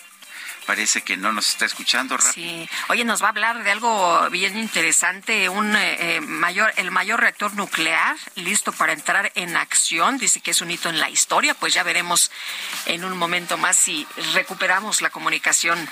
[0.68, 2.18] parece que no nos está escuchando.
[2.20, 6.92] Sí, oye, nos va a hablar de algo bien interesante, un eh, eh, mayor, el
[6.92, 10.18] mayor reactor nuclear listo para entrar en acción.
[10.18, 12.32] Dice que es un hito en la historia, pues ya veremos
[12.86, 15.90] en un momento más si recuperamos la comunicación.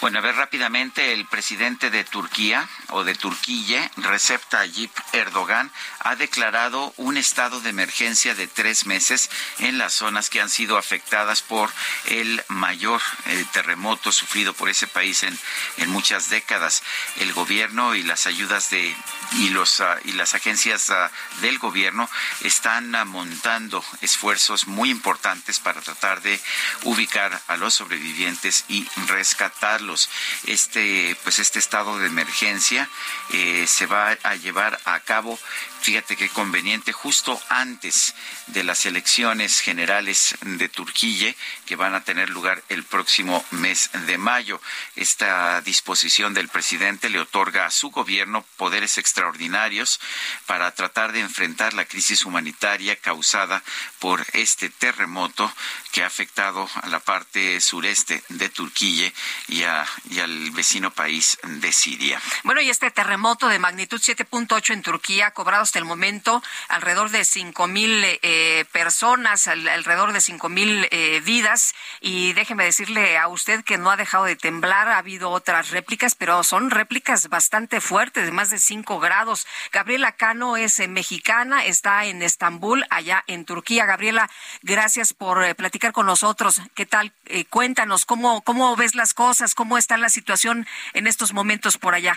[0.00, 5.70] Bueno, a ver rápidamente, el presidente de Turquía o de Turquía, Recep Tayyip Erdogan,
[6.00, 10.78] ha declarado un estado de emergencia de tres meses en las zonas que han sido
[10.78, 11.70] afectadas por
[12.06, 15.38] el mayor eh, terremoto sufrido por ese país en,
[15.78, 16.82] en muchas décadas.
[17.16, 18.94] El gobierno y las ayudas de
[19.32, 21.10] y los ah, y las agencias ah,
[21.40, 22.08] del gobierno
[22.42, 26.40] están ah, montando esfuerzos muy importantes para tratar de
[26.84, 30.08] ubicar a los sobrevivientes y rescatarlos.
[30.46, 32.88] Este pues este estado de emergencia
[33.30, 35.38] eh, se va a llevar a cabo
[35.86, 38.16] Fíjate qué conveniente, justo antes
[38.48, 41.32] de las elecciones generales de Turquía,
[41.64, 44.60] que van a tener lugar el próximo mes de mayo.
[44.96, 50.00] Esta disposición del presidente le otorga a su gobierno poderes extraordinarios
[50.46, 53.62] para tratar de enfrentar la crisis humanitaria causada
[54.00, 55.54] por este terremoto
[55.92, 59.12] que ha afectado a la parte sureste de Turquía
[59.46, 62.20] y, y al vecino país de Siria.
[62.42, 67.10] Bueno, y este terremoto de magnitud 7.8 en Turquía ha cobrado hasta el momento alrededor
[67.10, 71.74] de cinco mil eh, personas, alrededor de cinco mil eh, vidas.
[72.00, 74.88] Y déjeme decirle a usted que no ha dejado de temblar.
[74.88, 79.46] Ha habido otras réplicas, pero son réplicas bastante fuertes, de más de cinco grados.
[79.70, 83.84] Gabriela Cano es eh, mexicana, está en Estambul, allá en Turquía.
[83.84, 84.30] Gabriela,
[84.62, 86.62] gracias por platicar con nosotros.
[86.74, 87.12] ¿Qué tal?
[87.50, 92.16] cuéntanos cómo, cómo ves las cosas, cómo está la situación en estos momentos por allá.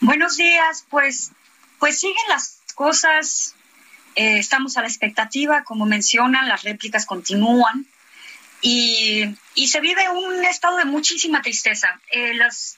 [0.00, 1.32] Buenos días, pues
[1.78, 3.54] pues siguen las cosas,
[4.16, 7.86] eh, estamos a la expectativa, como mencionan, las réplicas continúan
[8.60, 12.00] y, se vive un estado de muchísima tristeza.
[12.10, 12.76] Eh, los,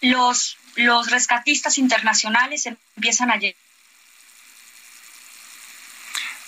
[0.00, 2.66] los, los rescatistas internacionales
[2.96, 3.60] empiezan a llegar.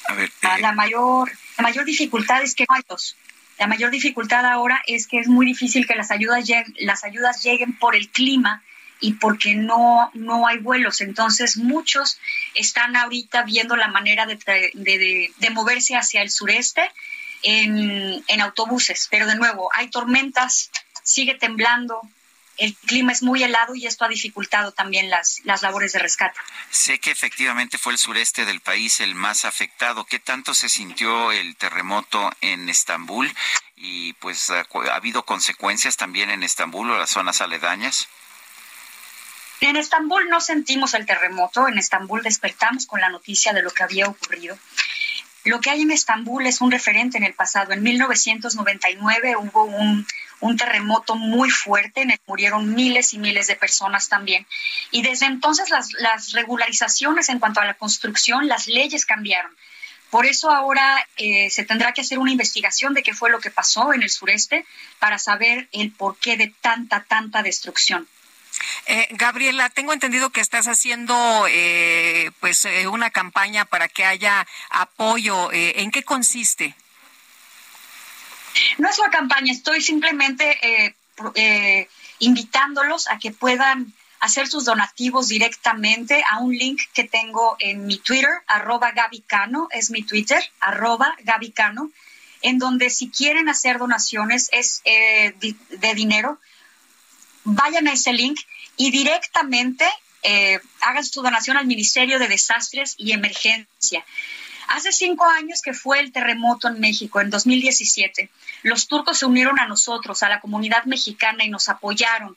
[0.09, 3.17] A ver, eh, la mayor la mayor dificultad es que no hay dos.
[3.59, 7.43] La mayor dificultad ahora es que es muy difícil que las ayudas lleguen, las ayudas
[7.43, 8.63] lleguen por el clima
[9.03, 11.03] y porque no, no hay vuelos.
[11.03, 12.19] Entonces muchos
[12.55, 14.39] están ahorita viendo la manera de,
[14.75, 16.91] de, moverse hacia el sureste
[17.43, 19.09] en, en autobuses.
[19.11, 20.71] Pero de nuevo, hay tormentas,
[21.03, 22.01] sigue temblando,
[22.59, 26.39] el clima es muy helado y esto ha dificultado también las, las labores de rescate.
[26.71, 30.05] Sé que efectivamente fue el sureste del país el más afectado.
[30.05, 33.35] ¿Qué tanto se sintió el terremoto en Estambul?
[33.75, 38.09] Y pues ha, habido consecuencias también en Estambul o las zonas aledañas.
[39.63, 43.85] En Estambul no sentimos el terremoto, en Estambul despertamos con la noticia de lo que
[43.85, 44.59] había ocurrido.
[45.45, 47.73] Lo que hay en Estambul es un referente en el pasado.
[47.73, 50.05] En 1999 hubo un,
[50.41, 54.49] un terremoto muy fuerte murieron miles y miles de personas también.
[54.91, 59.57] Y desde entonces las, las regularizaciones en cuanto a la construcción, las leyes cambiaron.
[60.11, 63.53] Por eso ahora eh, se tendrá que hacer una investigación de qué fue lo que
[63.53, 64.67] pasó en el sureste
[64.99, 68.09] para saber el porqué de tanta, tanta destrucción.
[68.87, 74.47] Eh, Gabriela, tengo entendido que estás haciendo eh, pues eh, una campaña para que haya
[74.71, 75.51] apoyo.
[75.53, 76.75] ¿En qué consiste?
[78.79, 80.95] No es una campaña, estoy simplemente eh,
[81.35, 81.89] eh,
[82.19, 87.99] invitándolos a que puedan hacer sus donativos directamente a un link que tengo en mi
[87.99, 91.91] Twitter, arroba Gabicano, es mi Twitter, arroba Gabicano,
[92.41, 96.39] en donde si quieren hacer donaciones es eh, de dinero,
[97.45, 98.39] vayan a ese link
[98.77, 99.85] y directamente
[100.81, 104.05] hagan su donación al Ministerio de Desastres y Emergencia.
[104.69, 108.31] Hace cinco años que fue el terremoto en México, en 2017,
[108.63, 112.37] los turcos se unieron a nosotros, a la comunidad mexicana, y nos apoyaron.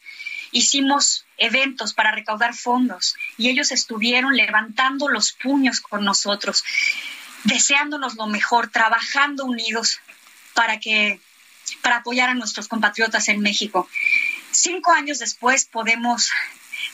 [0.52, 6.64] Hicimos eventos para recaudar fondos y ellos estuvieron levantando los puños con nosotros,
[7.44, 9.99] deseándonos lo mejor, trabajando unidos
[10.53, 11.19] para que
[11.82, 13.88] para apoyar a nuestros compatriotas en México.
[14.56, 16.32] Cinco años después podemos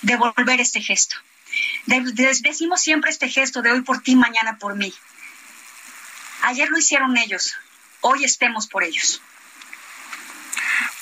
[0.01, 1.15] devolver este gesto.
[1.85, 4.93] decimos siempre este gesto de hoy por ti, mañana por mí.
[6.43, 7.53] Ayer lo hicieron ellos,
[8.01, 9.21] hoy estemos por ellos.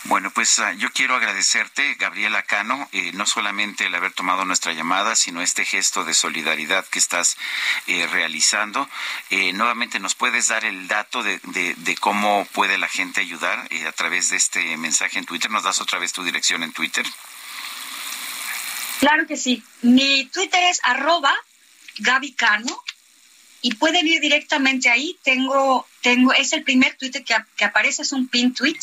[0.09, 4.73] Bueno, pues ah, yo quiero agradecerte, Gabriela Cano, eh, no solamente el haber tomado nuestra
[4.73, 7.37] llamada, sino este gesto de solidaridad que estás
[7.85, 8.89] eh, realizando.
[9.29, 13.91] Eh, nuevamente, ¿nos puedes dar el dato de, de cómo puede la gente ayudar a
[13.91, 15.51] través de este mensaje en Twitter?
[15.51, 17.05] ¿Nos das otra vez tu dirección en Twitter?
[19.01, 19.63] Claro que sí.
[19.83, 21.35] Mi Twitter es arroba
[21.99, 22.83] Gaby Cano
[23.61, 25.19] y pueden ir directamente ahí.
[25.23, 28.79] Tengo, tengo, es el primer tweet que, que aparece, es un pin tweet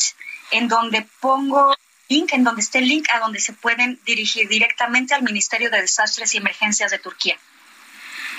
[0.51, 1.75] en donde pongo
[2.09, 5.81] link, en donde esté el link a donde se pueden dirigir directamente al Ministerio de
[5.81, 7.37] Desastres y Emergencias de Turquía.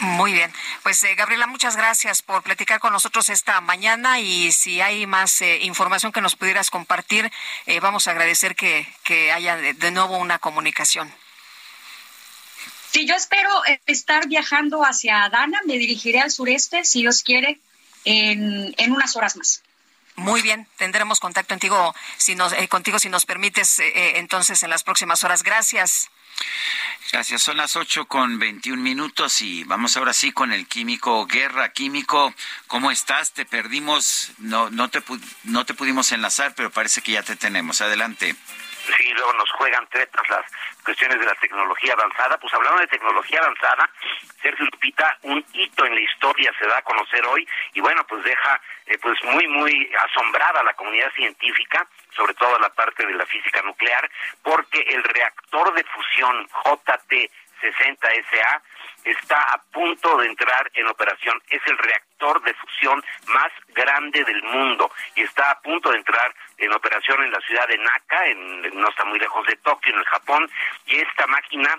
[0.00, 0.52] Muy bien.
[0.84, 5.40] Pues eh, Gabriela, muchas gracias por platicar con nosotros esta mañana y si hay más
[5.42, 7.30] eh, información que nos pudieras compartir,
[7.66, 11.12] eh, vamos a agradecer que, que haya de nuevo una comunicación.
[12.90, 13.50] Sí, yo espero
[13.86, 17.60] estar viajando hacia Adana, me dirigiré al sureste, si Dios quiere,
[18.04, 19.62] en, unas horas más.
[20.18, 24.70] Muy bien, tendremos contacto contigo si nos, eh, contigo si nos permites eh, entonces en
[24.70, 25.44] las próximas horas.
[25.44, 26.10] Gracias.
[27.12, 31.72] Gracias, son las ocho con veintiún minutos y vamos ahora sí con el químico Guerra.
[31.72, 32.34] Químico,
[32.66, 33.32] ¿cómo estás?
[33.32, 35.02] Te perdimos, no, no, te,
[35.44, 37.80] no te pudimos enlazar, pero parece que ya te tenemos.
[37.80, 38.34] Adelante
[39.18, 40.44] luego nos juegan tretas las
[40.84, 42.38] cuestiones de la tecnología avanzada.
[42.38, 43.90] Pues hablando de tecnología avanzada,
[44.40, 48.24] Sergio Lupita, un hito en la historia se da a conocer hoy y bueno, pues
[48.24, 51.86] deja eh, pues muy, muy asombrada a la comunidad científica,
[52.16, 54.10] sobre todo la parte de la física nuclear,
[54.42, 56.48] porque el reactor de fusión
[57.60, 58.62] JT60SA
[59.04, 61.40] está a punto de entrar en operación.
[61.48, 66.34] Es el reactor de fusión más grande del mundo y está a punto de entrar
[66.58, 70.00] en operación en la ciudad de Naka, en, no está muy lejos de Tokio, en
[70.00, 70.50] el Japón,
[70.86, 71.78] y esta máquina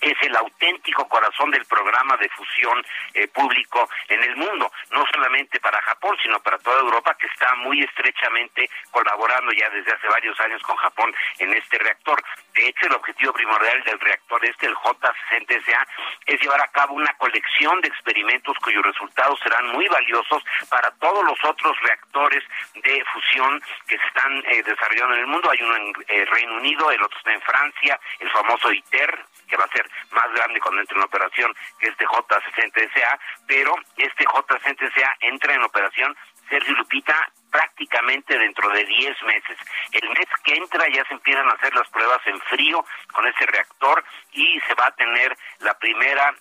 [0.00, 5.58] es el auténtico corazón del programa de fusión eh, público en el mundo, no solamente
[5.60, 10.38] para Japón, sino para toda Europa, que está muy estrechamente colaborando ya desde hace varios
[10.40, 12.22] años con Japón en este reactor.
[12.56, 15.86] De hecho, el objetivo primordial del reactor este, el J60SA,
[16.24, 21.22] es llevar a cabo una colección de experimentos cuyos resultados serán muy valiosos para todos
[21.24, 22.42] los otros reactores
[22.74, 25.50] de fusión que se están eh, desarrollando en el mundo.
[25.50, 29.56] Hay uno en eh, Reino Unido, el otro está en Francia, el famoso ITER, que
[29.56, 35.16] va a ser más grande cuando entre en operación que este J60SA, pero este J60SA
[35.20, 36.16] entra en operación
[36.48, 39.58] Sergio Lupita prácticamente dentro de 10 meses.
[39.92, 43.46] El mes que entra ya se empiezan a hacer las pruebas en frío con ese
[43.46, 46.34] reactor y se va a tener la primera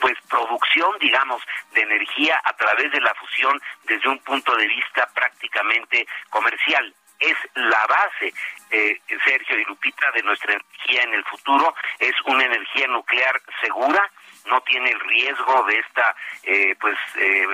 [0.00, 1.42] pues producción, digamos,
[1.72, 7.36] de energía a través de la fusión desde un punto de vista prácticamente comercial es
[7.54, 8.32] la base,
[8.70, 11.74] eh, Sergio y Lupita, de nuestra energía en el futuro.
[11.98, 14.10] Es una energía nuclear segura,
[14.48, 17.46] no tiene el riesgo de esta, eh, pues, eh,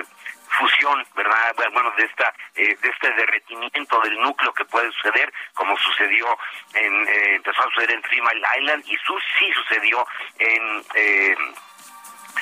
[0.57, 1.55] fusión, ¿verdad?
[1.73, 6.37] Bueno, de esta eh, de este derretimiento del núcleo que puede suceder, como sucedió
[6.73, 10.05] en eh, empezó a suceder en Three Mile Island y su, sí sucedió
[10.39, 11.35] en eh,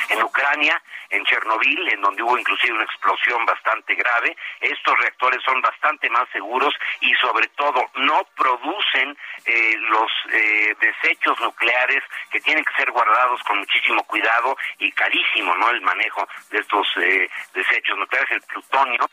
[0.09, 4.35] en Ucrania, en Chernobyl, en donde hubo inclusive una explosión bastante grave.
[4.61, 11.39] Estos reactores son bastante más seguros y sobre todo no producen eh, los eh, desechos
[11.39, 15.69] nucleares que tienen que ser guardados con muchísimo cuidado y carísimo, ¿no?
[15.69, 19.09] El manejo de estos eh, desechos nucleares, el plutonio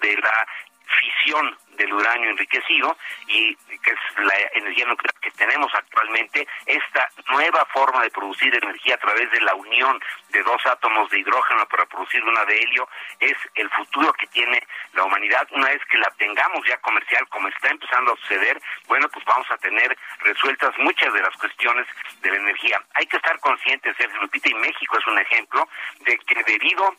[0.00, 0.46] de la
[0.90, 2.96] fisión del uranio enriquecido
[3.26, 8.96] y que es la energía nuclear que tenemos actualmente, esta nueva forma de producir energía
[8.96, 9.98] a través de la unión
[10.28, 12.88] de dos átomos de hidrógeno para producir una de helio
[13.18, 14.62] es el futuro que tiene
[14.92, 15.48] la humanidad.
[15.52, 19.50] Una vez que la tengamos ya comercial, como está empezando a suceder, bueno, pues vamos
[19.50, 21.86] a tener resueltas muchas de las cuestiones
[22.20, 22.82] de la energía.
[22.94, 25.68] Hay que estar conscientes, Sergio Lupita, y México es un ejemplo
[26.00, 26.96] de que debido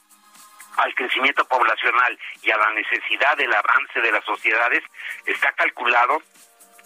[0.78, 4.84] al crecimiento poblacional y a la necesidad del avance de las sociedades,
[5.26, 6.22] está calculado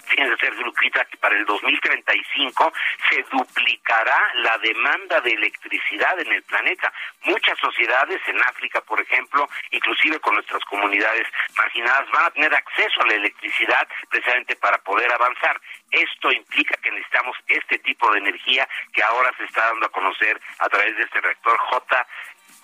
[0.06, 2.74] fíjense Sergio Lupita, que para el 2035
[3.10, 6.92] se duplicará la demanda de electricidad en el planeta.
[7.24, 13.02] Muchas sociedades en África, por ejemplo, inclusive con nuestras comunidades marginadas, van a tener acceso
[13.02, 15.60] a la electricidad precisamente para poder avanzar.
[15.92, 20.40] Esto implica que necesitamos este tipo de energía que ahora se está dando a conocer
[20.60, 22.08] a través de este reactor J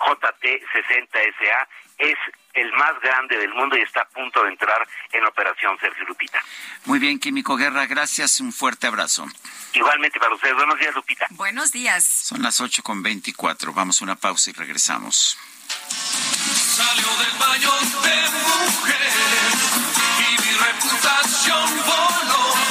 [0.02, 1.68] JT60SA
[1.98, 2.18] es
[2.54, 6.44] el más grande del mundo y está a punto de entrar en operación, Sergio Lupita.
[6.86, 9.26] Muy bien, Químico Guerra, gracias, un fuerte abrazo.
[9.74, 11.28] Igualmente para ustedes, buenos días, Lupita.
[11.30, 12.04] Buenos días.
[12.04, 15.38] Son las 8 con 24, vamos a una pausa y regresamos.
[16.56, 18.16] Salió del baño de
[18.72, 19.02] mujer
[20.20, 22.71] y mi reputación voló.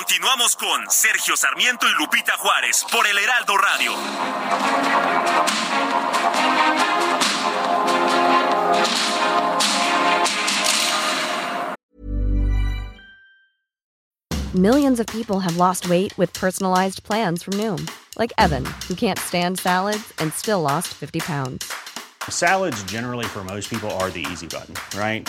[0.00, 3.92] Continuamos con Sergio Sarmiento y Lupita Juárez por el Heraldo Radio.
[14.54, 17.86] Millions of people have lost weight with personalized plans from Noom,
[18.18, 21.70] like Evan, who can't stand salads and still lost 50 pounds.
[22.30, 25.28] Salads generally for most people are the easy button, right?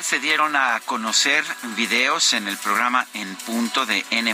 [0.00, 1.44] Se dieron a conocer
[1.76, 4.32] videos en el programa En Punto de N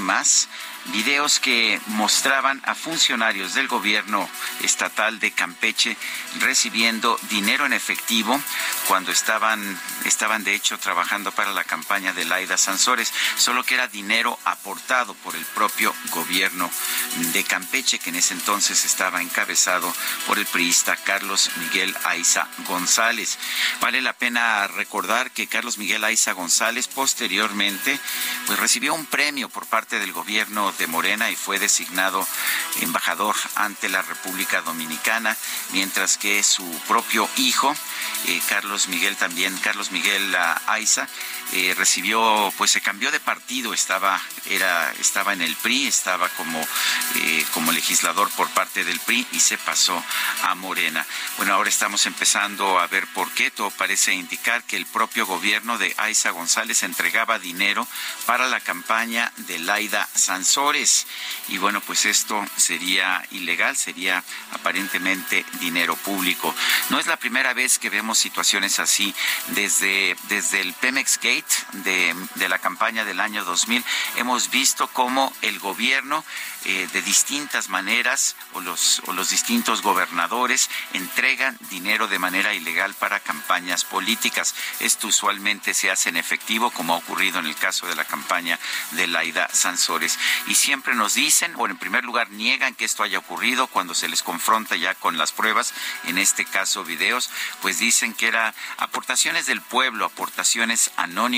[0.87, 4.29] videos que mostraban a funcionarios del gobierno
[4.63, 5.97] estatal de Campeche
[6.41, 8.41] recibiendo dinero en efectivo
[8.89, 13.89] cuando estaban, estaban de hecho trabajando para la campaña de Laida Sansores, solo que era
[13.89, 16.71] dinero aportado por el propio gobierno
[17.33, 19.93] de Campeche, que en ese entonces estaba encabezado
[20.27, 23.39] por el priista Carlos Miguel Aiza González.
[23.81, 27.99] Vale la pena recordar que Carlos Miguel Aiza González posteriormente
[28.47, 32.27] pues recibió un premio por parte del gobierno de Morena y fue designado
[32.81, 35.37] embajador ante la República Dominicana,
[35.73, 37.75] mientras que su propio hijo,
[38.27, 40.35] eh, Carlos Miguel también, Carlos Miguel
[40.67, 41.09] Aiza,
[41.57, 44.21] eh, recibió, pues se cambió de partido, estaba,
[44.51, 46.61] era, estaba en el PRI, estaba como,
[47.15, 50.03] eh, como legislador por parte del PRI y se pasó
[50.43, 51.07] a Morena.
[51.37, 53.53] Bueno, ahora estamos empezando a ver por qué.
[53.53, 57.87] Todo parece indicar que el propio gobierno de Aiza González entregaba dinero
[58.27, 61.07] para la campaña de Laida Sansores.
[61.47, 66.53] Y bueno, pues esto sería ilegal, sería aparentemente dinero público.
[66.91, 69.15] No es la primera vez que vemos situaciones así.
[69.49, 71.44] Desde, desde el Pemex Gate
[71.85, 73.85] de, de la campaña del año 2000
[74.17, 76.25] hemos visto cómo el gobierno
[76.67, 82.95] eh, de distintas maneras o los, o los distintos gobernadores entregan dinero de manera ilegal
[82.95, 84.55] para campañas políticas.
[84.81, 88.59] Esto usualmente se hace en efectivo, como ha ocurrido en el caso de la campaña
[88.93, 90.19] de Laida Sansores.
[90.47, 94.09] Y siempre nos dicen, o en primer lugar niegan que esto haya ocurrido cuando se
[94.09, 97.29] les confronta ya con las pruebas, en este caso videos,
[97.61, 101.34] pues dicen que era aportaciones del pueblo, aportaciones anónimas,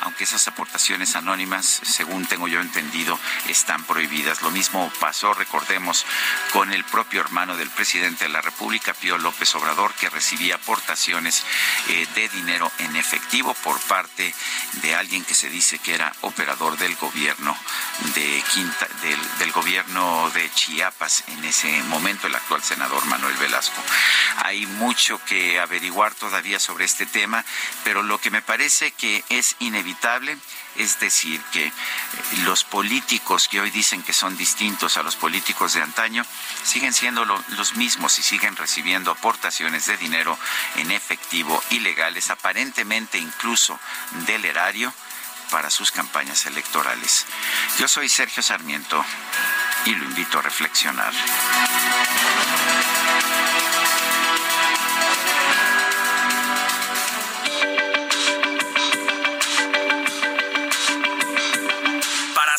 [0.00, 3.18] aunque esas aportaciones anónimas, según tengo yo entendido,
[3.48, 6.06] están prohibidas mismo pasó, recordemos,
[6.52, 11.44] con el propio hermano del presidente de la República, Pío López Obrador, que recibía aportaciones
[11.88, 14.34] eh, de dinero en efectivo por parte
[14.82, 17.56] de alguien que se dice que era operador del gobierno
[18.14, 18.88] de Quinta,
[19.38, 23.82] del gobierno de Chiapas en ese momento, el actual senador Manuel Velasco.
[24.44, 27.44] Hay mucho que averiguar todavía sobre este tema,
[27.84, 30.38] pero lo que me parece que es inevitable
[30.78, 31.72] es decir, que eh,
[32.44, 36.24] los políticos que hoy dicen que son distintos a los políticos de antaño
[36.62, 40.38] siguen siendo los mismos y siguen recibiendo aportaciones de dinero
[40.76, 43.78] en efectivo ilegales, aparentemente incluso
[44.26, 44.92] del erario,
[45.50, 47.24] para sus campañas electorales.
[47.78, 49.04] Yo soy Sergio Sarmiento
[49.84, 51.12] y lo invito a reflexionar.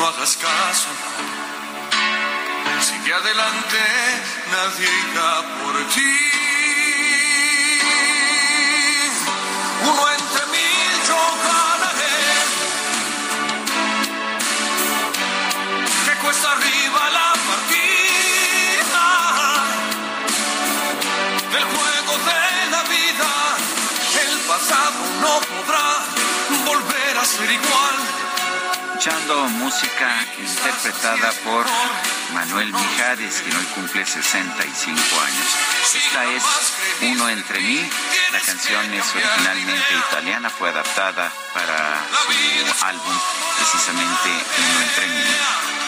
[0.00, 0.88] no hagas caso.
[2.80, 3.78] Sigue adelante,
[4.50, 6.16] nadie irá por ti.
[9.90, 10.08] Uno
[29.00, 31.64] escuchando música interpretada por
[32.34, 35.46] Manuel Mijares, quien hoy cumple 65 años.
[35.94, 36.44] Esta es
[37.10, 37.80] Uno entre mí.
[38.30, 43.18] La canción es originalmente italiana, fue adaptada para su álbum,
[43.56, 45.79] precisamente Uno entre mí.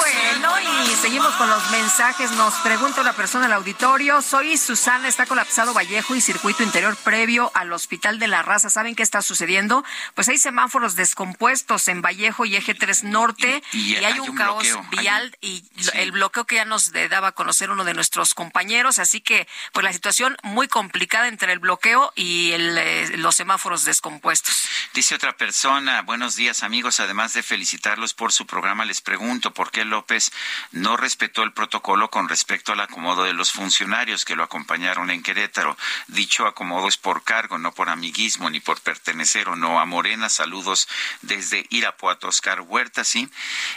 [0.00, 2.30] Bueno, y seguimos con los mensajes.
[2.32, 4.22] Nos pregunta una persona el auditorio.
[4.22, 8.70] Soy Susana, está colapsado Vallejo y circuito interior previo al Hospital de la Raza.
[8.70, 9.84] ¿Saben qué está sucediendo?
[10.14, 15.36] Pues hay semáforos descompuestos en Vallejo y Eje 3 Norte y, hay, un, caos vial
[15.42, 15.64] y
[15.94, 18.98] el bloqueo que ya nos daba a conocer uno de nuestros compañeros.
[18.98, 24.68] Así que, pues la situación muy complicada entre el bloqueo y eh, los semáforos descompuestos.
[24.94, 29.70] Dice otra persona, buenos días amigos, además de felicitarlos por su programa, les pregunto por
[29.70, 30.32] qué López
[30.72, 35.22] no respetó el protocolo con respecto al acomodo de los funcionarios que lo acompañaron en
[35.22, 35.76] Querétaro.
[36.06, 40.28] Dicho acomodo es por cargo, no por amiguismo ni por pertenecer o no a Morena.
[40.28, 40.88] Saludos
[41.22, 43.28] desde Irapuato, Oscar Huerta, sí.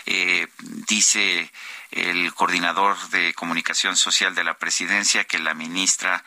[0.05, 0.47] Eh,
[0.87, 1.51] dice
[1.93, 6.23] el coordinador de comunicación social de la presidencia que la ministra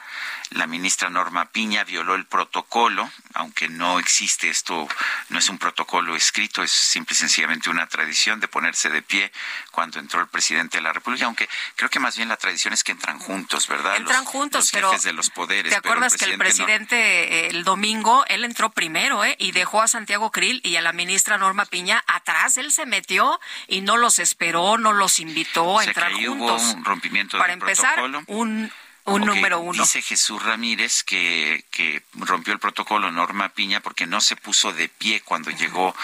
[0.50, 4.86] la ministra Norma Piña violó el protocolo, aunque no existe esto,
[5.28, 9.32] no es un protocolo escrito, es simple y sencillamente una tradición de ponerse de pie
[9.72, 12.84] cuando entró el presidente de la República, aunque creo que más bien la tradición es
[12.84, 13.96] que entran juntos, ¿verdad?
[13.96, 15.70] Entran juntos, pero de los poderes.
[15.70, 19.34] ¿Te acuerdas que el presidente el domingo él entró primero, ¿eh?
[19.38, 23.40] Y dejó a Santiago Krill y a la ministra Norma Piña atrás, él se metió
[23.66, 26.62] y no los esperó, no los invitó a entrar juntos.
[26.62, 28.22] Hubo un rompimiento Para del empezar, protocolo.
[28.28, 28.70] un
[29.06, 29.82] un número uno.
[29.82, 34.88] Dice Jesús Ramírez que, que rompió el protocolo Norma Piña porque no se puso de
[34.88, 35.94] pie cuando llegó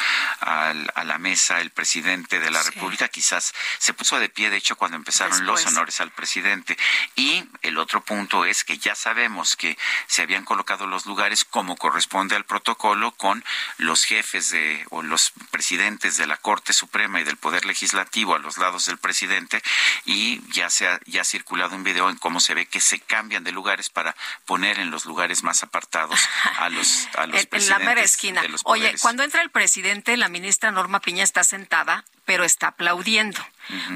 [0.41, 3.09] al, a la mesa el presidente de la República.
[3.09, 6.77] Quizás se puso de pie, de hecho, cuando empezaron los honores al presidente.
[7.17, 9.77] Y el otro punto es que ya sabemos que
[10.07, 13.45] se habían colocado los lugares como corresponde al protocolo con
[13.79, 18.39] los jefes de o los presidentes de la Corte Suprema y del Poder Legislativo a
[18.39, 19.63] los lados del presidente
[20.05, 22.92] y ya se ha, ya ha circulado un video en cómo se ve que se
[22.99, 24.15] cambian de lugares para
[24.45, 26.19] poner en los lugares más apartados
[26.59, 28.43] a los a los en, la mera esquina.
[28.65, 33.41] Oye, cuando entra el presidente, la ministra Norma Piña está sentada, pero está aplaudiendo.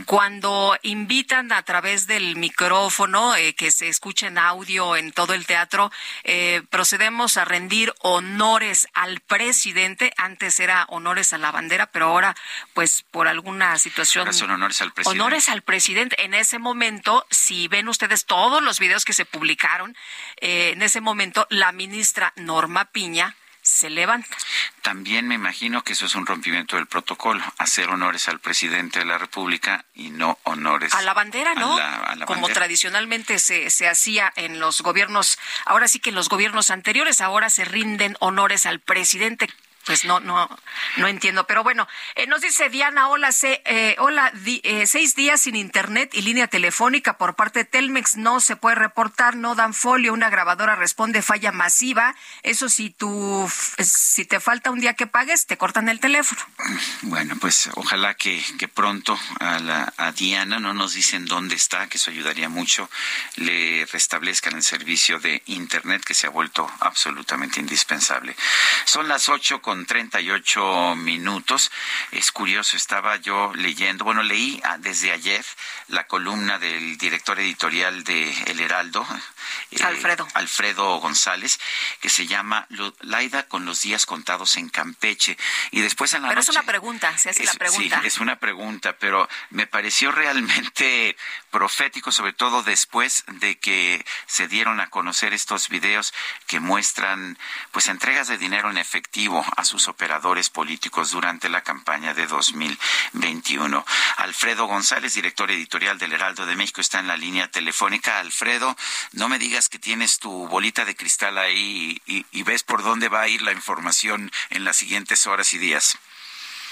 [0.06, 5.44] Cuando invitan a través del micrófono eh, que se escuche en audio en todo el
[5.44, 5.90] teatro,
[6.22, 10.12] eh, procedemos a rendir honores al presidente.
[10.16, 12.36] Antes era honores a la bandera, pero ahora,
[12.74, 14.32] pues por alguna situación.
[14.32, 15.20] son honores al presidente.
[15.20, 16.24] Honores al presidente.
[16.24, 19.96] En ese momento, si ven ustedes todos los videos que se publicaron,
[20.40, 23.34] eh, en ese momento la ministra Norma Piña
[23.66, 24.28] se levanta.
[24.82, 29.04] También me imagino que eso es un rompimiento del protocolo, hacer honores al presidente de
[29.04, 31.76] la República y no honores a la bandera, ¿no?
[32.26, 37.20] Como tradicionalmente se, se hacía en los gobiernos, ahora sí que en los gobiernos anteriores,
[37.20, 39.48] ahora se rinden honores al presidente
[39.86, 40.48] pues no, no,
[40.96, 41.46] no entiendo.
[41.46, 41.86] Pero bueno,
[42.16, 47.16] eh, nos dice Diana, hola, eh, hola, eh, seis días sin internet y línea telefónica
[47.16, 51.52] por parte de Telmex no se puede reportar, no dan folio, una grabadora responde falla
[51.52, 52.16] masiva.
[52.42, 56.42] Eso si tú, si te falta un día que pagues, te cortan el teléfono.
[57.02, 61.88] Bueno, pues ojalá que, que pronto a, la, a Diana no nos dicen dónde está,
[61.88, 62.90] que eso ayudaría mucho,
[63.36, 68.34] le restablezcan el servicio de internet que se ha vuelto absolutamente indispensable.
[68.84, 71.70] Son las ocho con 38 minutos.
[72.12, 75.44] Es curioso, estaba yo leyendo, bueno, leí ah, desde ayer
[75.88, 79.06] la columna del director editorial de El Heraldo,
[79.70, 80.26] eh, Alfredo.
[80.34, 81.58] Alfredo González,
[82.00, 82.66] que se llama
[83.00, 85.36] Laida con los días contados en Campeche.
[85.70, 88.00] Y después en la Pero es una pregunta, se hace la pregunta.
[88.00, 91.16] Sí, es una pregunta, pero me pareció realmente
[91.50, 96.12] profético, sobre todo después de que se dieron a conocer estos videos
[96.46, 97.38] que muestran
[97.72, 103.84] pues entregas de dinero en efectivo a sus operadores políticos durante la campaña de 2021.
[104.18, 108.18] Alfredo González, director editorial del Heraldo de México, está en la línea telefónica.
[108.18, 108.76] Alfredo,
[109.12, 113.22] no me digas que tienes tu bolita de cristal ahí y, ves por dónde va
[113.22, 115.98] a ir la información en las siguientes horas y días.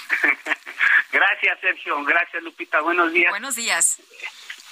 [1.11, 2.03] Gracias, Sergio.
[2.03, 2.81] Gracias, Lupita.
[2.81, 3.31] Buenos días.
[3.31, 4.01] Buenos días.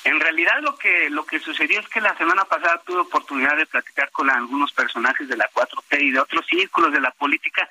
[0.03, 3.65] En realidad lo que lo que sucedió es que la semana pasada tuve oportunidad de
[3.65, 7.69] platicar con algunos personajes de la 4T y de otros círculos de la política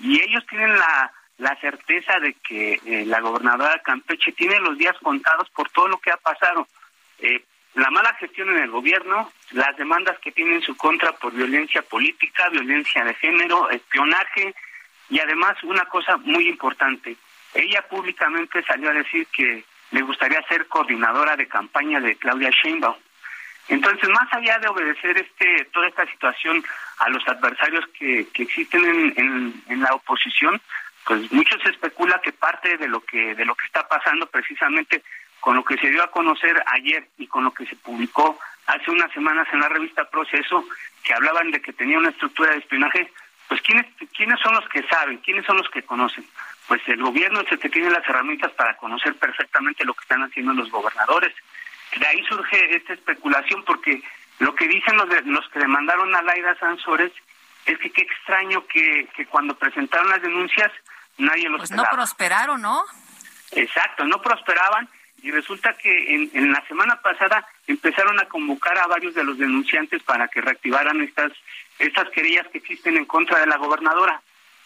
[0.00, 4.96] y ellos tienen la, la certeza de que eh, la gobernadora Campeche tiene los días
[5.02, 6.66] contados por todo lo que ha pasado.
[7.20, 7.44] Eh,
[7.78, 11.80] la mala gestión en el gobierno, las demandas que tiene en su contra por violencia
[11.82, 14.54] política, violencia de género, espionaje
[15.08, 17.16] y además una cosa muy importante,
[17.54, 22.96] ella públicamente salió a decir que le gustaría ser coordinadora de campaña de Claudia Sheinbaum.
[23.68, 26.64] Entonces, más allá de obedecer este toda esta situación
[26.98, 30.60] a los adversarios que, existen en, en, la oposición,
[31.06, 35.02] pues mucho se especula que parte de lo que de lo que está pasando precisamente
[35.40, 38.90] con lo que se dio a conocer ayer y con lo que se publicó hace
[38.90, 40.64] unas semanas en la revista Proceso,
[41.02, 43.10] que hablaban de que tenía una estructura de espionaje,
[43.48, 46.26] pues quiénes quiénes son los que saben, quiénes son los que conocen.
[46.66, 50.22] Pues el gobierno es el que tiene las herramientas para conocer perfectamente lo que están
[50.22, 51.34] haciendo los gobernadores.
[51.98, 54.02] De ahí surge esta especulación porque
[54.40, 57.12] lo que dicen los, de, los que demandaron a Laida Sansores
[57.64, 60.70] es que qué extraño que, que cuando presentaron las denuncias
[61.16, 62.84] nadie los Pues no prosperaron, ¿no?
[63.52, 64.88] Exacto, no prosperaban
[65.22, 69.38] y resulta que en, en, la semana pasada empezaron a convocar a varios de los
[69.38, 71.32] denunciantes para que reactivaran estas
[71.78, 74.20] estas querellas que existen en contra de la gobernadora.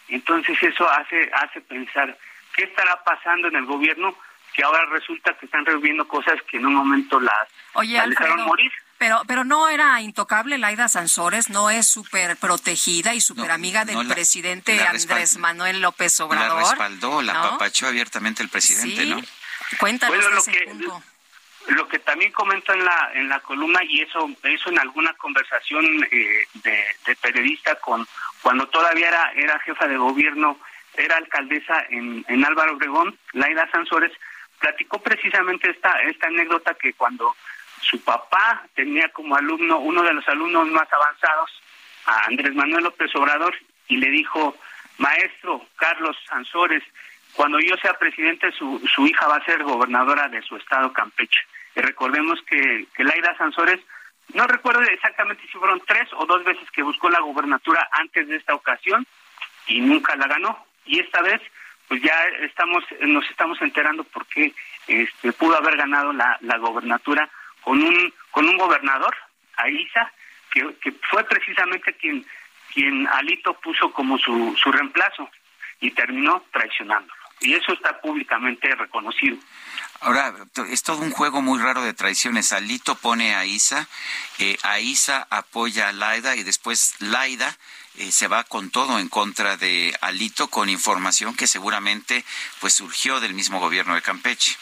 [0.09, 2.17] Entonces eso hace hace pensar
[2.55, 4.15] qué estará pasando en el gobierno
[4.53, 8.71] que ahora resulta que están reviviendo cosas que en un momento las, Oye, dejaron morir.
[8.99, 14.07] Pero, pero no era intocable Laida Sansores, no es súper protegida y súper amiga del
[14.07, 16.61] presidente Andrés Manuel López Obrador.
[16.61, 19.21] La respaldó, la papachó abiertamente el presidente, ¿no?
[19.79, 24.29] Cuéntanos bueno, lo que, Lo que también comento en la en la columna y eso
[24.43, 28.07] eso en alguna conversación eh, de, de, periodista con
[28.41, 30.59] cuando todavía era era jefa de gobierno
[30.95, 34.11] era alcaldesa en, en Álvaro Obregón, Laida Sansores,
[34.59, 37.35] platicó precisamente esta, esta anécdota que cuando
[37.81, 41.51] su papá tenía como alumno, uno de los alumnos más avanzados,
[42.05, 43.55] a Andrés Manuel López Obrador,
[43.87, 44.55] y le dijo,
[44.97, 46.83] maestro Carlos Sansores,
[47.35, 51.41] cuando yo sea presidente, su, su hija va a ser gobernadora de su estado Campeche.
[51.75, 53.79] Y recordemos que, que Laida Sansores
[54.33, 58.37] no recuerdo exactamente si fueron tres o dos veces que buscó la gubernatura antes de
[58.37, 59.05] esta ocasión
[59.67, 60.65] y nunca la ganó.
[60.85, 61.41] Y esta vez,
[61.87, 64.53] pues ya estamos, nos estamos enterando por qué
[64.87, 67.29] este, pudo haber ganado la, la gobernatura
[67.61, 69.15] con un, con un gobernador,
[69.57, 70.11] Aiza,
[70.51, 72.25] que, que fue precisamente quien,
[72.73, 75.29] quien Alito puso como su, su reemplazo
[75.79, 77.22] y terminó traicionándolo.
[77.43, 79.37] Y eso está públicamente reconocido.
[79.99, 80.33] Ahora,
[80.69, 82.51] es todo un juego muy raro de traiciones.
[82.51, 83.87] Alito pone a Isa,
[84.39, 87.55] eh, a Isa apoya a Laida y después Laida
[87.97, 92.25] eh, se va con todo en contra de Alito con información que seguramente
[92.59, 94.57] pues surgió del mismo gobierno de Campeche.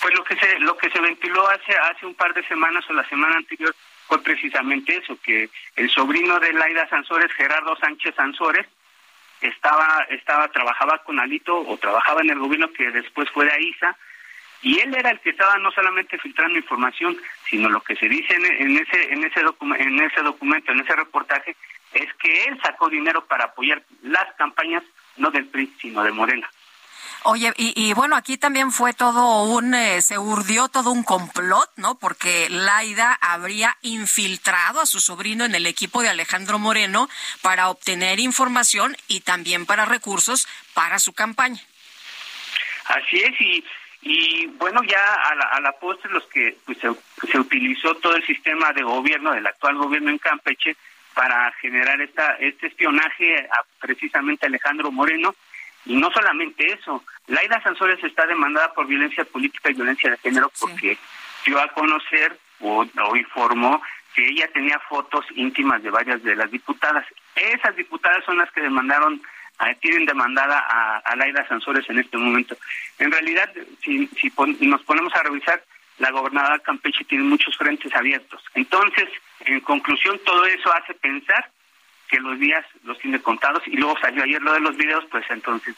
[0.00, 2.92] Pues lo que se lo que se ventiló hace hace un par de semanas o
[2.92, 3.74] la semana anterior
[4.06, 8.66] fue precisamente eso, que el sobrino de Laida Sansores, Gerardo Sánchez Sansores,
[9.40, 13.96] estaba estaba trabajaba con Alito o trabajaba en el gobierno que después fue de AISA
[14.60, 17.16] y él era el que estaba no solamente filtrando información,
[17.48, 19.42] sino lo que se dice en, ese en ese
[19.82, 21.56] en ese documento, en ese reportaje
[21.92, 24.82] es que él sacó dinero para apoyar las campañas
[25.16, 26.48] no del PRI, sino de Morena.
[27.24, 31.98] Oye, y, bueno, aquí también fue todo un, eh, se urdió todo un complot, ¿no?
[31.98, 37.08] Porque Laida habría infiltrado a su sobrino en el equipo de Alejandro Moreno
[37.42, 41.60] para obtener información y también para recursos para su campaña.
[42.86, 43.64] Así es, y,
[44.02, 46.88] y bueno, ya a la, a la postre los que pues, se,
[47.30, 50.76] se utilizó todo el sistema de gobierno del actual gobierno en Campeche
[51.14, 55.34] para generar esta, este espionaje a precisamente Alejandro Moreno
[55.88, 60.52] y no solamente eso, Laida Sansores está demandada por violencia política y violencia de género
[60.60, 60.98] porque
[61.46, 62.84] dio a conocer o,
[63.16, 63.80] informó
[64.14, 67.06] que ella tenía fotos íntimas de varias de las diputadas.
[67.34, 69.22] Esas diputadas son las que demandaron,
[69.80, 72.54] tienen demandada a, Laida Sansores en este momento.
[72.98, 73.50] En realidad,
[73.82, 74.30] si, si
[74.66, 75.64] nos ponemos a revisar,
[76.00, 78.44] la gobernadora Campeche tiene muchos frentes abiertos.
[78.54, 79.08] Entonces,
[79.40, 81.50] en conclusión, todo eso hace pensar
[82.08, 85.24] que los días los tiene contados y luego salió ayer lo de los videos, pues
[85.30, 85.74] entonces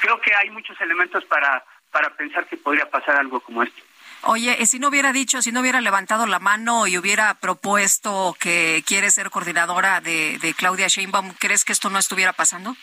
[0.00, 3.82] creo que hay muchos elementos para, para pensar que podría pasar algo como esto.
[4.24, 8.84] Oye, si no hubiera dicho, si no hubiera levantado la mano y hubiera propuesto que
[8.86, 12.76] quiere ser coordinadora de, de Claudia Sheinbaum, ¿crees que esto no estuviera pasando?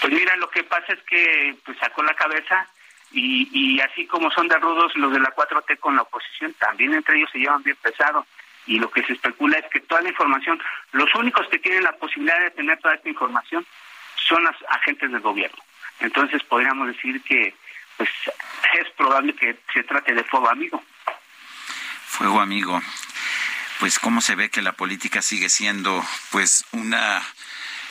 [0.00, 2.68] Pues mira, lo que pasa es que pues, sacó la cabeza
[3.10, 6.94] y, y así como son de rudos los de la 4T con la oposición, también
[6.94, 8.24] entre ellos se llevan bien pesado
[8.66, 10.60] y lo que se especula es que toda la información,
[10.92, 13.66] los únicos que tienen la posibilidad de tener toda esta información
[14.28, 15.58] son los agentes del gobierno.
[16.00, 17.54] Entonces podríamos decir que
[17.96, 18.08] pues
[18.80, 20.82] es probable que se trate de fuego amigo.
[22.06, 22.80] Fuego amigo.
[23.80, 27.22] Pues cómo se ve que la política sigue siendo pues una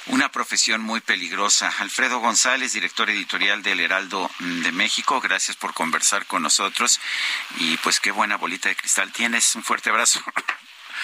[0.08, 1.72] una profesión muy peligrosa.
[1.80, 7.00] Alfredo González, director editorial del Heraldo de México, gracias por conversar con nosotros
[7.58, 9.56] y pues qué buena bolita de cristal tienes.
[9.56, 10.22] Un fuerte abrazo.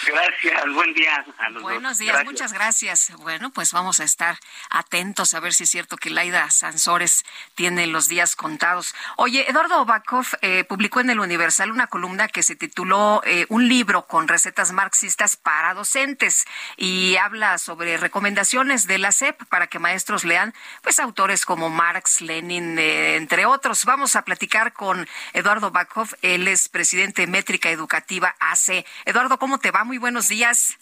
[0.06, 1.26] Gracias, buen día.
[1.62, 3.12] Buenos días, muchas gracias.
[3.18, 4.38] Bueno, pues vamos a estar
[4.70, 7.26] atentos a ver si es cierto que Laida Sansores
[7.56, 8.94] tiene los días contados.
[9.16, 13.68] Oye, Eduardo Bakov eh, publicó en el Universal una columna que se tituló eh, Un
[13.68, 16.46] libro con recetas marxistas para docentes
[16.78, 20.54] y habla sobre recomendaciones de la SEP para que maestros lean
[20.84, 23.86] pues autores como Marx, Lenin, eh, entre otros.
[23.86, 28.86] Vamos a platicar con Eduardo Bakov, él es presidente de Métrica Educativa AC.
[29.06, 29.87] Eduardo, ¿cómo te va?
[29.88, 30.78] Muy buenos días.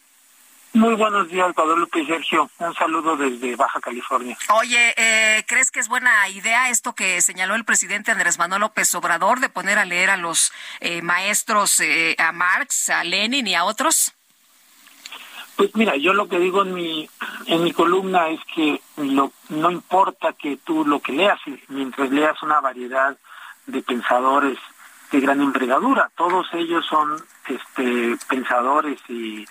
[0.73, 2.49] Muy buenos días, Guadalupe y Sergio.
[2.59, 4.37] Un saludo desde Baja California.
[4.59, 8.93] Oye, eh, ¿crees que es buena idea esto que señaló el presidente Andrés Manuel López
[8.93, 10.51] Obrador de poner a leer a los
[10.81, 14.13] eh, maestros, eh, a Marx, a Lenin y a otros?
[15.55, 17.09] Pues mira, yo lo que digo en mi
[17.45, 22.59] en mi columna es que no importa que tú lo que leas, mientras leas una
[22.59, 23.15] variedad
[23.65, 24.57] de pensadores
[25.15, 26.11] de gran envergadura.
[26.15, 27.15] Todos ellos son
[27.47, 29.47] este, pensadores y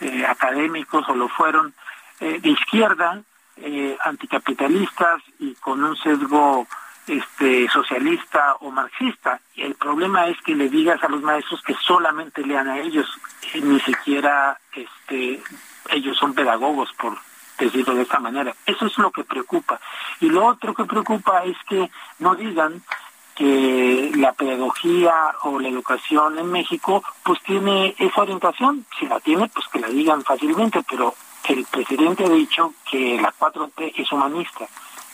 [0.00, 1.74] eh, académicos o lo fueron
[2.20, 3.22] eh, de izquierda,
[3.56, 6.66] eh, anticapitalistas y con un sesgo
[7.06, 9.40] este socialista o marxista.
[9.54, 13.06] Y el problema es que le digas a los maestros que solamente lean a ellos,
[13.62, 15.42] ni siquiera este
[15.90, 17.18] ellos son pedagogos por
[17.58, 18.54] decirlo de esta manera.
[18.64, 19.78] Eso es lo que preocupa.
[20.20, 21.90] Y lo otro que preocupa es que
[22.20, 22.82] no digan
[23.34, 29.48] que la pedagogía o la educación en México pues tiene esa orientación, si la tiene
[29.48, 31.14] pues que la digan fácilmente, pero
[31.48, 34.66] el presidente ha dicho que la 4T es humanista.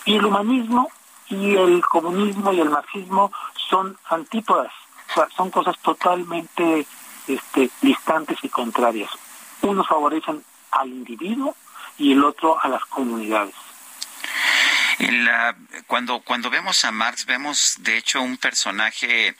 [0.05, 0.89] Y el humanismo
[1.29, 3.33] y el comunismo y el marxismo
[3.69, 4.73] son antípodas,
[5.11, 6.87] o sea, son cosas totalmente
[7.27, 9.11] este, distantes y contrarias.
[9.63, 10.43] Unos favorecen
[10.73, 11.55] al individuo
[11.99, 13.55] y el otro a las comunidades
[15.87, 19.35] cuando, cuando vemos a Marx, vemos de hecho un personaje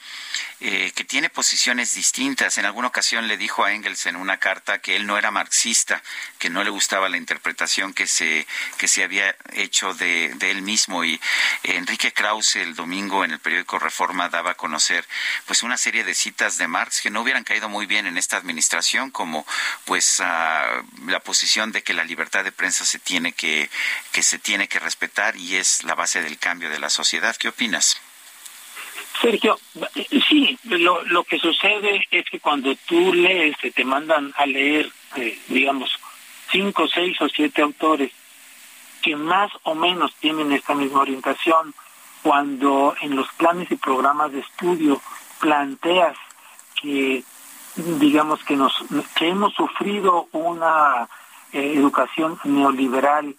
[0.63, 2.59] eh, que tiene posiciones distintas.
[2.59, 6.03] En alguna ocasión le dijo a Engels en una carta que él no era marxista,
[6.37, 8.45] que no le gustaba la interpretación que se,
[8.77, 11.03] que se había hecho de, de él mismo.
[11.03, 11.19] Y
[11.63, 15.07] Enrique Krause el domingo en el periódico Reforma daba a conocer
[15.47, 18.37] pues una serie de citas de Marx que no hubieran caído muy bien en esta
[18.37, 19.47] administración, como
[19.85, 23.69] pues ah, la posición de que la libertad de prensa se tiene que,
[24.11, 27.35] que se tiene que respetar y es la base del cambio de la sociedad.
[27.35, 27.99] ¿Qué opinas?
[29.21, 29.59] Sergio,
[30.27, 35.37] sí, lo, lo que sucede es que cuando tú lees, te mandan a leer, eh,
[35.47, 35.91] digamos,
[36.51, 38.11] cinco, seis o siete autores
[39.01, 41.73] que más o menos tienen esta misma orientación,
[42.23, 45.01] cuando en los planes y programas de estudio
[45.39, 46.17] planteas
[46.79, 47.23] que
[47.75, 48.73] digamos que nos
[49.15, 51.07] que hemos sufrido una
[51.53, 53.35] eh, educación neoliberal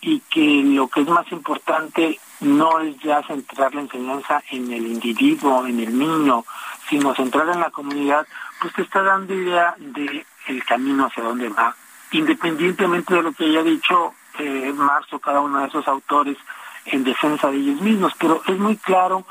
[0.00, 4.86] y que lo que es más importante no es ya centrar la enseñanza en el
[4.86, 6.44] individuo, en el niño,
[6.88, 8.26] sino centrar en la comunidad,
[8.60, 11.74] pues te está dando idea de el camino hacia dónde va,
[12.12, 16.36] independientemente de lo que haya dicho eh, Marx o cada uno de esos autores
[16.86, 19.24] en defensa de ellos mismos, pero es muy claro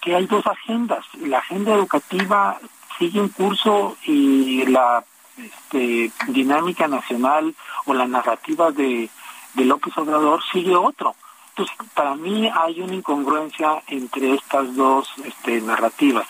[0.00, 2.58] que hay dos agendas, la agenda educativa
[2.98, 5.04] sigue en curso y la
[5.36, 7.54] este, dinámica nacional
[7.86, 9.10] o la narrativa de
[9.56, 11.14] López Obrador sigue otro.
[11.60, 16.26] Entonces, para mí hay una incongruencia entre estas dos este, narrativas.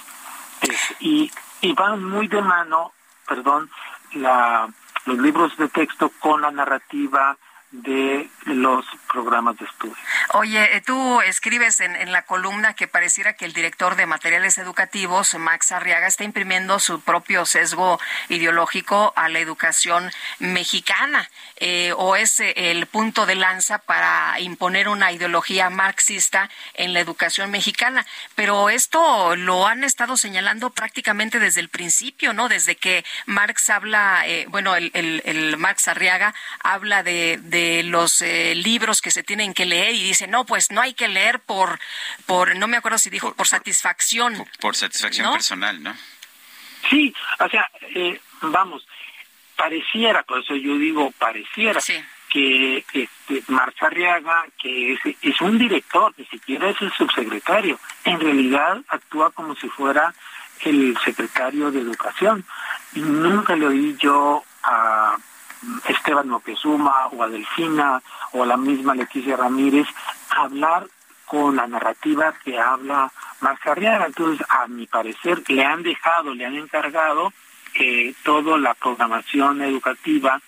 [0.98, 1.30] y,
[1.60, 2.92] y van muy de mano,
[3.28, 3.70] perdón,
[4.14, 4.68] la,
[5.06, 7.36] los libros de texto con la narrativa
[7.72, 9.94] de los programas de estudio.
[10.34, 15.34] Oye, eh, tú escribes en, la columna que pareciera que el director de materiales educativos,
[15.34, 20.10] Max Arriaga, está imprimiendo su propio sesgo ideológico a la educación
[20.40, 26.92] mexicana, eh, o es eh, el punto de lanza para imponer una ideología marxista en
[26.92, 28.04] la educación mexicana.
[28.34, 32.48] Pero esto lo han estado señalando prácticamente desde el principio, ¿no?
[32.48, 37.38] Desde que Marx habla, bueno, el, el, Marx Arriaga habla de
[37.84, 41.08] los eh, libros que se tienen que leer y dice, no, pues no hay que
[41.08, 41.78] leer por,
[42.26, 44.46] por no me acuerdo si dijo, por, satisfacción.
[44.60, 45.94] Por, satisfacción personal, ¿no?
[46.88, 48.86] Sí, o sea, eh, vamos,
[49.56, 51.80] pareciera, por eso yo digo pareciera,
[52.30, 53.08] que este,
[53.80, 59.54] Arriaga, que es, es un director, ni siquiera es el subsecretario, en realidad actúa como
[59.56, 60.14] si fuera
[60.64, 62.44] el secretario de Educación.
[62.94, 65.16] Y nunca le oí yo a
[65.88, 69.86] Esteban Moctezuma o a o a la misma Leticia Ramírez
[70.30, 70.86] hablar
[71.26, 73.10] con la narrativa que habla
[73.40, 74.06] Marx Arriaga.
[74.06, 77.32] Entonces, a mi parecer, le han dejado, le han encargado
[77.74, 80.40] eh, toda la programación educativa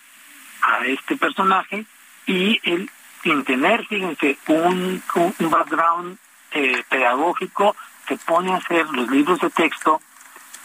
[0.63, 1.85] a este personaje
[2.27, 2.91] y él,
[3.23, 6.19] sin tener, fíjense, un, un background
[6.53, 7.77] eh, pedagógico,
[8.09, 10.01] se pone a hacer los libros de texto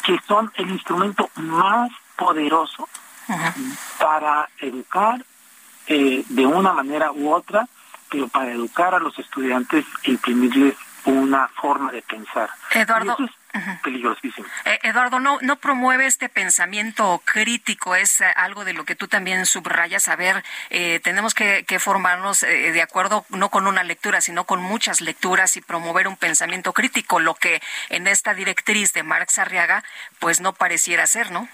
[0.03, 2.87] que son el instrumento más poderoso
[3.99, 5.23] para educar
[5.87, 7.67] eh, de una manera u otra,
[8.09, 10.75] pero para educar a los estudiantes e imprimirles
[11.05, 12.49] una forma de pensar.
[12.71, 13.13] Eduardo.
[13.13, 14.45] eso es peligrosísimo.
[14.65, 19.07] Eh, Eduardo, no, no promueve este pensamiento crítico, es eh, algo de lo que tú
[19.07, 20.09] también subrayas.
[20.09, 20.43] A ver,
[21.03, 25.61] tenemos que, que formarnos de acuerdo no con una lectura, sino con muchas lecturas y
[25.61, 29.83] promover un pensamiento crítico, lo que en esta directriz de Marx Arriaga,
[30.19, 31.47] pues no pareciera ser, ¿no?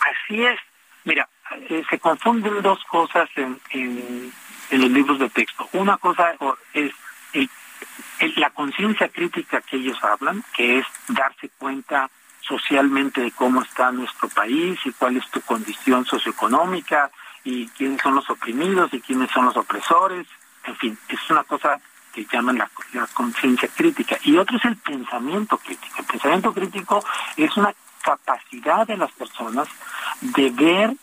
[0.00, 0.58] Así es.
[1.06, 1.28] Mira,
[1.70, 4.32] eh, se confunden dos cosas en, en,
[4.72, 5.68] los libros de texto.
[5.72, 6.34] Una cosa
[6.74, 6.92] es
[8.36, 12.10] la conciencia crítica que ellos hablan, que es darse cuenta
[12.40, 17.12] socialmente de cómo está nuestro país y cuál es tu condición socioeconómica
[17.44, 20.26] y quiénes son los oprimidos y quiénes son los opresores.
[20.64, 21.78] En fin, es una cosa
[22.12, 24.18] que llaman la, la conciencia crítica.
[24.24, 25.94] Y otro es el pensamiento crítico.
[26.00, 27.04] El pensamiento crítico
[27.36, 27.72] es una
[28.06, 29.66] capacidad de las personas
[30.20, 30.96] de ver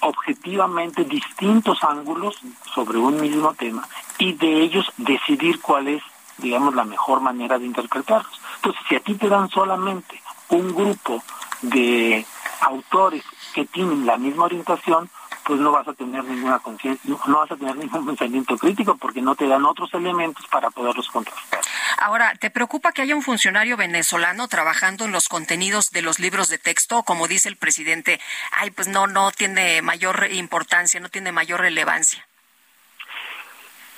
[0.00, 2.38] objetivamente distintos ángulos
[2.74, 3.88] sobre un mismo tema
[4.18, 6.02] y de ellos decidir cuál es,
[6.36, 8.40] digamos, la mejor manera de interpretarlos.
[8.56, 10.20] Entonces, si a ti te dan solamente
[10.50, 11.22] un grupo
[11.62, 12.26] de
[12.60, 13.24] autores
[13.54, 15.08] que tienen la misma orientación,
[15.44, 19.22] pues no vas a tener ninguna conciencia, no vas a tener ningún pensamiento crítico porque
[19.22, 21.60] no te dan otros elementos para poderlos contrastar.
[22.00, 26.48] Ahora, ¿te preocupa que haya un funcionario venezolano trabajando en los contenidos de los libros
[26.48, 27.02] de texto?
[27.02, 28.18] Como dice el presidente,
[28.52, 32.26] ay, pues no, no tiene mayor importancia, no tiene mayor relevancia.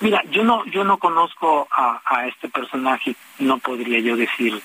[0.01, 4.61] Mira, yo no, yo no conozco a este personaje, no podría yo decir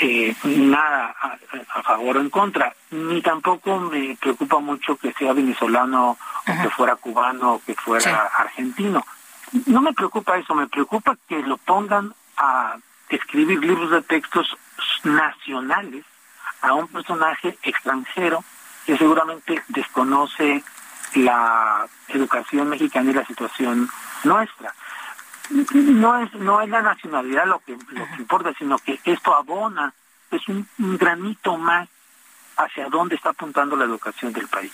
[0.00, 6.12] eh, nada a, favor o en contra, ni tampoco me preocupa mucho que sea venezolano
[6.12, 9.04] o que fuera cubano o que fuera argentino.
[9.66, 12.76] No me preocupa eso, me preocupa que lo pongan a
[13.10, 14.56] escribir libros de textos
[15.04, 16.04] nacionales
[16.62, 18.42] a un personaje extranjero
[18.86, 20.64] que seguramente desconoce
[21.14, 23.88] la educación mexicana y la situación
[24.24, 24.74] nuestra.
[25.50, 29.92] No es, no es la nacionalidad lo que, lo que importa, sino que esto abona,
[30.30, 31.88] es un, granito más
[32.56, 34.72] hacia dónde está apuntando la educación del país.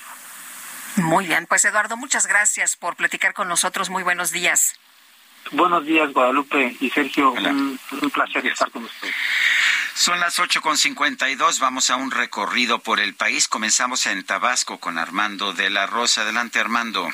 [0.97, 3.91] Muy bien, pues Eduardo, muchas gracias por platicar con nosotros.
[3.91, 4.79] Muy buenos días.
[5.53, 7.33] Buenos días, Guadalupe y Sergio.
[7.33, 9.15] Un, un, placer estar con ustedes.
[9.95, 11.59] Son las ocho con cincuenta y dos.
[11.61, 13.49] Vamos a un recorrido por el país.
[13.49, 16.23] Comenzamos en Tabasco con Armando de la Rosa.
[16.23, 17.09] Adelante, Armando.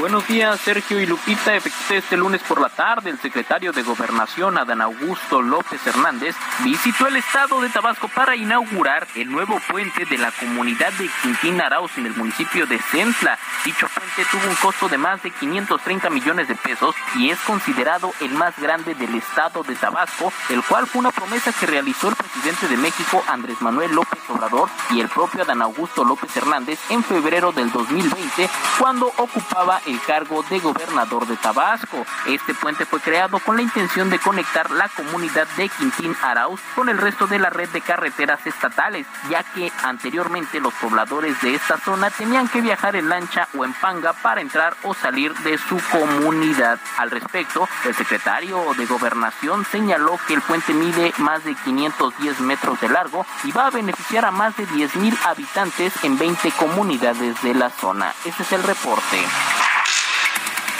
[0.00, 1.54] Buenos días, Sergio y Lupita.
[1.54, 7.06] Efectivamente, este lunes por la tarde, el secretario de Gobernación, Adán Augusto López Hernández, visitó
[7.06, 11.98] el estado de Tabasco para inaugurar el nuevo puente de la comunidad de Quintín Arauz
[11.98, 13.38] en el municipio de Centla.
[13.64, 18.12] Dicho puente tuvo un costo de más de 530 millones de pesos y es considerado
[18.20, 22.16] el más grande del estado de Tabasco, el cual fue una promesa que realizó el
[22.16, 27.02] presidente de México, Andrés Manuel López Obrador, y el propio Adán Augusto López Hernández en
[27.04, 28.48] febrero del 2020,
[28.78, 32.06] cuando ocupaba cargo de gobernador de Tabasco.
[32.26, 36.88] Este puente fue creado con la intención de conectar la comunidad de Quintín Arauz con
[36.88, 41.78] el resto de la red de carreteras estatales, ya que anteriormente los pobladores de esta
[41.78, 45.80] zona tenían que viajar en lancha o en panga para entrar o salir de su
[45.90, 46.78] comunidad.
[46.98, 52.80] Al respecto, el secretario de Gobernación señaló que el puente mide más de 510 metros
[52.80, 57.40] de largo y va a beneficiar a más de 10 mil habitantes en 20 comunidades
[57.42, 58.12] de la zona.
[58.24, 59.18] Ese es el reporte.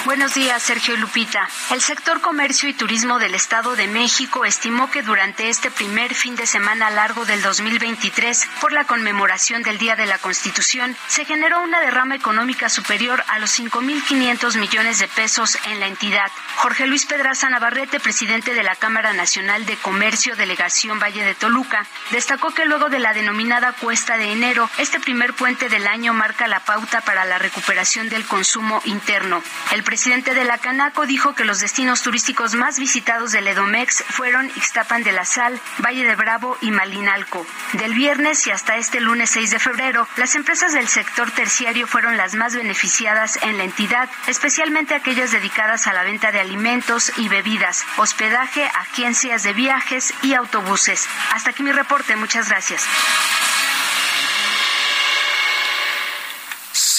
[0.06, 1.46] Buenos días, Sergio Lupita.
[1.70, 6.36] El sector comercio y turismo del Estado de México estimó que durante este primer fin
[6.36, 11.62] de semana largo del 2023, por la conmemoración del Día de la Constitución, se generó
[11.62, 16.30] una derrama económica superior a los 5.500 millones de pesos en la entidad.
[16.56, 21.86] Jorge Luis Pedraza Navarrete, presidente de la Cámara Nacional de Comercio Delegación Valle de Toluca,
[22.10, 26.48] destacó que luego de la denominada cuesta de enero, este primer puente del año marca
[26.48, 29.42] la pauta para la recuperación del consumo interno.
[29.90, 35.02] Presidente de la Canaco dijo que los destinos turísticos más visitados del Edomex fueron Ixtapan
[35.02, 37.44] de la Sal, Valle de Bravo y Malinalco.
[37.72, 42.16] Del viernes y hasta este lunes 6 de febrero, las empresas del sector terciario fueron
[42.16, 47.28] las más beneficiadas en la entidad, especialmente aquellas dedicadas a la venta de alimentos y
[47.28, 51.08] bebidas, hospedaje, agencias de viajes y autobuses.
[51.32, 52.14] Hasta aquí mi reporte.
[52.14, 52.86] Muchas gracias.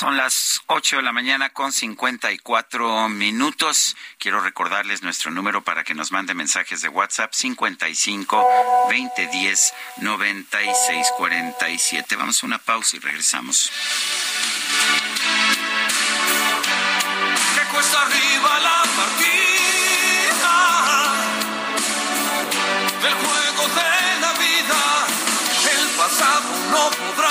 [0.02, 3.96] Son las 8 de la mañana con 54 minutos.
[4.18, 8.48] Quiero recordarles nuestro número para que nos mande mensajes de WhatsApp 55
[8.90, 12.16] 2010 96 47.
[12.16, 13.72] Vamos a una pausa y regresamos.
[17.54, 19.22] Que cuesta arriba la partida
[23.22, 24.82] juego de la vida.
[25.80, 27.31] El pasado no podrá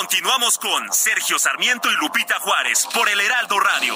[0.00, 3.94] Continuamos con Sergio Sarmiento y Lupita Juárez por el Heraldo Radio.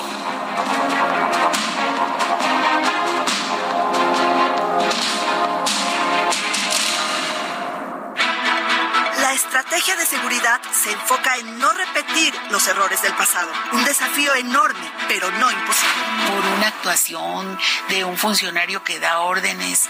[9.19, 13.51] La estrategia de seguridad se enfoca en no repetir los errores del pasado.
[13.73, 16.03] Un desafío enorme, pero no imposible.
[16.29, 17.59] Por una actuación
[17.89, 19.89] de un funcionario que da órdenes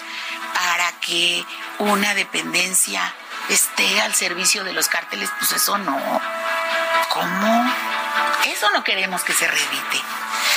[0.54, 1.44] para que
[1.80, 3.12] una dependencia
[3.48, 6.20] esté al servicio de los cárteles, pues eso no.
[7.10, 7.74] ¿Cómo?
[8.46, 10.00] Eso no queremos que se redite.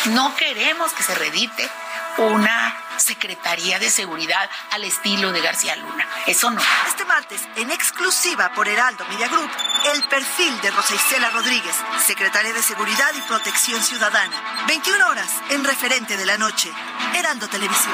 [0.05, 1.69] No queremos que se redite
[2.18, 6.07] una Secretaría de Seguridad al estilo de García Luna.
[6.26, 6.61] Eso no.
[6.88, 9.49] Este martes, en exclusiva por Heraldo Media Group,
[9.93, 14.65] el perfil de Rosa Isela Rodríguez, Secretaria de Seguridad y Protección Ciudadana.
[14.68, 16.72] 21 horas en referente de la noche.
[17.14, 17.93] Heraldo Televisión.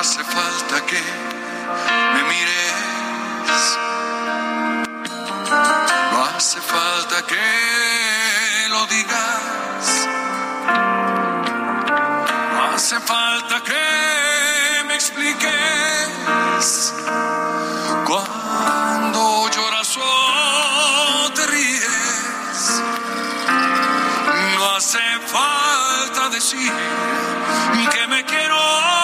[0.00, 0.98] hace falta que
[2.14, 3.76] me mires.
[6.12, 10.08] No hace falta que lo digas.
[12.54, 16.94] No hace falta que me expliques.
[18.06, 22.82] Cuando lloras o te ríes.
[24.56, 26.72] No hace falta decir
[27.92, 28.99] que me quiero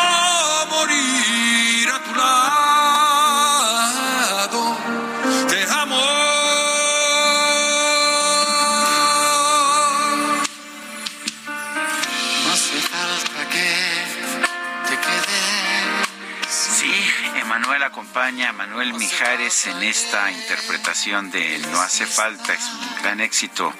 [18.16, 23.70] acompaña a Manuel Mijares en esta interpretación de No hace falta, es un gran éxito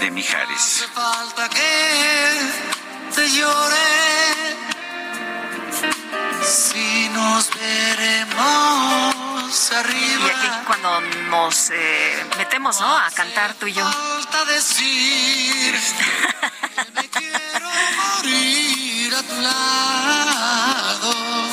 [0.00, 0.86] de Mijares.
[0.94, 2.32] No hace falta que
[3.14, 4.56] te llore.
[6.42, 8.34] Si nos veremos
[9.72, 10.26] arriba.
[10.26, 11.00] Y aquí cuando
[11.30, 12.98] nos eh, metemos, ¿no?
[12.98, 13.90] A cantar tú y yo.
[13.90, 21.43] Falta decir que me quiero morir a tu lado.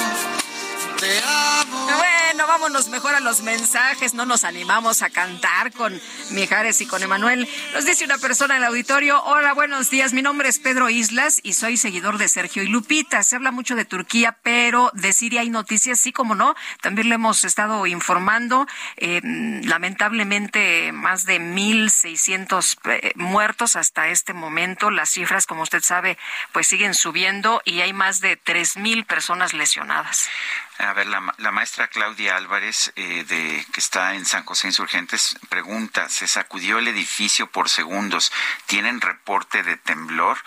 [1.02, 2.21] Te amo.
[2.38, 4.14] Vámonos mejor a los mensajes.
[4.14, 6.00] No nos animamos a cantar con
[6.32, 7.48] Mijares y con Emanuel.
[7.74, 9.22] Nos dice una persona en el auditorio.
[9.24, 10.14] Hola, buenos días.
[10.14, 13.22] Mi nombre es Pedro Islas y soy seguidor de Sergio y Lupita.
[13.24, 16.56] Se habla mucho de Turquía, pero de Siria hay noticias, sí como no.
[16.82, 18.66] También lo hemos estado informando.
[18.96, 24.90] Eh, lamentablemente, más de 1.600 eh, muertos hasta este momento.
[24.90, 26.18] Las cifras, como usted sabe,
[26.54, 30.30] pues siguen subiendo y hay más de 3.000 personas lesionadas.
[30.78, 36.10] A ver, la maestra Claudia Álvarez, eh, de, que está en San José Insurgentes, pregunta,
[36.10, 38.32] ¿se sacudió el edificio por segundos?
[38.66, 40.38] ¿Tienen reporte de temblor?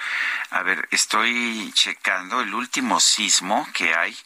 [0.51, 4.17] A ver, estoy checando el último sismo que hay.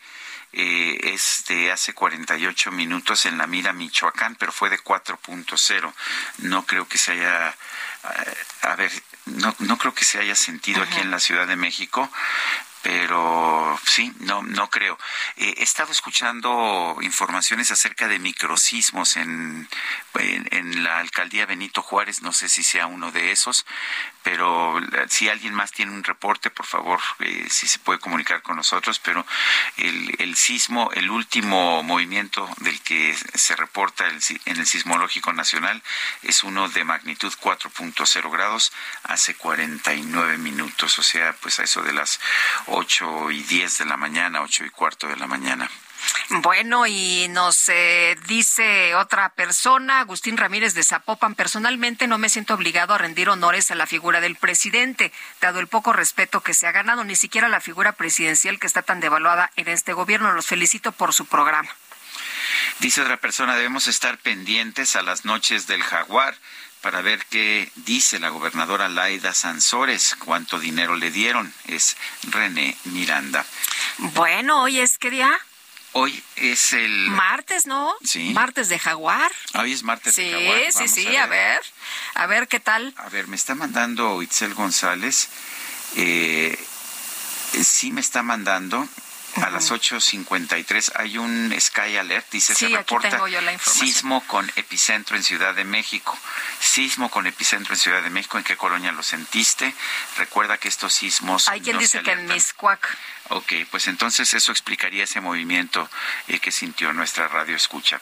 [0.53, 5.93] eh, es de hace 48 minutos en la Mira, Michoacán, pero fue de 4.0.
[6.39, 8.91] No creo que se haya, eh, a ver,
[9.27, 12.11] no, no creo que se haya sentido aquí en la Ciudad de México,
[12.83, 14.99] pero sí, no, no creo.
[15.37, 19.69] Eh, he estado escuchando informaciones acerca de microsismos en,
[20.15, 23.67] en, la alcaldía Benito Juárez, no sé si sea uno de esos,
[24.23, 28.43] pero eh, si alguien más tiene un reporte, por favor, eh, si se puede comunicar
[28.43, 29.27] con nosotros, pero
[29.77, 35.83] el, el sismo, el último movimiento del que se reporta el en el Sismológico Nacional
[36.23, 38.73] es uno de magnitud 4.0 grados
[39.05, 42.21] hace 49 minutos, o sea, pues a eso de las
[42.71, 45.69] 8 y 10 de la mañana, 8 y cuarto de la mañana.
[46.31, 52.55] Bueno, y nos eh, dice otra persona, Agustín Ramírez de Zapopan, personalmente no me siento
[52.55, 56.67] obligado a rendir honores a la figura del presidente, dado el poco respeto que se
[56.67, 60.33] ha ganado, ni siquiera la figura presidencial que está tan devaluada en este gobierno.
[60.33, 61.71] Los felicito por su programa.
[62.81, 66.37] Dice otra persona, debemos estar pendientes a las noches del jaguar
[66.81, 71.53] para ver qué dice la gobernadora Laida Sansores, cuánto dinero le dieron.
[71.67, 73.45] Es René Miranda.
[73.99, 75.39] Bueno, hoy es qué día?
[75.93, 77.09] Hoy es el...
[77.11, 77.97] Martes, ¿no?
[78.05, 78.31] Sí.
[78.35, 79.33] Martes de jaguar.
[79.55, 80.61] Hoy es martes Sí, de jaguar.
[80.73, 81.61] sí, Vamos sí, a ver.
[82.15, 82.95] A ver qué tal.
[82.99, 85.29] A ver, me está mandando Itzel González.
[85.97, 86.59] Eh,
[87.65, 88.87] sí me está mandando.
[89.37, 93.87] A las 8.53 hay un Sky Alert, dice, Sí, se reporta tengo yo la información.
[93.87, 96.19] sismo con epicentro en Ciudad de México.
[96.61, 99.73] Sismo con epicentro en Ciudad de México, ¿en qué colonia lo sentiste?
[100.17, 101.49] Recuerda que estos sismos...
[101.49, 102.27] Hay quien no dice que en.
[102.27, 102.97] Miscuac.
[103.31, 105.89] Ok, pues entonces eso explicaría ese movimiento
[106.27, 108.01] eh, que sintió nuestra radio escucha.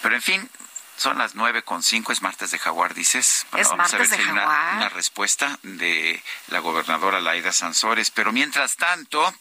[0.00, 0.50] Pero en fin,
[0.96, 3.46] son las nueve con cinco, es martes de jaguar, dices.
[3.56, 8.10] Es vamos a martes ver de si hay una respuesta de la gobernadora Laida Sansores.
[8.10, 9.34] Pero mientras tanto,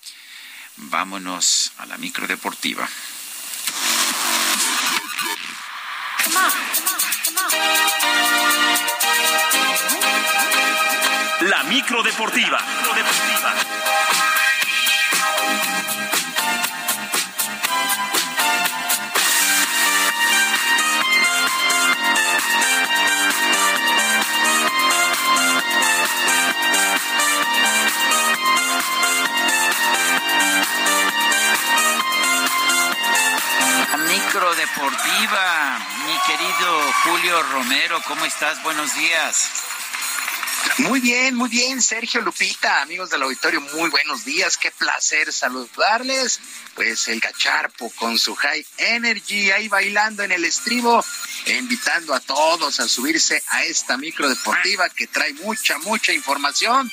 [0.78, 2.88] vámonos a la micro deportiva.
[11.42, 12.60] La micro deportiva.
[36.06, 38.64] Mi querido Julio Romero, ¿cómo estás?
[38.64, 39.50] Buenos días.
[40.78, 46.40] Muy bien, muy bien, Sergio Lupita, amigos del auditorio, muy buenos días, qué placer saludarles.
[46.74, 51.04] Pues el cacharpo con su high energy ahí bailando en el estribo,
[51.48, 56.90] invitando a todos a subirse a esta micro deportiva que trae mucha, mucha información.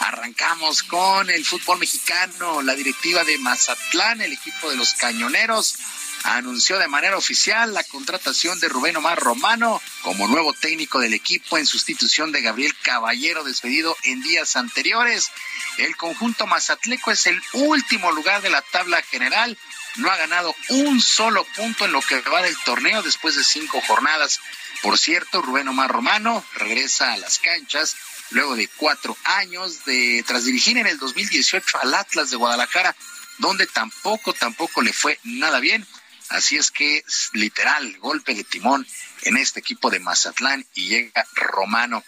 [0.00, 5.76] Arrancamos con el fútbol mexicano, la directiva de Mazatlán, el equipo de los cañoneros
[6.24, 11.58] anunció de manera oficial la contratación de Rubén Omar Romano como nuevo técnico del equipo
[11.58, 15.30] en sustitución de Gabriel Caballero despedido en días anteriores.
[15.78, 19.56] El conjunto mazatleco es el último lugar de la tabla general.
[19.96, 23.80] No ha ganado un solo punto en lo que va del torneo después de cinco
[23.86, 24.40] jornadas.
[24.82, 27.96] Por cierto, Rubén Omar Romano regresa a las canchas
[28.30, 32.94] luego de cuatro años de tras dirigir en el 2018 al Atlas de Guadalajara,
[33.38, 35.86] donde tampoco, tampoco le fue nada bien.
[36.30, 38.86] Así es que, literal, golpe de timón
[39.22, 42.04] en este equipo de Mazatlán y llega Romano.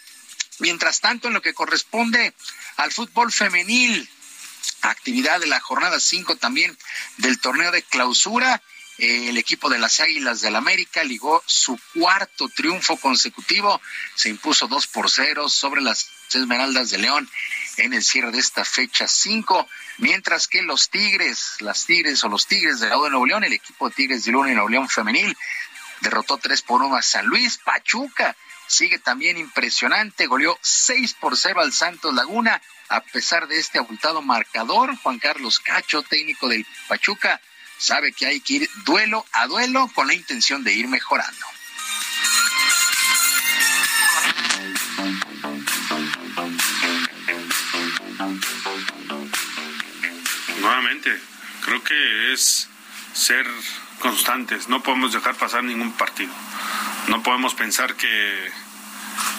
[0.59, 2.33] Mientras tanto, en lo que corresponde
[2.77, 4.09] al fútbol femenil,
[4.81, 6.77] actividad de la jornada 5 también
[7.17, 8.61] del torneo de clausura,
[8.97, 13.81] eh, el equipo de las Águilas del América ligó su cuarto triunfo consecutivo,
[14.15, 17.29] se impuso 2 por 0 sobre las Esmeraldas de León
[17.77, 22.47] en el cierre de esta fecha 5, mientras que los Tigres, las Tigres o los
[22.47, 24.89] Tigres de la de Nuevo León, el equipo de Tigres de Luna y Nuevo León
[24.89, 25.35] femenil,
[26.01, 28.35] derrotó 3 por 1 a San Luis, Pachuca
[28.67, 34.21] sigue también impresionante, goleó 6 por 0 al Santos Laguna, a pesar de este abultado
[34.21, 37.39] marcador, Juan Carlos Cacho, técnico del Pachuca,
[37.77, 41.45] sabe que hay que ir duelo a duelo con la intención de ir mejorando.
[51.63, 52.67] Creo que es
[53.13, 53.47] ser
[53.99, 56.33] constantes, no podemos dejar pasar ningún partido.
[57.07, 58.51] No podemos pensar que,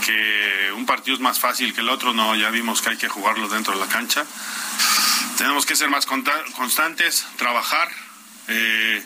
[0.05, 3.09] que un partido es más fácil que el otro, no, ya vimos que hay que
[3.09, 4.24] jugarlo dentro de la cancha.
[5.36, 7.89] Tenemos que ser más constantes, trabajar,
[8.49, 9.05] eh,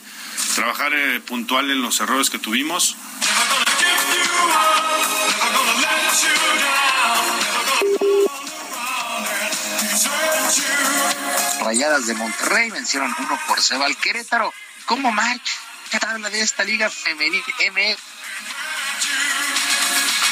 [0.54, 2.96] trabajar eh, puntual en los errores que tuvimos.
[11.68, 14.54] Rayadas de Monterrey vencieron uno por cero al Querétaro.
[14.86, 15.52] ¿Cómo marcha
[15.92, 17.96] la tabla de esta liga femenil M?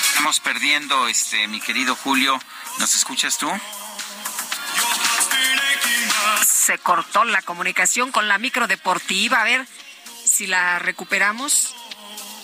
[0.08, 2.40] Estamos perdiendo, este, mi querido Julio.
[2.78, 3.50] ¿Nos escuchas tú?
[6.42, 9.42] Se cortó la comunicación con la micro deportiva.
[9.42, 9.68] A ver
[10.24, 11.76] si la recuperamos.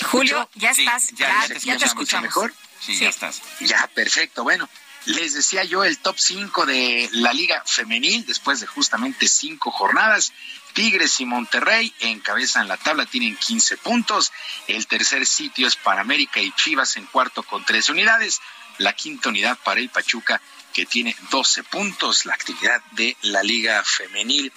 [0.04, 1.56] Julio, ya estás, ya, te,
[1.86, 2.24] escuchamos.
[2.24, 2.54] mejor?
[2.78, 3.40] Sí, ya estás.
[3.60, 4.42] Ya, perfecto.
[4.42, 4.68] Bueno,
[5.06, 10.32] les decía yo el top 5 de la Liga Femenil después de justamente cinco jornadas.
[10.74, 14.32] Tigres y Monterrey encabezan la tabla, tienen 15 puntos.
[14.68, 18.40] El tercer sitio es para América y Chivas en cuarto con tres unidades.
[18.78, 20.40] La quinta unidad para el Pachuca
[20.72, 24.52] que tiene 12 puntos, la actividad de la Liga Femenil.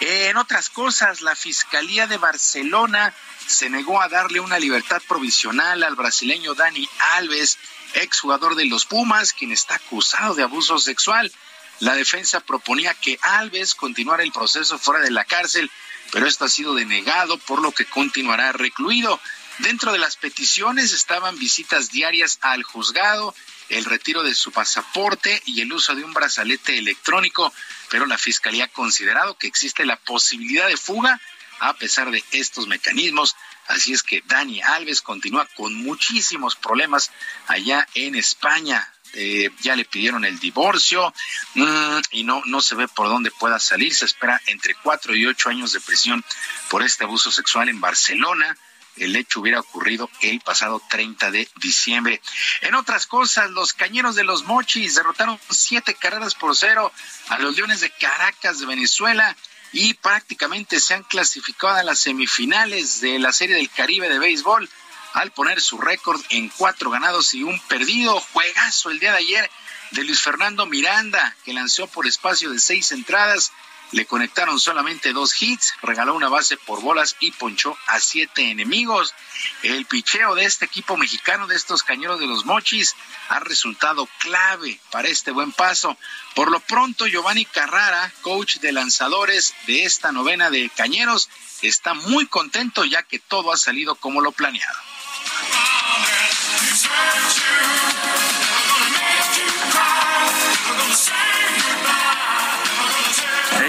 [0.00, 3.14] En otras cosas, la Fiscalía de Barcelona
[3.46, 7.58] se negó a darle una libertad provisional al brasileño Dani Alves,
[7.94, 11.32] exjugador de los Pumas, quien está acusado de abuso sexual.
[11.80, 15.70] La defensa proponía que Alves continuara el proceso fuera de la cárcel,
[16.12, 19.20] pero esto ha sido denegado, por lo que continuará recluido.
[19.58, 23.34] Dentro de las peticiones estaban visitas diarias al juzgado,
[23.68, 27.52] el retiro de su pasaporte y el uso de un brazalete electrónico,
[27.90, 31.20] pero la Fiscalía ha considerado que existe la posibilidad de fuga
[31.60, 33.36] a pesar de estos mecanismos.
[33.68, 37.10] Así es que Dani Alves continúa con muchísimos problemas
[37.46, 38.88] allá en España.
[39.14, 41.12] Eh, ya le pidieron el divorcio
[41.54, 43.94] mm, y no, no se ve por dónde pueda salir.
[43.94, 46.24] Se espera entre cuatro y ocho años de prisión
[46.70, 48.56] por este abuso sexual en Barcelona
[48.96, 52.20] el hecho hubiera ocurrido el pasado 30 de diciembre.
[52.60, 56.92] En otras cosas, los cañeros de los Mochis derrotaron siete carreras por cero
[57.28, 59.36] a los Leones de Caracas de Venezuela
[59.72, 64.68] y prácticamente se han clasificado a las semifinales de la Serie del Caribe de Béisbol
[65.14, 68.20] al poner su récord en cuatro ganados y un perdido.
[68.32, 69.50] Juegazo el día de ayer
[69.92, 73.52] de Luis Fernando Miranda, que lanzó por espacio de seis entradas
[73.92, 79.14] le conectaron solamente dos hits, regaló una base por bolas y ponchó a siete enemigos.
[79.62, 82.96] El picheo de este equipo mexicano, de estos cañeros de los mochis,
[83.28, 85.96] ha resultado clave para este buen paso.
[86.34, 91.28] Por lo pronto, Giovanni Carrara, coach de lanzadores de esta novena de cañeros,
[91.60, 94.78] está muy contento ya que todo ha salido como lo planeado.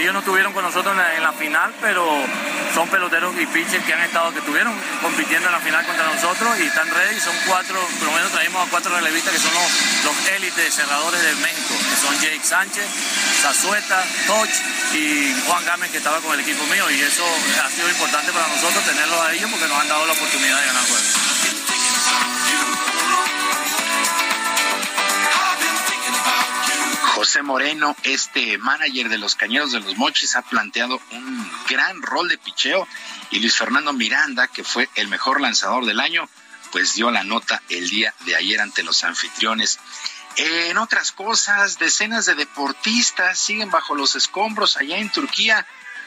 [0.04, 2.04] Ellos no estuvieron con nosotros en la, final, pero
[2.74, 6.60] son peloteros y pitchers que han estado, que estuvieron compitiendo en la final contra nosotros
[6.60, 7.18] y están ready.
[7.18, 11.34] Son cuatro, por lo menos traemos a cuatro relevistas que son los, élites cerradores de
[11.36, 12.84] México, que son Jake Sánchez,
[13.40, 14.50] Zazueta, Toch
[14.92, 17.24] y Juan Gámez que estaba con el equipo mío y eso
[17.64, 20.66] ha sido importante para nosotros tenerlos a ellos porque nos han dado la oportunidad de
[20.66, 21.23] ganar juegos.
[27.24, 32.28] José Moreno, este manager de los Cañeros de los Mochis, ha planteado un gran rol
[32.28, 32.86] de picheo
[33.30, 36.28] y Luis Fernando Miranda, que fue el mejor lanzador del año,
[36.70, 39.78] pues dio la nota el día de ayer ante los anfitriones.
[40.36, 45.66] En otras cosas, decenas de deportistas siguen bajo los escombros allá en Turquía,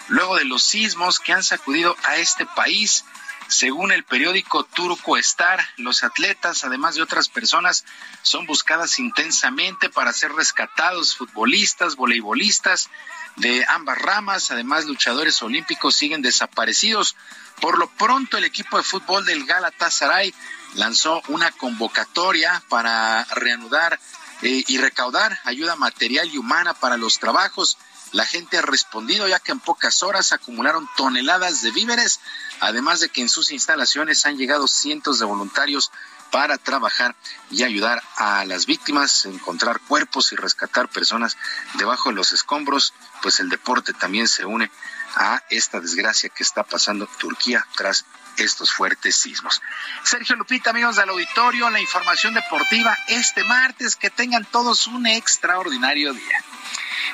[0.10, 3.06] luego de los sismos que han sacudido a este país.
[3.48, 7.86] Según el periódico turco Star, los atletas, además de otras personas,
[8.22, 11.16] son buscadas intensamente para ser rescatados.
[11.16, 12.90] Futbolistas, voleibolistas
[13.38, 17.16] de ambas ramas, además luchadores olímpicos siguen desaparecidos.
[17.62, 20.34] Por lo pronto, el equipo de fútbol del Galatasaray
[20.74, 24.00] lanzó una convocatoria para reanudar
[24.42, 27.78] eh, y recaudar ayuda material y humana para los trabajos.
[28.12, 32.20] La gente ha respondido ya que en pocas horas acumularon toneladas de víveres,
[32.62, 35.92] además de que en sus instalaciones han llegado cientos de voluntarios
[36.32, 37.16] para trabajar
[37.52, 41.38] y ayudar a las víctimas, encontrar cuerpos y rescatar personas
[41.76, 44.70] debajo de los escombros, pues el deporte también se une
[45.16, 48.06] a esta desgracia que está pasando Turquía tras
[48.38, 49.62] estos fuertes sismos.
[50.04, 56.14] Sergio Lupita, amigos del auditorio, la información deportiva este martes, que tengan todos un extraordinario
[56.14, 56.44] día.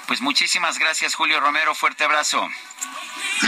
[0.07, 1.75] Pues muchísimas gracias, Julio Romero.
[1.75, 2.49] Fuerte abrazo.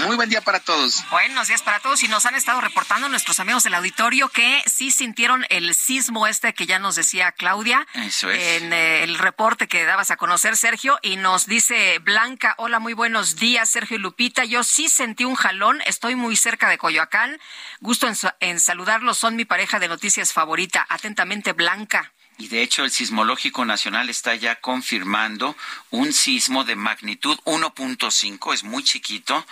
[0.05, 1.03] Muy buen día para todos.
[1.09, 4.91] Buenos días para todos y nos han estado reportando nuestros amigos del auditorio que sí
[4.91, 7.87] sintieron el sismo este que ya nos decía Claudia.
[7.93, 8.61] Eso es.
[8.61, 12.93] En eh, el reporte que dabas a conocer, Sergio, y nos dice Blanca, hola, muy
[12.93, 14.43] buenos días, Sergio y Lupita.
[14.43, 17.39] Yo sí sentí un jalón, estoy muy cerca de Coyoacán.
[17.79, 20.85] Gusto en, en saludarlos, son mi pareja de noticias favorita.
[20.89, 22.11] Atentamente, Blanca.
[22.37, 25.55] Y de hecho el Sismológico Nacional está ya confirmando
[25.89, 29.45] un sismo de magnitud 1.5, es muy chiquito,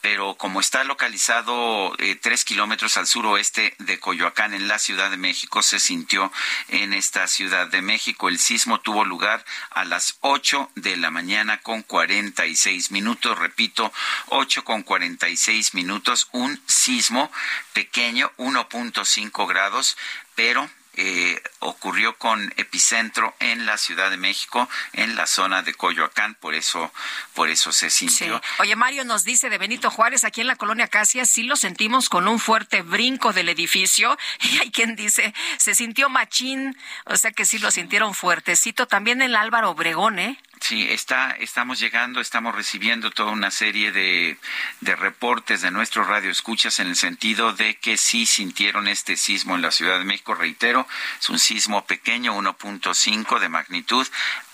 [0.00, 5.16] pero como está localizado eh, tres kilómetros al suroeste de Coyoacán, en la Ciudad de
[5.16, 6.30] México, se sintió
[6.68, 8.28] en esta Ciudad de México.
[8.28, 13.92] El sismo tuvo lugar a las 8 de la mañana con 46 minutos, repito,
[14.28, 17.32] 8 con 46 minutos, un sismo
[17.72, 19.96] pequeño, 1.5 grados,
[20.36, 26.34] pero eh, ocurrió con epicentro en la Ciudad de México, en la zona de Coyoacán,
[26.34, 26.92] por eso,
[27.34, 28.42] por eso se sintió.
[28.58, 32.08] Oye, Mario nos dice de Benito Juárez, aquí en la colonia Casia, sí lo sentimos
[32.08, 37.30] con un fuerte brinco del edificio, y hay quien dice, se sintió machín, o sea
[37.30, 40.36] que sí lo sintieron fuertecito, también el Álvaro Obregón, ¿eh?
[40.60, 44.38] Sí, está, estamos llegando, estamos recibiendo toda una serie de,
[44.80, 49.62] de reportes de nuestros radioescuchas en el sentido de que sí sintieron este sismo en
[49.62, 50.34] la Ciudad de México.
[50.34, 50.86] Reitero,
[51.20, 54.06] es un sismo pequeño, 1.5 de magnitud,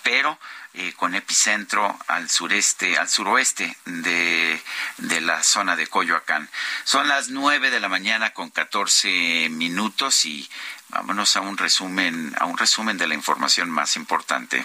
[0.02, 0.38] pero
[0.74, 4.60] eh, con epicentro al sureste, al suroeste de,
[4.98, 6.48] de, la zona de Coyoacán.
[6.82, 10.50] Son las nueve de la mañana con 14 minutos y
[10.88, 14.64] vámonos a un resumen, a un resumen de la información más importante.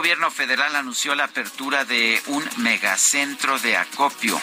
[0.00, 4.40] Gobierno federal anunció la apertura de un megacentro de acopio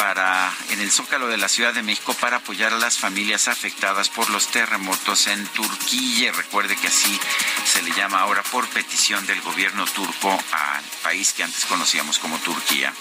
[0.00, 4.08] para en el Zócalo de la Ciudad de México para apoyar a las familias afectadas
[4.08, 6.32] por los terremotos en Turquía.
[6.32, 7.20] Recuerde que así
[7.66, 12.38] se le llama ahora por petición del gobierno turco al país que antes conocíamos como
[12.38, 12.94] Turquía.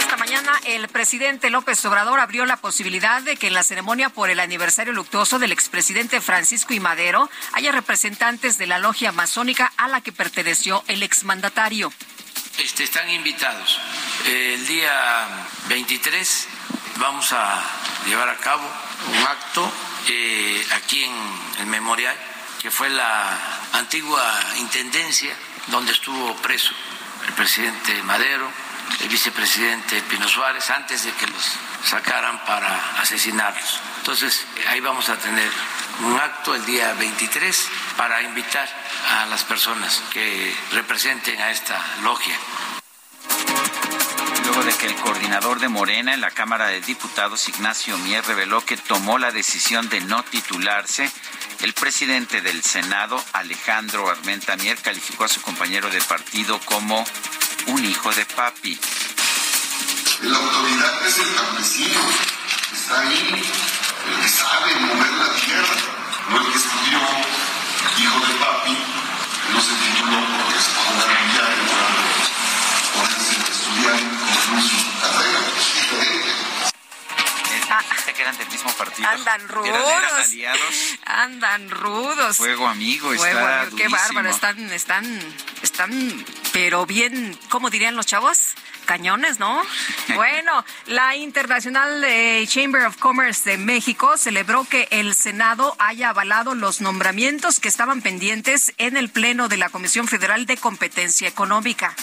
[0.00, 4.28] Esta mañana el presidente López Obrador abrió la posibilidad de que en la ceremonia por
[4.28, 9.86] el aniversario luctuoso del expresidente Francisco y Madero haya representantes de la logia masónica a
[9.86, 11.92] la que perteneció el exmandatario.
[12.58, 13.78] Este, están invitados.
[14.24, 15.28] El día
[15.68, 16.48] 23
[16.96, 17.62] vamos a
[18.06, 18.66] llevar a cabo
[19.08, 19.70] un acto
[20.08, 21.12] eh, aquí en
[21.60, 22.16] el memorial,
[22.62, 23.38] que fue la
[23.72, 24.22] antigua
[24.58, 26.72] intendencia donde estuvo preso
[27.26, 28.50] el presidente Madero,
[29.00, 31.52] el vicepresidente Pino Suárez, antes de que los
[31.84, 33.80] sacaran para asesinarlos.
[33.98, 35.50] Entonces, ahí vamos a tener
[36.00, 38.68] un acto el día 23 para invitar
[39.10, 42.36] a las personas que representen a esta logia.
[44.44, 48.64] Luego de que el coordinador de Morena en la Cámara de Diputados, Ignacio Mier, reveló
[48.64, 51.10] que tomó la decisión de no titularse,
[51.60, 57.04] el presidente del Senado, Alejandro Armenta Mier, calificó a su compañero de partido como
[57.66, 58.78] un hijo de papi.
[60.22, 62.00] La autoridad es el campesino,
[62.72, 63.42] está ahí,
[64.08, 65.76] el que sabe mover la tierra,
[66.30, 66.98] no el que estudió,
[67.98, 68.76] hijo de papi,
[69.52, 71.16] no se tituló porque se podrá
[72.94, 74.00] por estudiar, por estudiar,
[74.46, 74.75] por
[78.16, 79.76] fue a Andan rudos.
[81.04, 82.36] Andan rudos.
[82.36, 85.04] Fuego amigo, está Qué bárbaro, están, están,
[85.62, 88.54] están, pero bien, ¿cómo dirían los chavos?
[88.86, 89.62] Cañones, ¿no?
[90.14, 92.04] bueno, la Internacional
[92.46, 98.00] Chamber of Commerce de México celebró que el Senado haya avalado los nombramientos que estaban
[98.00, 101.94] pendientes en el Pleno de la Comisión Federal de Competencia Económica.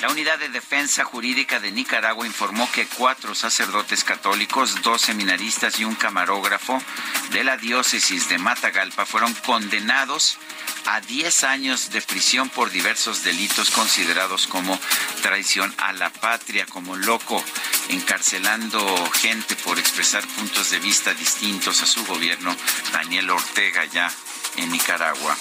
[0.00, 5.84] La Unidad de Defensa Jurídica de Nicaragua informó que cuatro sacerdotes católicos, dos seminaristas y
[5.84, 6.82] un camarógrafo
[7.30, 10.38] de la diócesis de Matagalpa fueron condenados
[10.84, 14.78] a 10 años de prisión por diversos delitos considerados como
[15.22, 17.42] traición a la patria, como loco,
[17.88, 22.54] encarcelando gente por expresar puntos de vista distintos a su gobierno,
[22.92, 24.12] Daniel Ortega ya
[24.56, 25.36] en Nicaragua.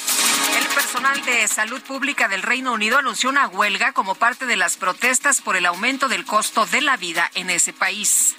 [0.57, 4.77] El personal de salud pública del Reino Unido anunció una huelga como parte de las
[4.77, 8.35] protestas por el aumento del costo de la vida en ese país.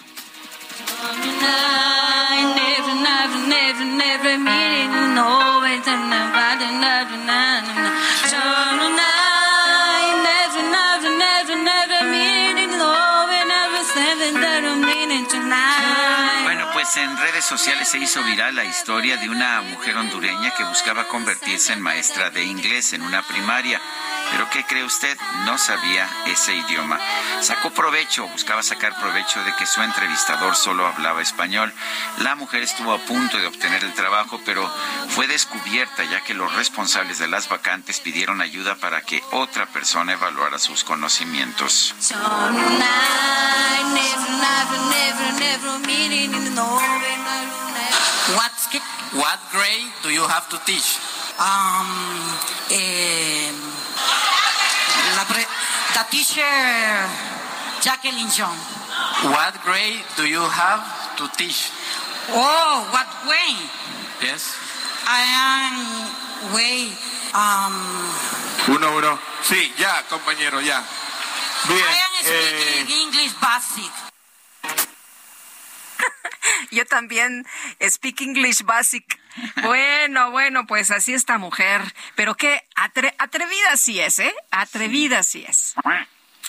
[16.97, 21.73] En redes sociales se hizo viral la historia de una mujer hondureña que buscaba convertirse
[21.73, 23.81] en maestra de inglés en una primaria.
[24.31, 25.17] Pero ¿qué cree usted?
[25.45, 26.99] No sabía ese idioma.
[27.41, 31.73] Sacó provecho, buscaba sacar provecho de que su entrevistador solo hablaba español.
[32.19, 34.69] La mujer estuvo a punto de obtener el trabajo, pero
[35.11, 40.13] fue descubierta ya que los responsables de las vacantes pidieron ayuda para que otra persona
[40.13, 41.95] evaluara sus conocimientos.
[49.15, 50.99] What, grade do you have to teach?
[51.39, 51.89] Um,
[52.71, 53.51] eh,
[55.35, 56.43] the teacher
[57.81, 58.57] Jacqueline John.
[59.33, 61.71] What grade do you have to teach?
[62.31, 63.71] Oh, what grade?
[64.23, 64.57] Yes.
[65.07, 66.91] I am way
[67.35, 67.77] um
[68.69, 69.19] Uno, uno.
[69.43, 70.83] Sí, ya, compañero, ya.
[71.69, 71.79] Bien.
[71.79, 73.03] I am speaking eh...
[73.03, 73.93] English basic.
[76.71, 77.47] Yo también
[77.89, 79.21] speak English basic.
[79.63, 81.81] Bueno, bueno, pues así esta mujer.
[82.15, 84.35] Pero qué atrevida sí es, ¿eh?
[84.51, 85.75] Atrevida sí es.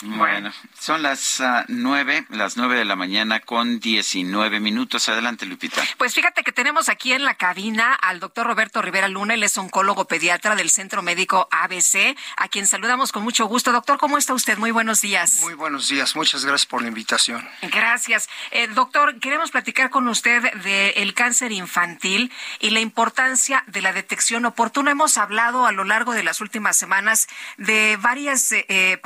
[0.03, 5.09] Bueno, son las uh, nueve, las nueve de la mañana con diecinueve minutos.
[5.09, 5.81] Adelante, Lupita.
[5.97, 9.57] Pues fíjate que tenemos aquí en la cabina al doctor Roberto Rivera Luna, él es
[9.57, 13.71] oncólogo pediatra del Centro Médico ABC, a quien saludamos con mucho gusto.
[13.71, 14.57] Doctor, ¿cómo está usted?
[14.57, 15.39] Muy buenos días.
[15.41, 17.47] Muy buenos días, muchas gracias por la invitación.
[17.63, 18.29] Gracias.
[18.51, 24.45] Eh, doctor, queremos platicar con usted del cáncer infantil y la importancia de la detección
[24.45, 24.91] oportuna.
[24.91, 28.97] Hemos hablado a lo largo de las últimas semanas de varios eh, eh,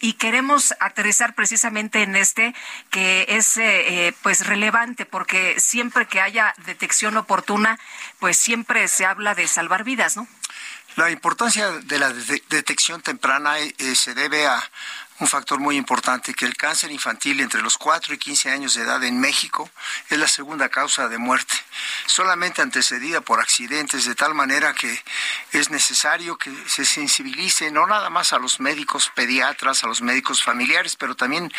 [0.00, 2.54] y queremos aterrizar precisamente en este
[2.90, 7.78] que es eh, eh, pues relevante porque siempre que haya detección oportuna,
[8.18, 10.26] pues siempre se habla de salvar vidas, ¿no?
[10.96, 14.60] La importancia de la detección temprana eh, se debe a,
[15.20, 18.82] un factor muy importante, que el cáncer infantil entre los 4 y 15 años de
[18.82, 19.68] edad en México
[20.10, 21.54] es la segunda causa de muerte,
[22.06, 25.02] solamente antecedida por accidentes, de tal manera que
[25.52, 30.42] es necesario que se sensibilice no nada más a los médicos pediatras, a los médicos
[30.42, 31.52] familiares, pero también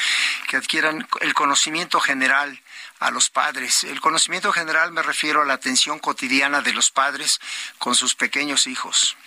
[0.47, 2.61] que adquieran el conocimiento general
[2.99, 3.83] a los padres.
[3.83, 7.39] El conocimiento general me refiero a la atención cotidiana de los padres
[7.77, 9.17] con sus pequeños hijos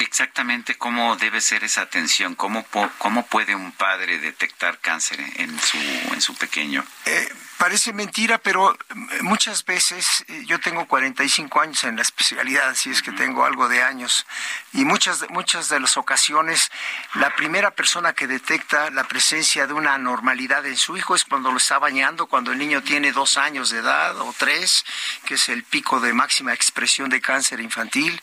[0.00, 2.64] exactamente cómo debe ser esa atención, cómo,
[2.98, 5.78] cómo puede un padre detectar cáncer en su,
[6.12, 6.84] en su pequeño.
[7.06, 7.28] Eh,
[7.64, 8.76] parece mentira, pero eh,
[9.22, 13.68] muchas veces, eh, yo tengo 45 años en la especialidad, así es que tengo algo
[13.68, 14.26] de años,
[14.74, 16.70] y muchas, muchas de las ocasiones
[17.14, 21.52] la primera persona que detecta la presencia de una anormalidad en su hijo es cuando
[21.52, 24.84] lo está bañando, cuando el niño tiene dos años de edad o tres,
[25.24, 28.20] que es el pico de máxima expresión de cáncer infantil,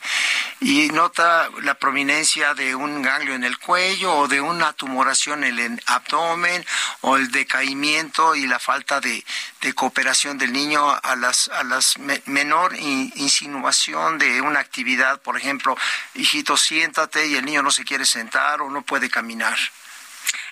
[0.59, 5.57] y nota la prominencia de un ganglio en el cuello o de una tumoración en
[5.57, 6.63] el abdomen
[7.01, 9.25] o el decaimiento y la falta de,
[9.75, 15.77] cooperación del niño a las, a las menor insinuación de una actividad, por ejemplo,
[16.15, 19.57] hijito, siéntate y el niño no se quiere sentar o no puede caminar.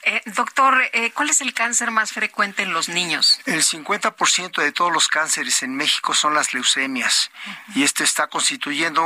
[0.04, 3.40] Eh, doctor, eh, ¿cuál es el cáncer más frecuente en los niños?
[3.46, 7.32] El 50% de todos los cánceres en México son las leucemias
[7.76, 9.06] y este está constituyendo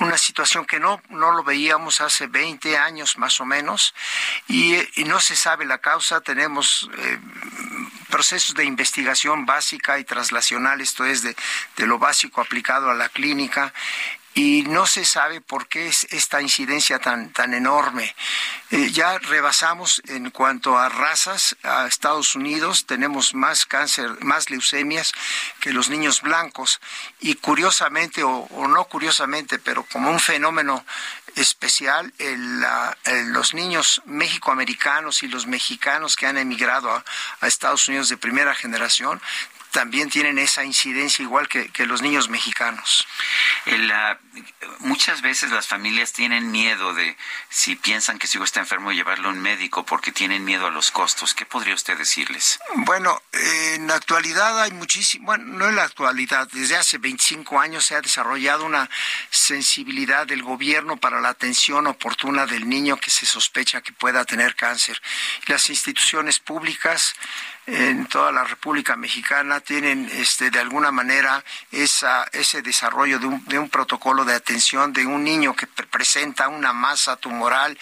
[0.00, 3.94] una situación que no, no lo veíamos hace 20 años más o menos
[4.48, 4.76] y,
[5.06, 6.20] no se sabe la causa.
[6.20, 7.18] Tenemos eh,
[8.10, 11.36] procesos de investigación básica y traslacional, esto es de,
[11.76, 13.72] de lo básico aplicado a la clínica
[14.38, 18.14] y no se sabe por qué es esta incidencia tan, tan enorme.
[18.70, 25.12] Eh, ya rebasamos en cuanto a razas a Estados Unidos, tenemos más cáncer, más leucemias
[25.58, 26.80] que los niños blancos
[27.18, 30.84] y curiosamente o, no curiosamente, pero como un fenómeno
[31.40, 32.12] especial
[33.26, 37.04] los niños mexicoamericanos y los mexicanos que han emigrado a,
[37.46, 39.20] Estados Unidos de primera generación
[39.70, 43.06] también tienen esa incidencia igual que, los niños mexicanos.
[44.80, 47.16] muchas veces las familias tienen miedo de,
[47.48, 50.70] si piensan que su hijo está enfermo, llevarlo a un médico porque tienen miedo a
[50.70, 51.34] los costos.
[51.34, 52.58] ¿Qué podría usted decirles?
[52.76, 57.84] Bueno, en la actualidad hay muchísimo, bueno, no en la actualidad, desde hace 25 años
[57.84, 58.88] se ha desarrollado una
[59.30, 64.54] sensibilidad del gobierno para la atención oportuna del niño que se sospecha que pueda tener
[64.54, 65.00] cáncer.
[65.46, 67.14] Las instituciones públicas
[67.68, 73.44] en toda la República Mexicana tienen este, de alguna manera esa, ese desarrollo de un,
[73.44, 77.78] de un protocolo de atención de un niño que presenta una masa tumoral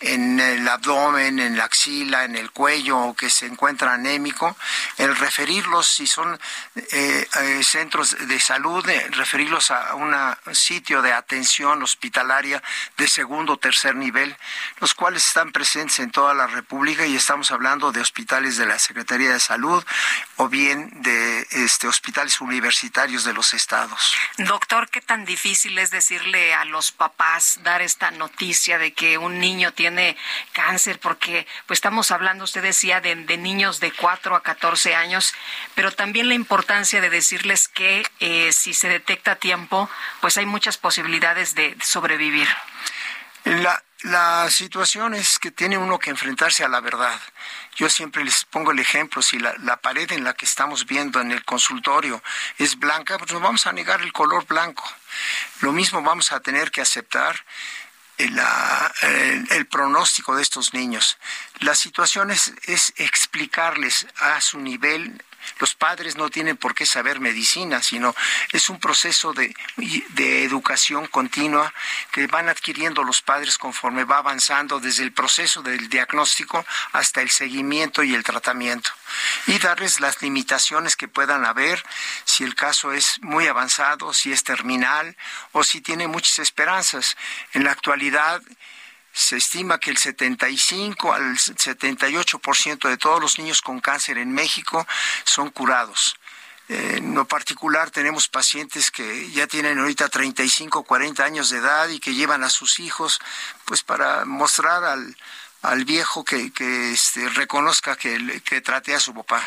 [0.00, 4.54] en el abdomen, en la axila, en el cuello o que se encuentra anémico,
[4.98, 6.38] el referirlos si son
[6.74, 10.14] eh, eh, centros de salud, referirlos a un
[10.54, 12.62] sitio de atención hospitalaria
[12.98, 14.36] de segundo o tercer nivel,
[14.80, 18.78] los cuales están presentes en toda la República y estamos hablando de hospitales de la
[18.78, 19.84] Secretaría de Salud
[20.36, 24.14] o bien de este, hospitales universitarios de los estados.
[24.38, 29.38] Doctor, ¿qué tan difícil es decirle a los papás, dar esta noticia de que un
[29.38, 30.16] niño tiene
[30.52, 30.98] cáncer?
[30.98, 35.34] Porque pues estamos hablando, usted decía, de, niños de 4 a 14 años,
[35.74, 39.88] pero también la importancia de decirles que eh, si se detecta a tiempo,
[40.20, 42.48] pues hay muchas posibilidades de sobrevivir.
[43.44, 47.18] La, la situación es que tiene uno que enfrentarse a la verdad.
[47.76, 51.32] Yo siempre les pongo el ejemplo, si la, pared en la que estamos viendo en
[51.32, 52.22] el consultorio
[52.58, 54.84] es blanca, pues nos vamos a negar el color blanco.
[55.60, 57.44] Lo mismo vamos a tener que aceptar
[58.16, 58.40] el,
[59.50, 61.18] el, pronóstico de estos niños.
[61.60, 65.22] La situación es explicarles a su nivel
[65.58, 68.14] los padres no tienen por qué saber medicina, sino
[68.52, 69.54] es un proceso de,
[70.44, 71.72] educación continua
[72.12, 77.30] que van adquiriendo los padres conforme va avanzando desde el proceso del diagnóstico hasta el
[77.30, 78.90] seguimiento y el tratamiento.
[79.46, 81.84] Y darles las limitaciones que puedan haber,
[82.24, 85.16] si el caso es muy avanzado, si es terminal
[85.52, 87.16] o si tiene muchas esperanzas.
[87.52, 88.42] En la actualidad,
[89.12, 94.86] se estima que el 75 al 78% de todos los niños con cáncer en México
[95.24, 96.16] son curados.
[96.68, 101.98] En lo particular tenemos pacientes que ya tienen ahorita 35, 40 años de edad y
[101.98, 103.18] que llevan a sus hijos
[103.64, 105.16] pues para mostrar al,
[105.62, 109.42] al viejo que, que este, reconozca que, que trate a su papá.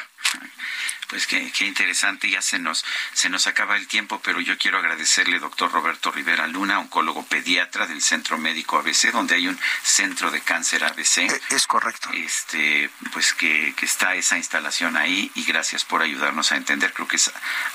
[1.13, 2.83] Pues qué, interesante, ya se nos,
[3.13, 7.85] se nos acaba el tiempo, pero yo quiero agradecerle, doctor Roberto Rivera Luna, oncólogo pediatra
[7.85, 11.19] del Centro Médico ABC, donde hay un centro de cáncer ABC.
[11.19, 12.09] Eh, es correcto.
[12.13, 16.91] Este, pues que, que está esa instalación ahí y gracias por ayudarnos a entender.
[16.93, 17.31] Creo que es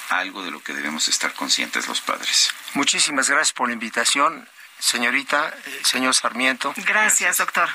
[0.09, 2.53] algo de lo que debemos estar conscientes los padres.
[2.75, 4.49] Muchísimas gracias por la invitación
[4.79, 6.73] señorita, eh, señor Sarmiento.
[6.77, 7.69] Gracias, doctor.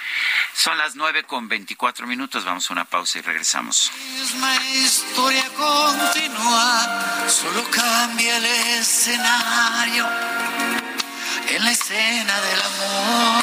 [0.54, 2.46] Son las nueve con veinticuatro minutos.
[2.46, 3.92] Vamos a una pausa y regresamos.
[4.18, 10.08] Misma historia continúa, solo cambia el escenario
[11.50, 13.43] en la escena del amor.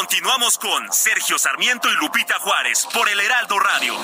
[0.00, 3.94] Continuamos con Sergio Sarmiento y Lupita Juárez por el Heraldo Radio.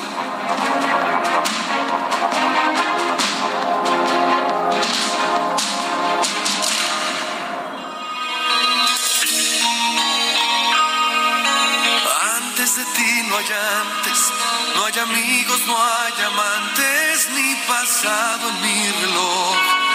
[12.36, 14.32] Antes de ti no hay antes,
[14.74, 19.85] no hay amigos, no hay amantes, ni pasado en mi reloj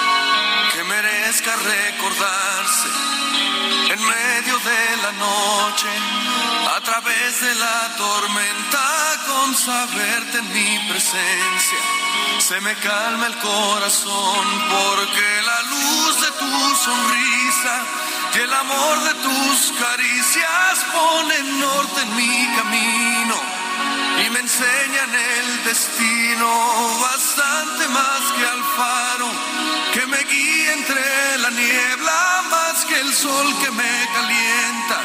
[0.92, 2.90] merezca recordarse
[3.94, 5.88] en medio de la noche,
[6.76, 8.88] a través de la tormenta,
[9.28, 11.82] con saberte en mi presencia,
[12.40, 14.46] se me calma el corazón,
[14.76, 16.54] porque la luz de tu
[16.88, 17.76] sonrisa
[18.36, 23.61] y el amor de tus caricias ponen norte en mi camino
[24.26, 29.28] y me enseñan el destino bastante más que al faro
[29.94, 34.98] que me guía entre la niebla más que el sol que me calienta.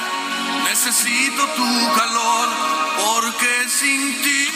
[0.64, 2.48] Necesito tu calor
[2.98, 4.50] porque sin ti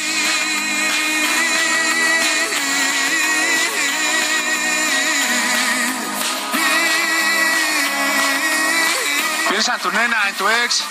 [9.49, 10.85] Piensa en tu nena, en tu ex.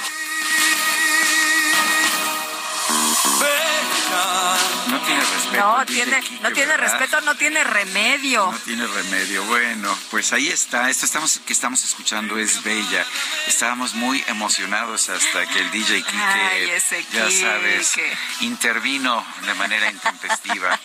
[5.00, 5.78] No tiene respeto.
[5.78, 7.00] No tiene, Quique, no tiene ¿verdad?
[7.00, 8.52] respeto, no tiene remedio.
[8.52, 9.44] No tiene remedio.
[9.46, 10.90] Bueno, pues ahí está.
[10.90, 13.06] Esto estamos, que estamos escuchando es bella.
[13.48, 17.42] Estábamos muy emocionados hasta que el DJ Quique, Ay, ese ya Quique.
[17.42, 17.94] sabes,
[18.42, 20.80] intervino de manera intempestiva.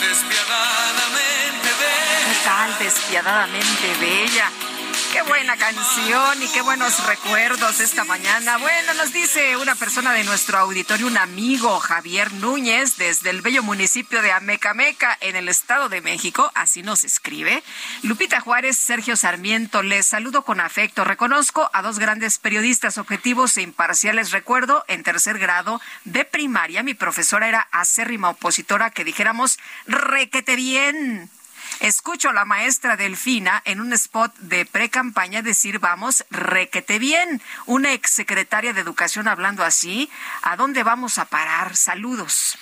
[0.00, 2.28] Despiadadamente bella.
[2.28, 2.78] ¿Qué tal?
[2.78, 4.50] Despiadadamente bella.
[5.12, 8.56] Qué buena canción y qué buenos recuerdos esta mañana.
[8.56, 13.62] Bueno, nos dice una persona de nuestro auditorio, un amigo, Javier Núñez, desde el bello
[13.62, 16.50] municipio de Amecameca, en el Estado de México.
[16.54, 17.62] Así nos escribe.
[18.02, 21.04] Lupita Juárez, Sergio Sarmiento, les saludo con afecto.
[21.04, 24.30] Reconozco a dos grandes periodistas objetivos e imparciales.
[24.30, 31.30] Recuerdo en tercer grado de primaria, mi profesora era acérrima opositora que dijéramos requete bien.
[31.82, 37.42] Escucho a la maestra Delfina en un spot de pre-campaña decir vamos, requete bien.
[37.66, 40.08] Una exsecretaria de Educación hablando así.
[40.42, 41.74] ¿A dónde vamos a parar?
[41.74, 42.56] Saludos.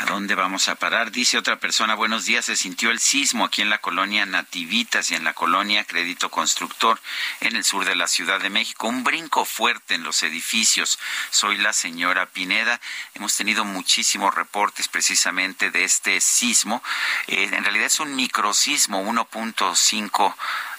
[0.00, 1.10] ¿A dónde vamos a parar?
[1.10, 5.14] Dice otra persona, buenos días, se sintió el sismo aquí en la colonia Nativitas y
[5.14, 7.00] en la colonia Crédito Constructor
[7.40, 8.88] en el sur de la Ciudad de México.
[8.88, 10.98] Un brinco fuerte en los edificios.
[11.30, 12.80] Soy la señora Pineda.
[13.14, 16.82] Hemos tenido muchísimos reportes precisamente de este sismo.
[17.26, 20.34] Eh, en realidad es un microsismo, 1.5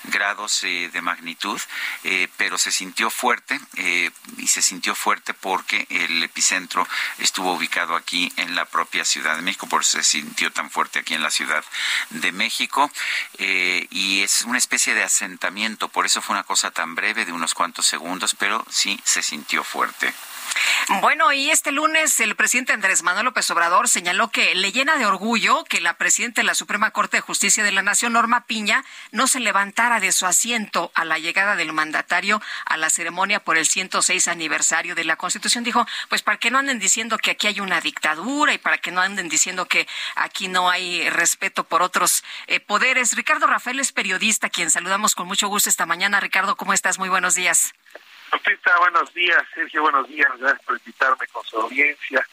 [0.07, 1.59] grados eh, de magnitud,
[2.03, 6.87] eh, pero se sintió fuerte eh, y se sintió fuerte porque el epicentro
[7.17, 10.99] estuvo ubicado aquí en la propia Ciudad de México, por eso se sintió tan fuerte
[10.99, 11.63] aquí en la Ciudad
[12.09, 12.91] de México
[13.37, 17.31] eh, y es una especie de asentamiento, por eso fue una cosa tan breve de
[17.31, 20.13] unos cuantos segundos, pero sí se sintió fuerte.
[21.01, 25.05] Bueno, y este lunes el presidente Andrés Manuel López Obrador señaló que le llena de
[25.05, 28.85] orgullo que la presidenta de la Suprema Corte de Justicia de la Nación, Norma Piña,
[29.11, 33.57] no se levantara de su asiento a la llegada del mandatario a la ceremonia por
[33.57, 35.63] el 106 aniversario de la Constitución.
[35.63, 38.91] Dijo, pues para que no anden diciendo que aquí hay una dictadura y para que
[38.91, 43.13] no anden diciendo que aquí no hay respeto por otros eh, poderes.
[43.15, 46.19] Ricardo Rafael es periodista, quien saludamos con mucho gusto esta mañana.
[46.19, 46.99] Ricardo, ¿cómo estás?
[46.99, 47.73] Muy buenos días.
[48.31, 49.43] Lupita, buenos días.
[49.53, 50.29] Sergio, buenos días.
[50.39, 52.25] Gracias por invitarme con su audiencia.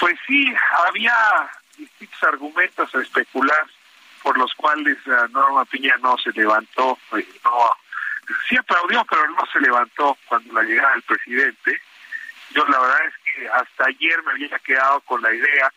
[0.00, 0.52] Pues sí,
[0.86, 3.66] había distintos argumentos a especular
[4.22, 7.76] por los cuales uh, Norma Piña no se levantó, pues no,
[8.48, 11.80] sí aplaudió, pero no se levantó cuando la llegada del presidente.
[12.50, 15.72] Yo la verdad es que hasta ayer me había quedado con la idea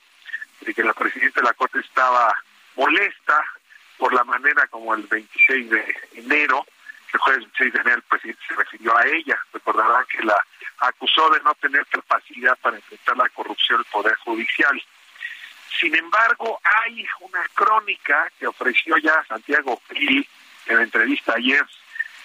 [0.61, 2.33] de que la presidenta de la Corte estaba
[2.75, 3.43] molesta
[3.97, 6.65] por la manera como el 26 de enero
[7.13, 9.37] el jueves 26 de enero se refirió a ella.
[9.53, 10.37] Recordarán que la
[10.79, 14.81] acusó de no tener capacidad para enfrentar la corrupción del Poder Judicial.
[15.79, 20.27] Sin embargo, hay una crónica que ofreció ya Santiago Krill
[20.65, 21.65] en la entrevista ayer,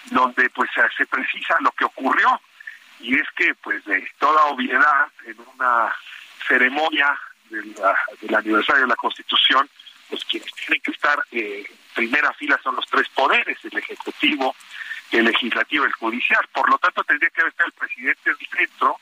[0.06, 2.40] donde pues se precisa lo que ocurrió,
[3.00, 5.94] y es que pues de toda obviedad, en una
[6.46, 7.18] ceremonia
[7.50, 7.74] del,
[8.20, 9.68] del aniversario de la Constitución,
[10.12, 14.55] pues quienes tienen que estar eh, en primera fila son los tres poderes, el Ejecutivo,
[15.10, 16.47] el legislativo y el judicial.
[16.52, 18.98] Por lo tanto, tendría que estar el presidente del centro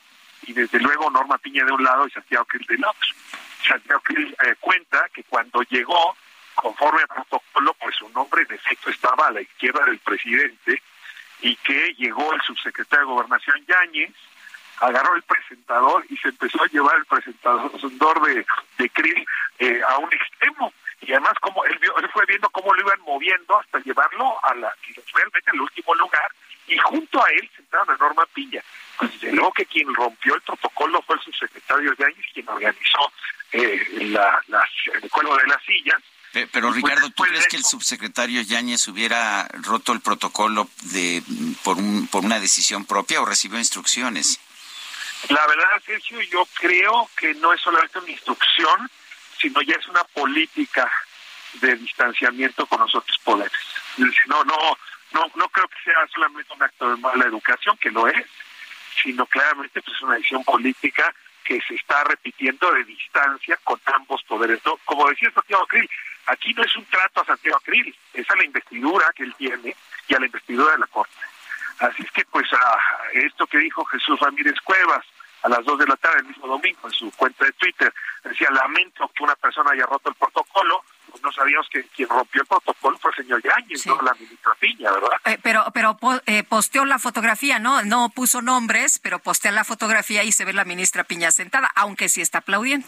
[0.46, 3.08] y desde luego Norma Piña de un lado y Santiago Krill del otro.
[3.66, 6.16] Santiago Krill eh, cuenta que cuando llegó,
[6.54, 10.80] conforme al protocolo, pues su nombre en efecto estaba a la izquierda del presidente
[11.40, 14.14] y que llegó el subsecretario de Gobernación Yáñez,
[14.78, 18.46] agarró el presentador y se empezó a llevar el presentador de,
[18.78, 19.26] de Krill
[19.58, 23.00] eh, a un extremo y además como él, vio, él fue viendo cómo lo iban
[23.00, 24.74] moviendo hasta llevarlo a la
[25.14, 26.30] realmente al último lugar
[26.66, 28.62] y junto a él sentaron a Norma Piña.
[28.98, 33.12] Pues desde luego que quien rompió el protocolo fue el subsecretario Yáñez, quien organizó
[33.52, 34.62] eh, la, la,
[34.94, 36.00] el cuelgo de las sillas.
[36.52, 41.24] Pero Ricardo, ¿tú crees que el subsecretario Yáñez hubiera roto el protocolo de
[41.64, 44.38] por, un, por una decisión propia o recibió instrucciones?
[45.28, 48.90] La verdad, Sergio, yo creo que no es solamente una instrucción,
[49.40, 50.90] sino ya es una política
[51.54, 53.52] de distanciamiento con los otros poderes.
[54.26, 54.76] No, no,
[55.12, 58.26] no, no creo que sea solamente un acto de mala educación, que lo es,
[59.02, 61.12] sino claramente pues una decisión política
[61.44, 64.60] que se está repitiendo de distancia con ambos poderes.
[64.64, 65.90] No, como decía Santiago Krill,
[66.26, 69.74] aquí no es un trato a Santiago Krill, es a la investidura que él tiene
[70.06, 71.12] y a la investidura de la Corte.
[71.80, 72.78] Así es que pues a
[73.14, 75.04] esto que dijo Jesús Ramírez Cuevas,
[75.42, 77.92] a las dos de la tarde el mismo domingo en su cuenta de Twitter.
[78.24, 80.82] Decía, lamento que una persona haya roto el protocolo.
[81.10, 83.88] Pues no sabíamos que quien rompió el protocolo fue el señor Yáñez, sí.
[83.88, 85.10] no la ministra Piña, ¿verdad?
[85.24, 87.82] Eh, pero pero eh, posteó la fotografía, ¿no?
[87.82, 92.08] No puso nombres, pero postea la fotografía y se ve la ministra Piña sentada, aunque
[92.08, 92.86] sí está aplaudiendo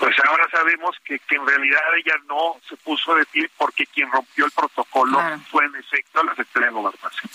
[0.00, 4.10] pues ahora sabemos que, que, en realidad ella no se puso de pie porque quien
[4.10, 5.20] rompió el protocolo
[5.50, 7.30] fue en efecto la Secretaría de Gobernación.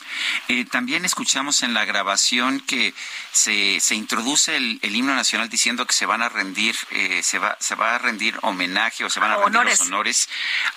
[0.48, 2.96] Eh, también escuchamos en la grabación que
[3.32, 7.56] se, se introduce el, himno nacional diciendo que se van a rendir, eh, se va
[7.60, 10.28] se va a rendir homenaje o se van a rendir los honores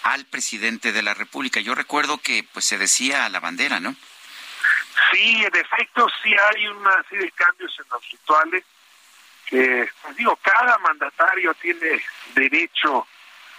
[0.02, 1.60] al presidente de la República.
[1.60, 3.96] Yo recuerdo que pues se decía a la bandera, ¿no?
[5.10, 8.64] Sí, en efecto sí hay una serie de cambios en los rituales
[9.48, 12.02] que, pues digo, cada mandatario tiene
[12.34, 13.06] derecho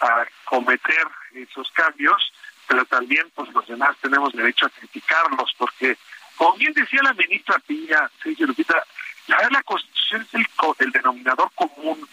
[0.01, 2.31] a cometer esos cambios,
[2.67, 5.97] pero también pues los demás tenemos derecho a criticarlos, porque,
[6.37, 8.83] como bien decía la ministra Piña, Sergio Lupita,
[9.27, 10.47] la, la Constitución es el,
[10.79, 12.07] el denominador común.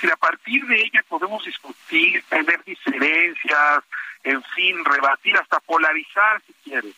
[0.00, 3.84] Si a partir de ella podemos discutir, tener diferencias,
[4.22, 6.94] en fin, rebatir, hasta polarizar si quieres.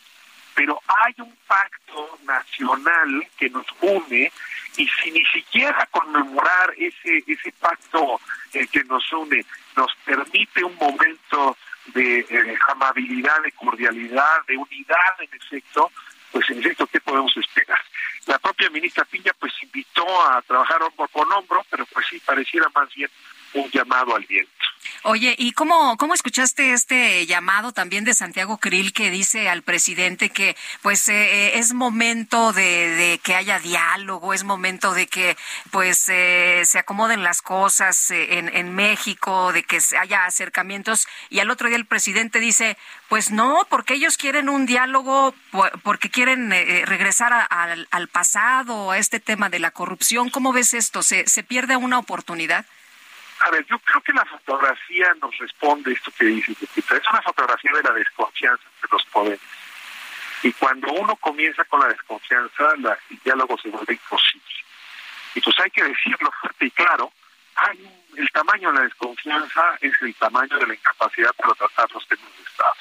[0.57, 4.31] Pero hay un pacto nacional que nos une
[4.75, 8.19] y si ni siquiera conmemorar ese ese pacto
[8.53, 11.55] eh, que nos une nos permite un momento
[11.93, 15.91] de eh, amabilidad, de cordialidad, de unidad en efecto,
[16.31, 17.79] pues en efecto, ¿qué podemos esperar?
[18.25, 22.67] La propia ministra Piña pues invitó a trabajar hombro con hombro, pero pues sí, pareciera
[22.73, 23.11] más bien
[23.61, 24.51] un llamado al viento.
[25.03, 30.29] Oye, ¿y cómo, cómo escuchaste este llamado también de Santiago Krill que dice al presidente
[30.29, 35.37] que pues eh, eh, es momento de, que haya diálogo, es momento de que
[35.71, 41.51] pues eh, se acomoden las cosas en, en México, de que haya acercamientos y al
[41.51, 42.77] otro día el presidente dice
[43.07, 45.33] pues no, porque ellos quieren un diálogo,
[45.83, 46.49] porque quieren
[46.85, 50.29] regresar al, al pasado, a este tema de la corrupción.
[50.29, 51.01] ¿Cómo ves esto?
[51.01, 52.65] ¿Se, se pierde una oportunidad?
[53.39, 57.71] A ver, yo creo que la fotografía nos responde esto que dice Es una fotografía
[57.73, 59.39] de la desconfianza entre los poderes.
[60.43, 64.45] Y cuando uno comienza con la desconfianza, el diálogo se vuelve imposible.
[65.35, 67.11] Y pues hay que decirlo fuerte y claro,
[67.55, 72.07] hay el tamaño de la desconfianza es el tamaño de la incapacidad para tratar los
[72.07, 72.73] temas de Estado.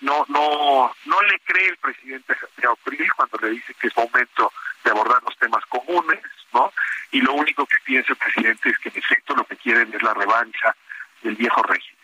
[0.00, 4.52] No, no, no le cree el presidente Santiago Krill cuando le dice que es momento
[4.84, 6.20] de abordar los temas comunes,
[6.52, 6.72] ¿no?
[7.10, 10.02] Y lo único que piensa el presidente es que en efecto lo que quieren es
[10.02, 10.76] la revancha
[11.22, 11.96] del viejo régimen.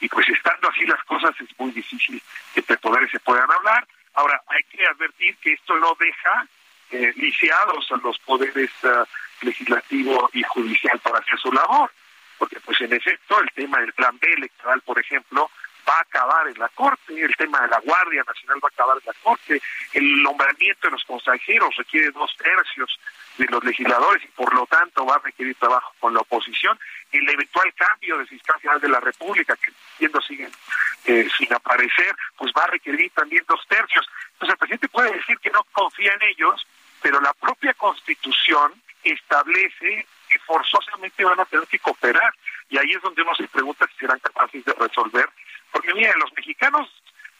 [0.00, 2.22] Y pues estando así las cosas es muy difícil
[2.52, 3.86] que entre poderes se puedan hablar.
[4.14, 6.46] Ahora, hay que advertir que esto no deja
[6.90, 9.04] eh, lisiados a los poderes uh,
[9.42, 11.90] legislativo y judicial para hacer su labor.
[12.38, 15.50] Porque pues en efecto el tema del plan B electoral, por ejemplo,
[15.88, 18.98] va a acabar en la Corte, el tema de la Guardia Nacional va a acabar
[18.98, 19.60] en la Corte,
[19.94, 22.98] el nombramiento de los consejeros requiere dos tercios
[23.38, 26.78] de los legisladores y por lo tanto va a requerir trabajo con la oposición,
[27.12, 30.50] el eventual cambio de fiscal general de la República, que siendo siguen
[31.04, 34.06] eh, sin aparecer, pues va a requerir también dos tercios.
[34.32, 36.66] Entonces el presidente puede decir que no confía en ellos,
[37.00, 38.72] pero la propia Constitución
[39.04, 42.34] establece que forzosamente van a tener que cooperar.
[42.68, 45.28] Y ahí es donde uno se pregunta si serán capaces de resolver
[45.72, 46.88] porque mira, los mexicanos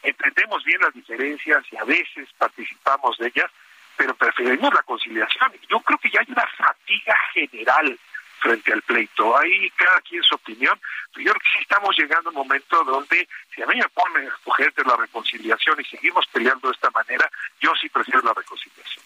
[0.03, 3.51] entendemos bien las diferencias y a veces participamos de ellas,
[3.97, 5.53] pero preferimos la conciliación.
[5.69, 7.99] Yo creo que ya hay una fatiga general
[8.41, 9.37] frente al pleito.
[9.37, 10.79] Hay cada quien su opinión.
[11.17, 14.25] Yo creo que sí estamos llegando a un momento donde, si a mí me ponen
[14.25, 17.29] a escoger la reconciliación y seguimos peleando de esta manera,
[17.61, 19.05] yo sí prefiero la reconciliación.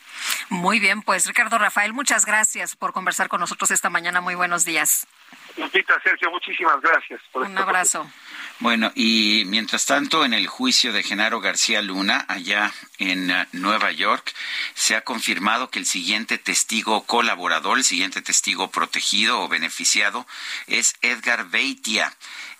[0.51, 4.21] Muy bien, pues Ricardo Rafael, muchas gracias por conversar con nosotros esta mañana.
[4.21, 5.07] Muy buenos días.
[5.57, 7.21] Lupita, Sergio, muchísimas gracias.
[7.31, 8.11] Por Un abrazo.
[8.59, 13.91] Bueno, y mientras tanto, en el juicio de Genaro García Luna, allá en eh, Nueva
[13.91, 14.33] York,
[14.75, 20.27] se ha confirmado que el siguiente testigo colaborador, el siguiente testigo protegido o beneficiado
[20.69, 22.13] es Edgar Beitia.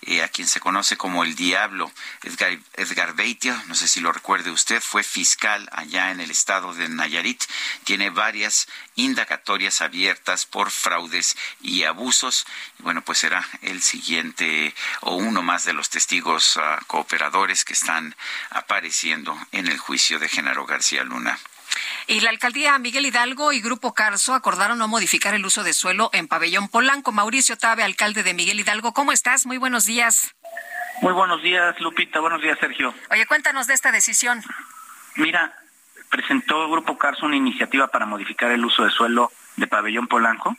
[0.05, 1.89] Eh, a quien se conoce como el Diablo.
[2.23, 6.73] Edgar, Edgar Beitia, no sé si lo recuerde usted, fue fiscal allá en el estado
[6.73, 7.43] de Nayarit.
[7.85, 12.45] Tiene varias indagatorias abiertas por fraudes y abusos.
[12.79, 17.73] Y bueno, pues será el siguiente o uno más de los testigos uh, cooperadores que
[17.73, 18.13] están
[18.49, 21.39] apareciendo en el juicio de Genaro García Luna.
[22.07, 26.09] Y la alcaldía Miguel Hidalgo y Grupo Carso acordaron no modificar el uso de suelo
[26.13, 27.11] en Pabellón Polanco.
[27.11, 29.45] Mauricio Tabe, alcalde de Miguel Hidalgo, ¿cómo estás?
[29.45, 30.35] Muy buenos días.
[31.01, 32.19] Muy buenos días, Lupita.
[32.19, 32.93] Buenos días, Sergio.
[33.09, 34.41] Oye, cuéntanos de esta decisión.
[35.15, 35.53] Mira,
[36.09, 40.57] presentó el Grupo Carso una iniciativa para modificar el uso de suelo de Pabellón Polanco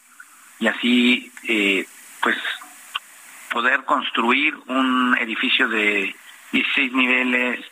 [0.58, 1.86] y así, eh,
[2.20, 2.36] pues,
[3.50, 6.14] poder construir un edificio de
[6.52, 7.64] 16 niveles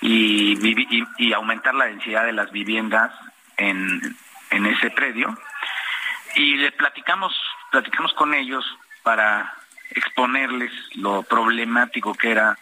[0.00, 3.12] y, aumentar la densidad de las viviendas
[3.56, 4.16] en,
[4.50, 5.36] en ese predio.
[6.34, 7.34] Y le platicamos,
[7.70, 8.64] platicamos con ellos
[9.02, 9.54] para
[9.90, 12.58] exponerles lo problemático que era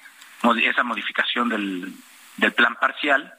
[0.62, 1.92] esa modificación del,
[2.36, 3.32] del plan parcial,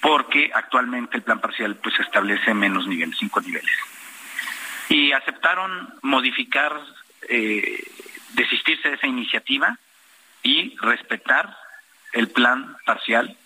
[0.00, 3.72] porque actualmente el plan parcial pues establece menos niveles, cinco niveles.
[4.88, 6.78] Y aceptaron modificar,
[7.28, 7.84] eh,
[8.34, 9.76] desistirse de esa iniciativa
[10.42, 11.56] y respetar
[12.12, 13.36] el plan parcial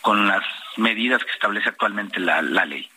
[0.00, 0.44] con las
[0.76, 2.88] medidas que establece actualmente la, la ley.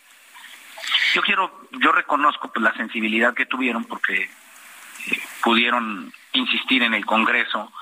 [1.14, 7.04] Yo quiero, yo reconozco pues, la sensibilidad que tuvieron porque eh, pudieron insistir en el
[7.04, 7.72] Congreso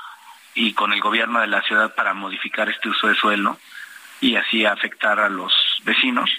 [0.54, 3.58] y con el gobierno de la ciudad para modificar este uso de suelo
[4.20, 5.52] y así afectar a los
[5.84, 6.30] vecinos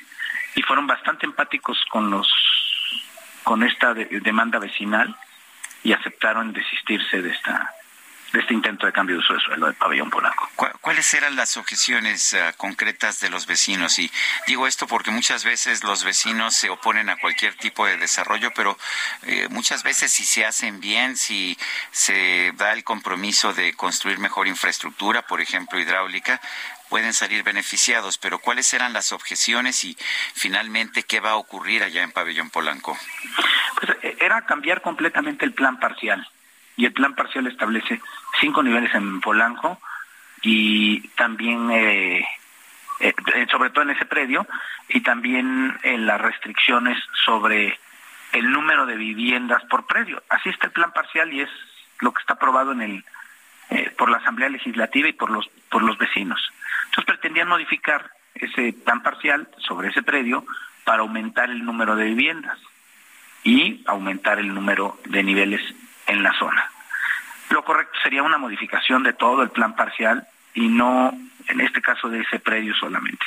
[0.55, 2.27] y fueron bastante empáticos con los
[3.43, 5.15] con esta demanda vecinal
[5.83, 7.73] y aceptaron desistirse de esta
[8.31, 10.49] de este intento de cambio de uso de suelo del pabellón polaco.
[10.81, 13.99] ¿Cuáles eran las objeciones uh, concretas de los vecinos?
[13.99, 14.11] Y
[14.47, 18.77] digo esto porque muchas veces los vecinos se oponen a cualquier tipo de desarrollo, pero
[19.23, 21.57] eh, muchas veces si se hacen bien, si
[21.91, 26.41] se da el compromiso de construir mejor infraestructura, por ejemplo hidráulica,
[26.89, 29.97] pueden salir beneficiados, pero ¿cuáles eran las objeciones y
[30.33, 32.97] finalmente qué va a ocurrir allá en Pabellón Polanco?
[33.79, 36.27] Pues eh, era cambiar completamente el plan parcial
[36.81, 38.01] y el plan parcial establece
[38.39, 39.79] cinco niveles en Polanco
[40.41, 42.27] y también, eh,
[42.99, 43.13] eh,
[43.51, 44.47] sobre todo en ese predio,
[44.89, 47.77] y también en las restricciones sobre
[48.31, 50.23] el número de viviendas por predio.
[50.27, 51.49] Así está el plan parcial y es
[51.99, 53.05] lo que está aprobado en el
[53.69, 56.41] eh, por la Asamblea Legislativa y por los por los vecinos.
[56.85, 60.47] Entonces pretendían modificar ese plan parcial sobre ese predio
[60.83, 62.57] para aumentar el número de viviendas
[63.43, 65.61] y aumentar el número de niveles
[66.07, 66.69] en la zona.
[67.49, 71.11] Lo correcto sería una modificación de todo el plan parcial y no,
[71.47, 73.25] en este caso, de ese predio solamente.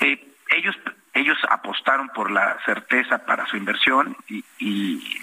[0.00, 0.76] Eh, ellos,
[1.14, 4.44] ellos apostaron por la certeza para su inversión y,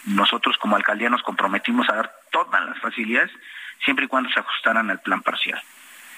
[0.05, 3.31] nosotros como alcaldía nos comprometimos a dar todas las facilidades
[3.83, 5.61] siempre y cuando se ajustaran al plan parcial.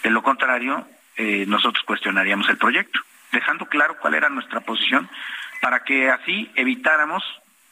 [0.02, 0.88] De lo contrario,
[1.18, 3.00] eh, nosotros cuestionaríamos el proyecto,
[3.32, 5.10] dejando claro cuál era nuestra posición
[5.62, 7.24] para que así evitáramos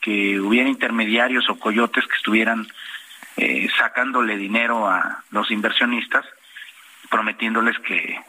[0.02, 2.68] que hubiera intermediarios o coyotes que estuvieran
[3.38, 6.26] eh, sacándole dinero a los inversionistas,
[7.10, 8.20] prometiéndoles que,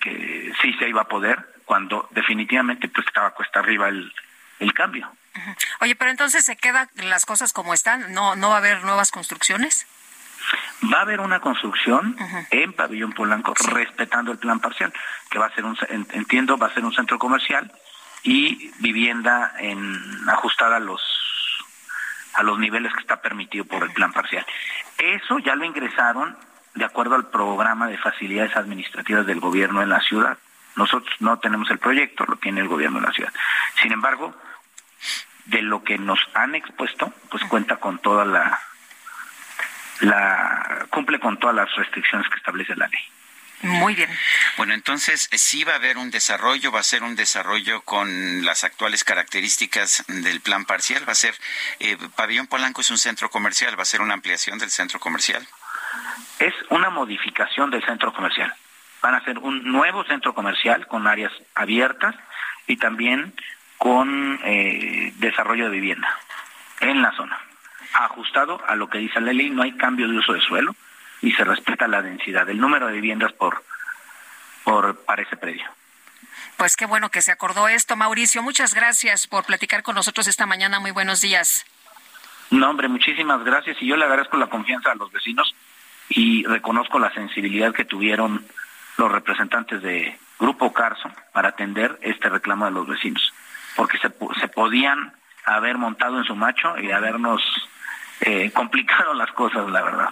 [0.00, 4.12] que sí se iba a poder, cuando definitivamente pues estaba cuesta arriba el,
[4.58, 5.10] el cambio.
[5.80, 9.10] Oye, pero entonces se quedan las cosas como están, no, no va a haber nuevas
[9.10, 9.86] construcciones.
[10.92, 12.16] Va a haber una construcción
[12.50, 14.92] en Pabellón Polanco respetando el plan parcial,
[15.30, 15.76] que va a ser un,
[16.12, 17.70] entiendo, va a ser un centro comercial
[18.22, 21.02] y vivienda en ajustada a los
[22.34, 24.46] a los niveles que está permitido por el plan parcial.
[24.96, 26.36] Eso ya lo ingresaron
[26.74, 30.38] de acuerdo al programa de facilidades administrativas del gobierno en la ciudad.
[30.76, 33.32] Nosotros no tenemos el proyecto, lo tiene el gobierno de la ciudad.
[33.82, 34.34] Sin embargo,
[35.46, 38.60] de lo que nos han expuesto, pues cuenta con toda la,
[40.00, 43.00] la cumple con todas las restricciones que establece la ley.
[43.62, 44.08] Muy bien.
[44.56, 48.62] Bueno, entonces sí va a haber un desarrollo, va a ser un desarrollo con las
[48.62, 51.34] actuales características del plan parcial, va a ser,
[51.80, 55.46] eh, Pabellón Polanco es un centro comercial, va a ser una ampliación del centro comercial.
[56.38, 58.54] Es una modificación del centro comercial.
[59.02, 62.14] Van a ser un nuevo centro comercial con áreas abiertas
[62.68, 63.34] y también
[63.76, 66.16] con eh, desarrollo de vivienda
[66.80, 67.38] en la zona.
[67.94, 70.76] Ajustado a lo que dice la ley, no hay cambio de uso de suelo,
[71.22, 73.62] y se respeta la densidad, el número de viviendas por,
[74.64, 75.64] por para ese predio.
[76.56, 78.42] Pues qué bueno que se acordó esto, Mauricio.
[78.42, 80.80] Muchas gracias por platicar con nosotros esta mañana.
[80.80, 81.64] Muy buenos días.
[82.50, 85.54] No, hombre, muchísimas gracias y yo le agradezco la confianza a los vecinos
[86.08, 88.44] y reconozco la sensibilidad que tuvieron
[88.96, 93.32] los representantes de Grupo Carso para atender este reclamo de los vecinos,
[93.76, 95.12] porque se, se podían
[95.44, 97.42] haber montado en su macho y habernos
[98.20, 100.10] eh, complicado las cosas, la verdad.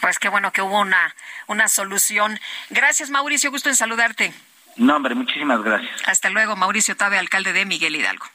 [0.00, 1.14] Pues qué bueno que hubo una,
[1.46, 2.38] una solución.
[2.70, 3.50] Gracias, Mauricio.
[3.50, 4.32] Gusto en saludarte.
[4.76, 5.90] No, hombre, muchísimas gracias.
[6.06, 8.26] Hasta luego, Mauricio Tabe, alcalde de Miguel Hidalgo.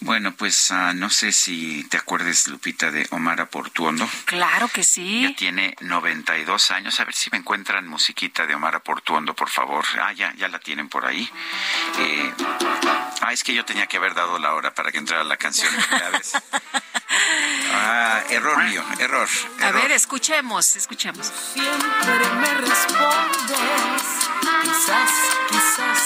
[0.00, 4.08] Bueno, pues uh, no sé si te acuerdes, Lupita, de Omar Aportuondo.
[4.26, 5.22] Claro que sí.
[5.22, 7.00] Ya tiene 92 años.
[7.00, 9.84] A ver si me encuentran musiquita de Omar Aportuondo, por favor.
[10.00, 11.28] Ah, ya, ya la tienen por ahí.
[11.98, 12.32] Eh,
[13.22, 15.72] ah, es que yo tenía que haber dado la hora para que entrara la canción.
[17.78, 19.68] Ah, error mío, error, error.
[19.68, 21.32] A ver, escuchemos, escuchemos.
[21.52, 24.02] Siempre me respondes,
[24.62, 25.10] quizás,
[25.50, 26.05] quizás,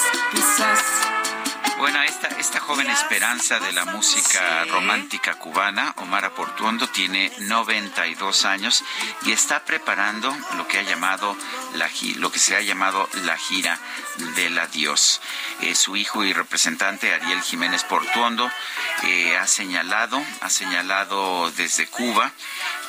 [1.91, 8.83] bueno, esta, esta joven esperanza de la música romántica cubana, Omar Aportuondo, tiene 92 años
[9.23, 11.35] y está preparando lo que ha llamado
[11.75, 13.77] la lo que se ha llamado la gira
[14.35, 15.21] del adiós.
[15.61, 18.49] Eh, su hijo y representante Ariel Jiménez Portuondo
[19.03, 22.31] eh, ha señalado, ha señalado desde Cuba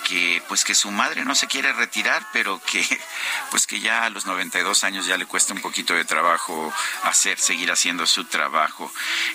[0.09, 2.85] que pues que su madre no se quiere retirar, pero que
[3.51, 6.73] pues que ya a los 92 años ya le cuesta un poquito de trabajo
[7.05, 8.93] hacer, seguir haciendo su trabajo,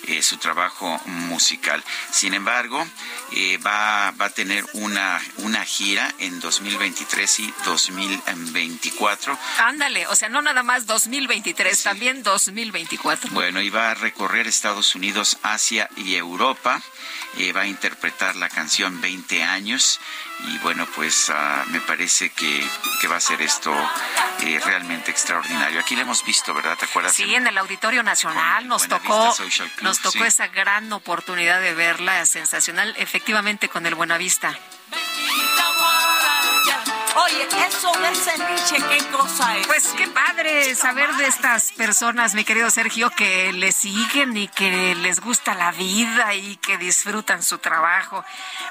[0.08, 1.84] eh, su trabajo musical.
[2.12, 2.86] Sin embargo,
[3.32, 9.38] eh, va, va a tener una, una gira en 2023 y 2024.
[9.60, 13.32] Ándale, o sea, no nada más 2023, también 2024.
[13.32, 16.82] Bueno, y va a recorrer Estados Unidos, Asia y Europa.
[17.38, 20.00] Eh, va a interpretar la canción 20 años
[20.48, 22.68] y bueno, pues ah, me parece que,
[23.02, 23.74] que, va a ser esto
[24.42, 25.80] eh, realmente extraordinario.
[25.80, 26.78] Aquí lo hemos visto, ¿verdad?
[26.78, 27.14] ¿Te acuerdas?
[27.14, 29.36] Sí, en el Auditorio Nacional nos tocó,
[29.82, 34.58] nos tocó esa gran oportunidad de verla, sensacional, efectivamente con el Buenavista.
[37.20, 39.66] Oye, eso del ceviche, ¿qué cosa es?
[39.66, 44.94] Pues qué padre saber de estas personas, mi querido Sergio, que le siguen y que
[44.94, 48.24] les gusta la vida y que disfrutan su trabajo.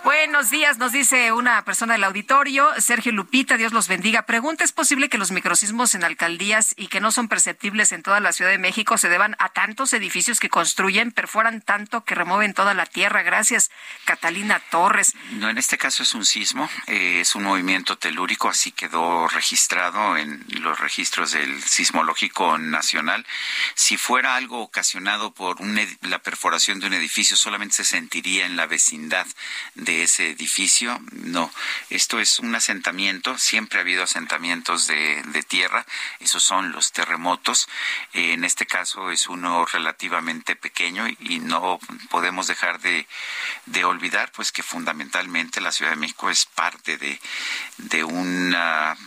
[0.04, 4.22] Buenos días, nos dice una persona del auditorio, Sergio Lupita, Dios los bendiga.
[4.22, 8.20] Pregunta, ¿es posible que los microsismos en alcaldías y que no son perceptibles en toda
[8.20, 12.54] la Ciudad de México se deban a tantos edificios que construyen, perforan tanto que remueven
[12.54, 13.24] toda la tierra?
[13.24, 13.72] Gracias,
[14.04, 15.14] Catalina Torres.
[15.32, 20.16] No, en este caso es un sismo, eh, es un movimiento telúrico así quedó registrado
[20.16, 23.26] en los registros del Sismológico Nacional.
[23.74, 25.58] Si fuera algo ocasionado por
[26.02, 29.26] la perforación de un edificio, solamente se sentiría en la vecindad
[29.74, 31.00] de ese edificio.
[31.12, 31.50] No,
[31.90, 35.86] esto es un asentamiento, siempre ha habido asentamientos de, tierra,
[36.20, 37.68] esos son los terremotos.
[38.12, 41.78] en este caso es uno relativamente pequeño y, no
[42.10, 43.06] podemos dejar de,
[43.84, 46.98] olvidar pues que fundamentalmente la Ciudad de México es parte
[47.76, 48.25] de un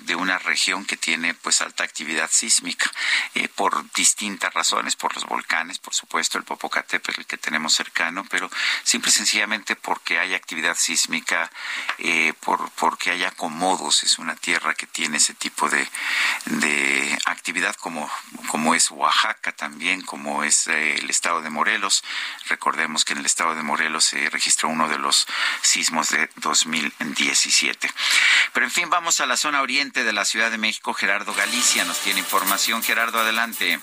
[0.02, 2.92] de una región que tiene pues alta actividad sísmica
[3.36, 8.50] eh, por distintas razones, por los volcanes, por supuesto, el Popocatépetl que tenemos cercano, pero
[8.84, 11.52] simple y sencillamente porque hay actividad sísmica,
[11.98, 15.88] eh, por, porque hay acomodos, es una tierra que tiene ese tipo de,
[16.46, 18.10] de actividad como,
[18.48, 22.04] como es Oaxaca también, como es eh, el estado de Morelos.
[22.48, 25.28] Recordemos que en el estado de Morelos se registró uno de los
[25.62, 27.90] sismos de 2017.
[28.54, 30.94] Pero en fin, vamos a la zona oriente de la Ciudad de México.
[30.94, 32.84] Gerardo Galicia nos tiene información.
[32.84, 33.80] Gerardo, adelante.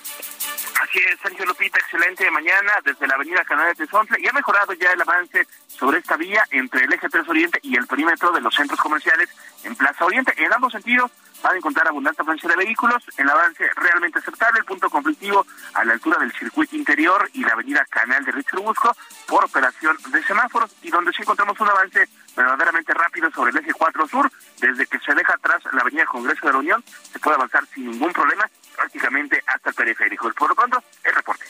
[0.82, 4.74] Así es, Sergio Lupita, excelente mañana desde la avenida Canal de Tezontle y ha mejorado
[4.74, 8.42] ya el avance sobre esta vía entre el eje 3 Oriente y el perímetro de
[8.42, 9.30] los centros comerciales
[9.64, 10.34] en Plaza Oriente.
[10.36, 11.10] En ambos sentidos
[11.46, 15.84] van a encontrar abundante afluencia de vehículos, el avance realmente aceptable, el punto conflictivo a
[15.84, 18.96] la altura del circuito interior y la avenida Canal de Richard Busco
[19.28, 23.72] por operación de semáforos y donde sí encontramos un avance verdaderamente rápido sobre el eje
[23.72, 27.36] 4 Sur, desde que se deja atrás la avenida Congreso de la Unión, se puede
[27.36, 30.32] avanzar sin ningún problema prácticamente hasta el periférico.
[30.32, 31.44] Por lo pronto, el reporte.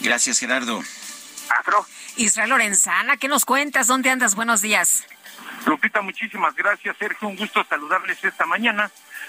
[0.00, 0.80] Gracias, Gerardo.
[1.58, 1.84] Astro.
[2.16, 3.88] Israel Lorenzana, ¿qué nos cuentas?
[3.88, 4.36] ¿Dónde andas?
[4.36, 5.04] Buenos días.
[5.66, 6.96] Lupita, muchísimas gracias.
[6.96, 8.88] Sergio, un gusto saludarles esta mañana.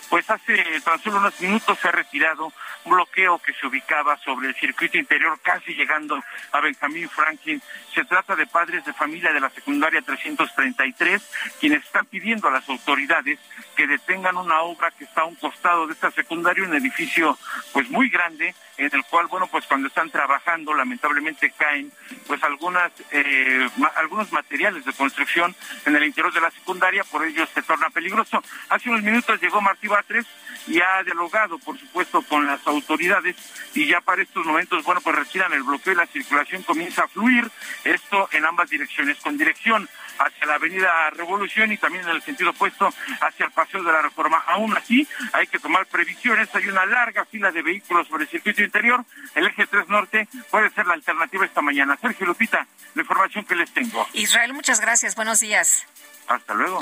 [0.09, 2.45] Pues hace tan solo unos minutos se ha retirado
[2.85, 7.61] un bloqueo que se ubicaba sobre el circuito interior, casi llegando a Benjamín Franklin.
[7.97, 11.19] Se trata de padres de familia de la secundaria 333,
[11.59, 13.39] quienes están pidiendo a las autoridades
[13.75, 17.35] que detengan una obra que está a un costado de esta secundaria, un edificio
[17.73, 21.91] pues muy grande, en el cual, bueno, pues cuando están trabajando, lamentablemente caen
[22.27, 25.55] pues algunas eh, algunos materiales de construcción
[25.87, 28.43] en el interior de la secundaria, por ello se torna peligroso.
[28.69, 30.27] Hace unos minutos llegó Martí Batres
[30.67, 33.35] y ha dialogado, por supuesto, con las autoridades
[33.73, 37.07] y ya para estos momentos, bueno, pues retiran el bloqueo y la circulación comienza a
[37.07, 37.49] fluir,
[37.83, 39.87] esto en ambas direcciones, con dirección
[40.19, 44.01] hacia la avenida Revolución y también en el sentido opuesto hacia el Paseo de la
[44.01, 44.43] Reforma.
[44.47, 48.63] Aún así, hay que tomar previsiones, hay una larga fila de vehículos sobre el circuito
[48.63, 49.03] interior,
[49.35, 51.97] el eje 3 Norte puede ser la alternativa esta mañana.
[52.01, 52.65] Sergio Lupita,
[52.95, 54.07] la información que les tengo.
[54.13, 55.85] Israel, muchas gracias, buenos días.
[56.27, 56.81] Hasta luego.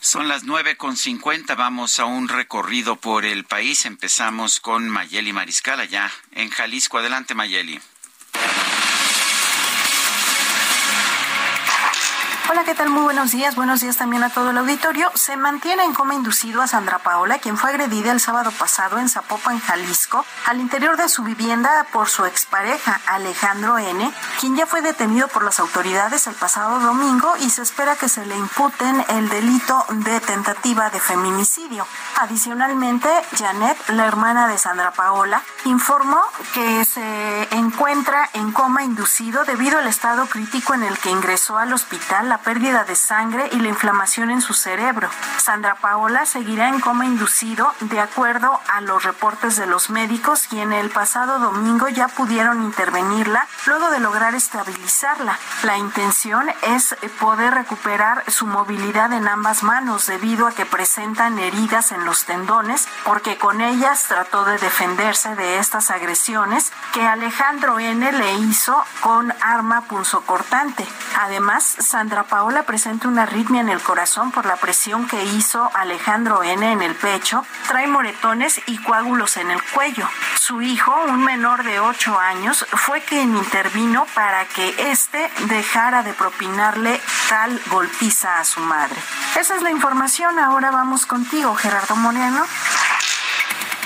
[0.00, 1.54] Son las nueve con cincuenta.
[1.54, 3.84] Vamos a un recorrido por el país.
[3.84, 6.98] Empezamos con Mayeli Mariscal allá en Jalisco.
[6.98, 7.80] Adelante, Mayeli.
[12.50, 12.88] Hola, ¿qué tal?
[12.88, 13.54] Muy buenos días.
[13.54, 15.08] Buenos días también a todo el auditorio.
[15.14, 19.08] Se mantiene en coma inducido a Sandra Paola, quien fue agredida el sábado pasado en
[19.08, 24.82] Zapopan, Jalisco, al interior de su vivienda por su expareja, Alejandro N., quien ya fue
[24.82, 29.28] detenido por las autoridades el pasado domingo y se espera que se le imputen el
[29.28, 31.86] delito de tentativa de feminicidio.
[32.18, 36.20] Adicionalmente, Janet, la hermana de Sandra Paola, informó
[36.52, 41.72] que se encuentra en coma inducido debido al estado crítico en el que ingresó al
[41.72, 45.08] hospital pérdida de sangre y la inflamación en su cerebro.
[45.38, 50.60] Sandra Paola seguirá en coma inducido de acuerdo a los reportes de los médicos y
[50.60, 55.38] en el pasado domingo ya pudieron intervenirla luego de lograr estabilizarla.
[55.62, 61.92] La intención es poder recuperar su movilidad en ambas manos debido a que presentan heridas
[61.92, 68.12] en los tendones porque con ellas trató de defenderse de estas agresiones que Alejandro N
[68.12, 70.86] le hizo con arma punzocortante.
[71.18, 76.44] Además, Sandra Paola presenta una arritmia en el corazón por la presión que hizo Alejandro
[76.44, 80.08] N en el pecho, trae moretones y coágulos en el cuello.
[80.36, 86.12] Su hijo, un menor de 8 años, fue quien intervino para que éste dejara de
[86.12, 88.96] propinarle tal golpiza a su madre.
[89.36, 90.38] Esa es la información.
[90.38, 92.46] Ahora vamos contigo, Gerardo Moreno.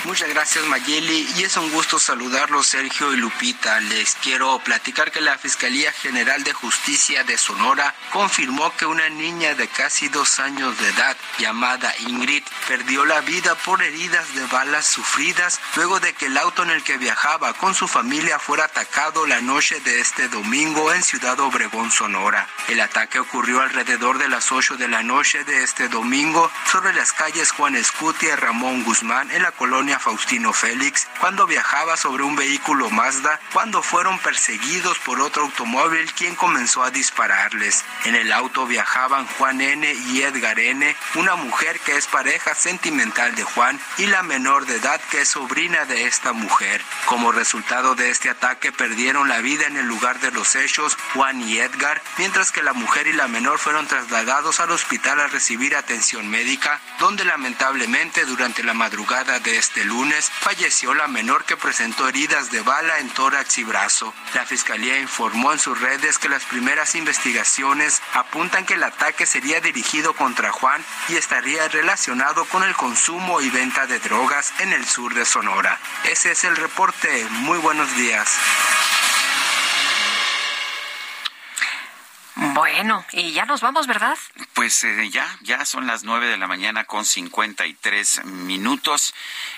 [0.05, 3.79] Muchas gracias Mayeli y es un gusto saludarlos Sergio y Lupita.
[3.79, 9.55] Les quiero platicar que la Fiscalía General de Justicia de Sonora confirmó que una niña
[9.55, 14.85] de casi dos años de edad llamada Ingrid perdió la vida por heridas de balas
[14.85, 19.25] sufridas luego de que el auto en el que viajaba con su familia fuera atacado
[19.25, 22.47] la noche de este domingo en Ciudad Obregón, Sonora.
[22.67, 27.11] El ataque ocurrió alrededor de las 8 de la noche de este domingo sobre las
[27.11, 32.35] calles Juan Escutia y Ramón Guzmán en la colonia Faustino Félix cuando viajaba sobre un
[32.35, 37.83] vehículo Mazda cuando fueron perseguidos por otro automóvil quien comenzó a dispararles.
[38.05, 43.35] En el auto viajaban Juan N y Edgar N, una mujer que es pareja sentimental
[43.35, 46.81] de Juan y la menor de edad que es sobrina de esta mujer.
[47.05, 51.41] Como resultado de este ataque perdieron la vida en el lugar de los hechos Juan
[51.41, 55.75] y Edgar, mientras que la mujer y la menor fueron trasladados al hospital a recibir
[55.75, 62.07] atención médica, donde lamentablemente durante la madrugada de este lunes falleció la menor que presentó
[62.07, 64.13] heridas de bala en tórax y brazo.
[64.33, 69.61] La fiscalía informó en sus redes que las primeras investigaciones apuntan que el ataque sería
[69.61, 74.85] dirigido contra Juan y estaría relacionado con el consumo y venta de drogas en el
[74.85, 75.79] sur de Sonora.
[76.03, 77.25] Ese es el reporte.
[77.29, 78.37] Muy buenos días.
[82.35, 84.17] Bueno, y ya nos vamos, ¿verdad?
[84.53, 89.13] Pues eh, ya, ya son las nueve de la mañana con cincuenta y tres minutos.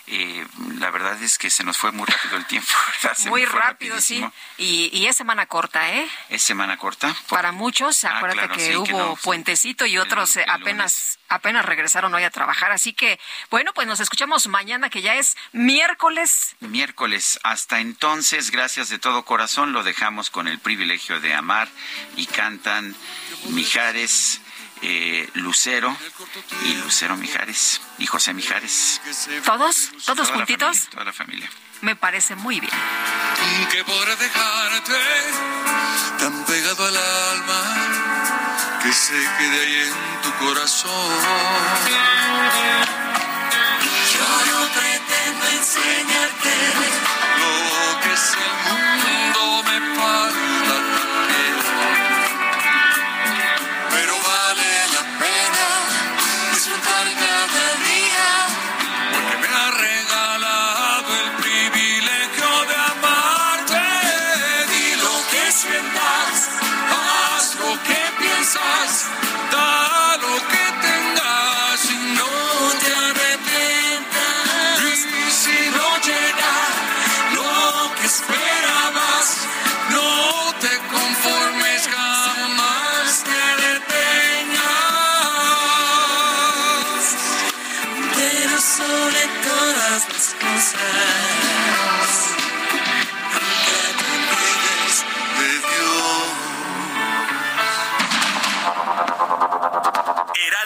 [0.06, 0.46] Eh,
[0.78, 2.70] la verdad es que se nos fue muy rápido el tiempo,
[3.04, 3.18] ¿verdad?
[3.28, 4.24] muy rápido, sí.
[4.58, 6.08] Y, y, es semana corta, ¿eh?
[6.30, 7.16] Es semana corta.
[7.30, 12.72] Para muchos, ah, acuérdate que hubo puentecito y otros apenas apenas regresaron hoy a trabajar.
[12.72, 16.56] Así que, bueno, pues nos escuchamos mañana, que ya es miércoles.
[16.60, 17.40] Miércoles.
[17.44, 19.74] Hasta entonces, gracias de todo corazón.
[19.74, 21.68] Lo dejamos con el privilegio de amar
[22.16, 22.96] y cantan
[23.50, 24.42] Mijares.
[24.84, 25.98] Eh, Lucero
[26.66, 29.02] y Lucero Mijares y José Mijares.
[29.44, 29.90] ¿Todos?
[30.06, 30.88] ¿Todos juntitos?
[30.90, 31.50] toda la familia.
[31.82, 32.74] Me parece muy bien.
[33.72, 34.94] Que podré dejarte
[36.20, 37.62] tan pegado al alma
[38.82, 40.92] que se quede ahí en tu corazón.
[44.14, 46.54] Yo no pretendo enseñarte
[47.40, 48.87] lo que es el mundo,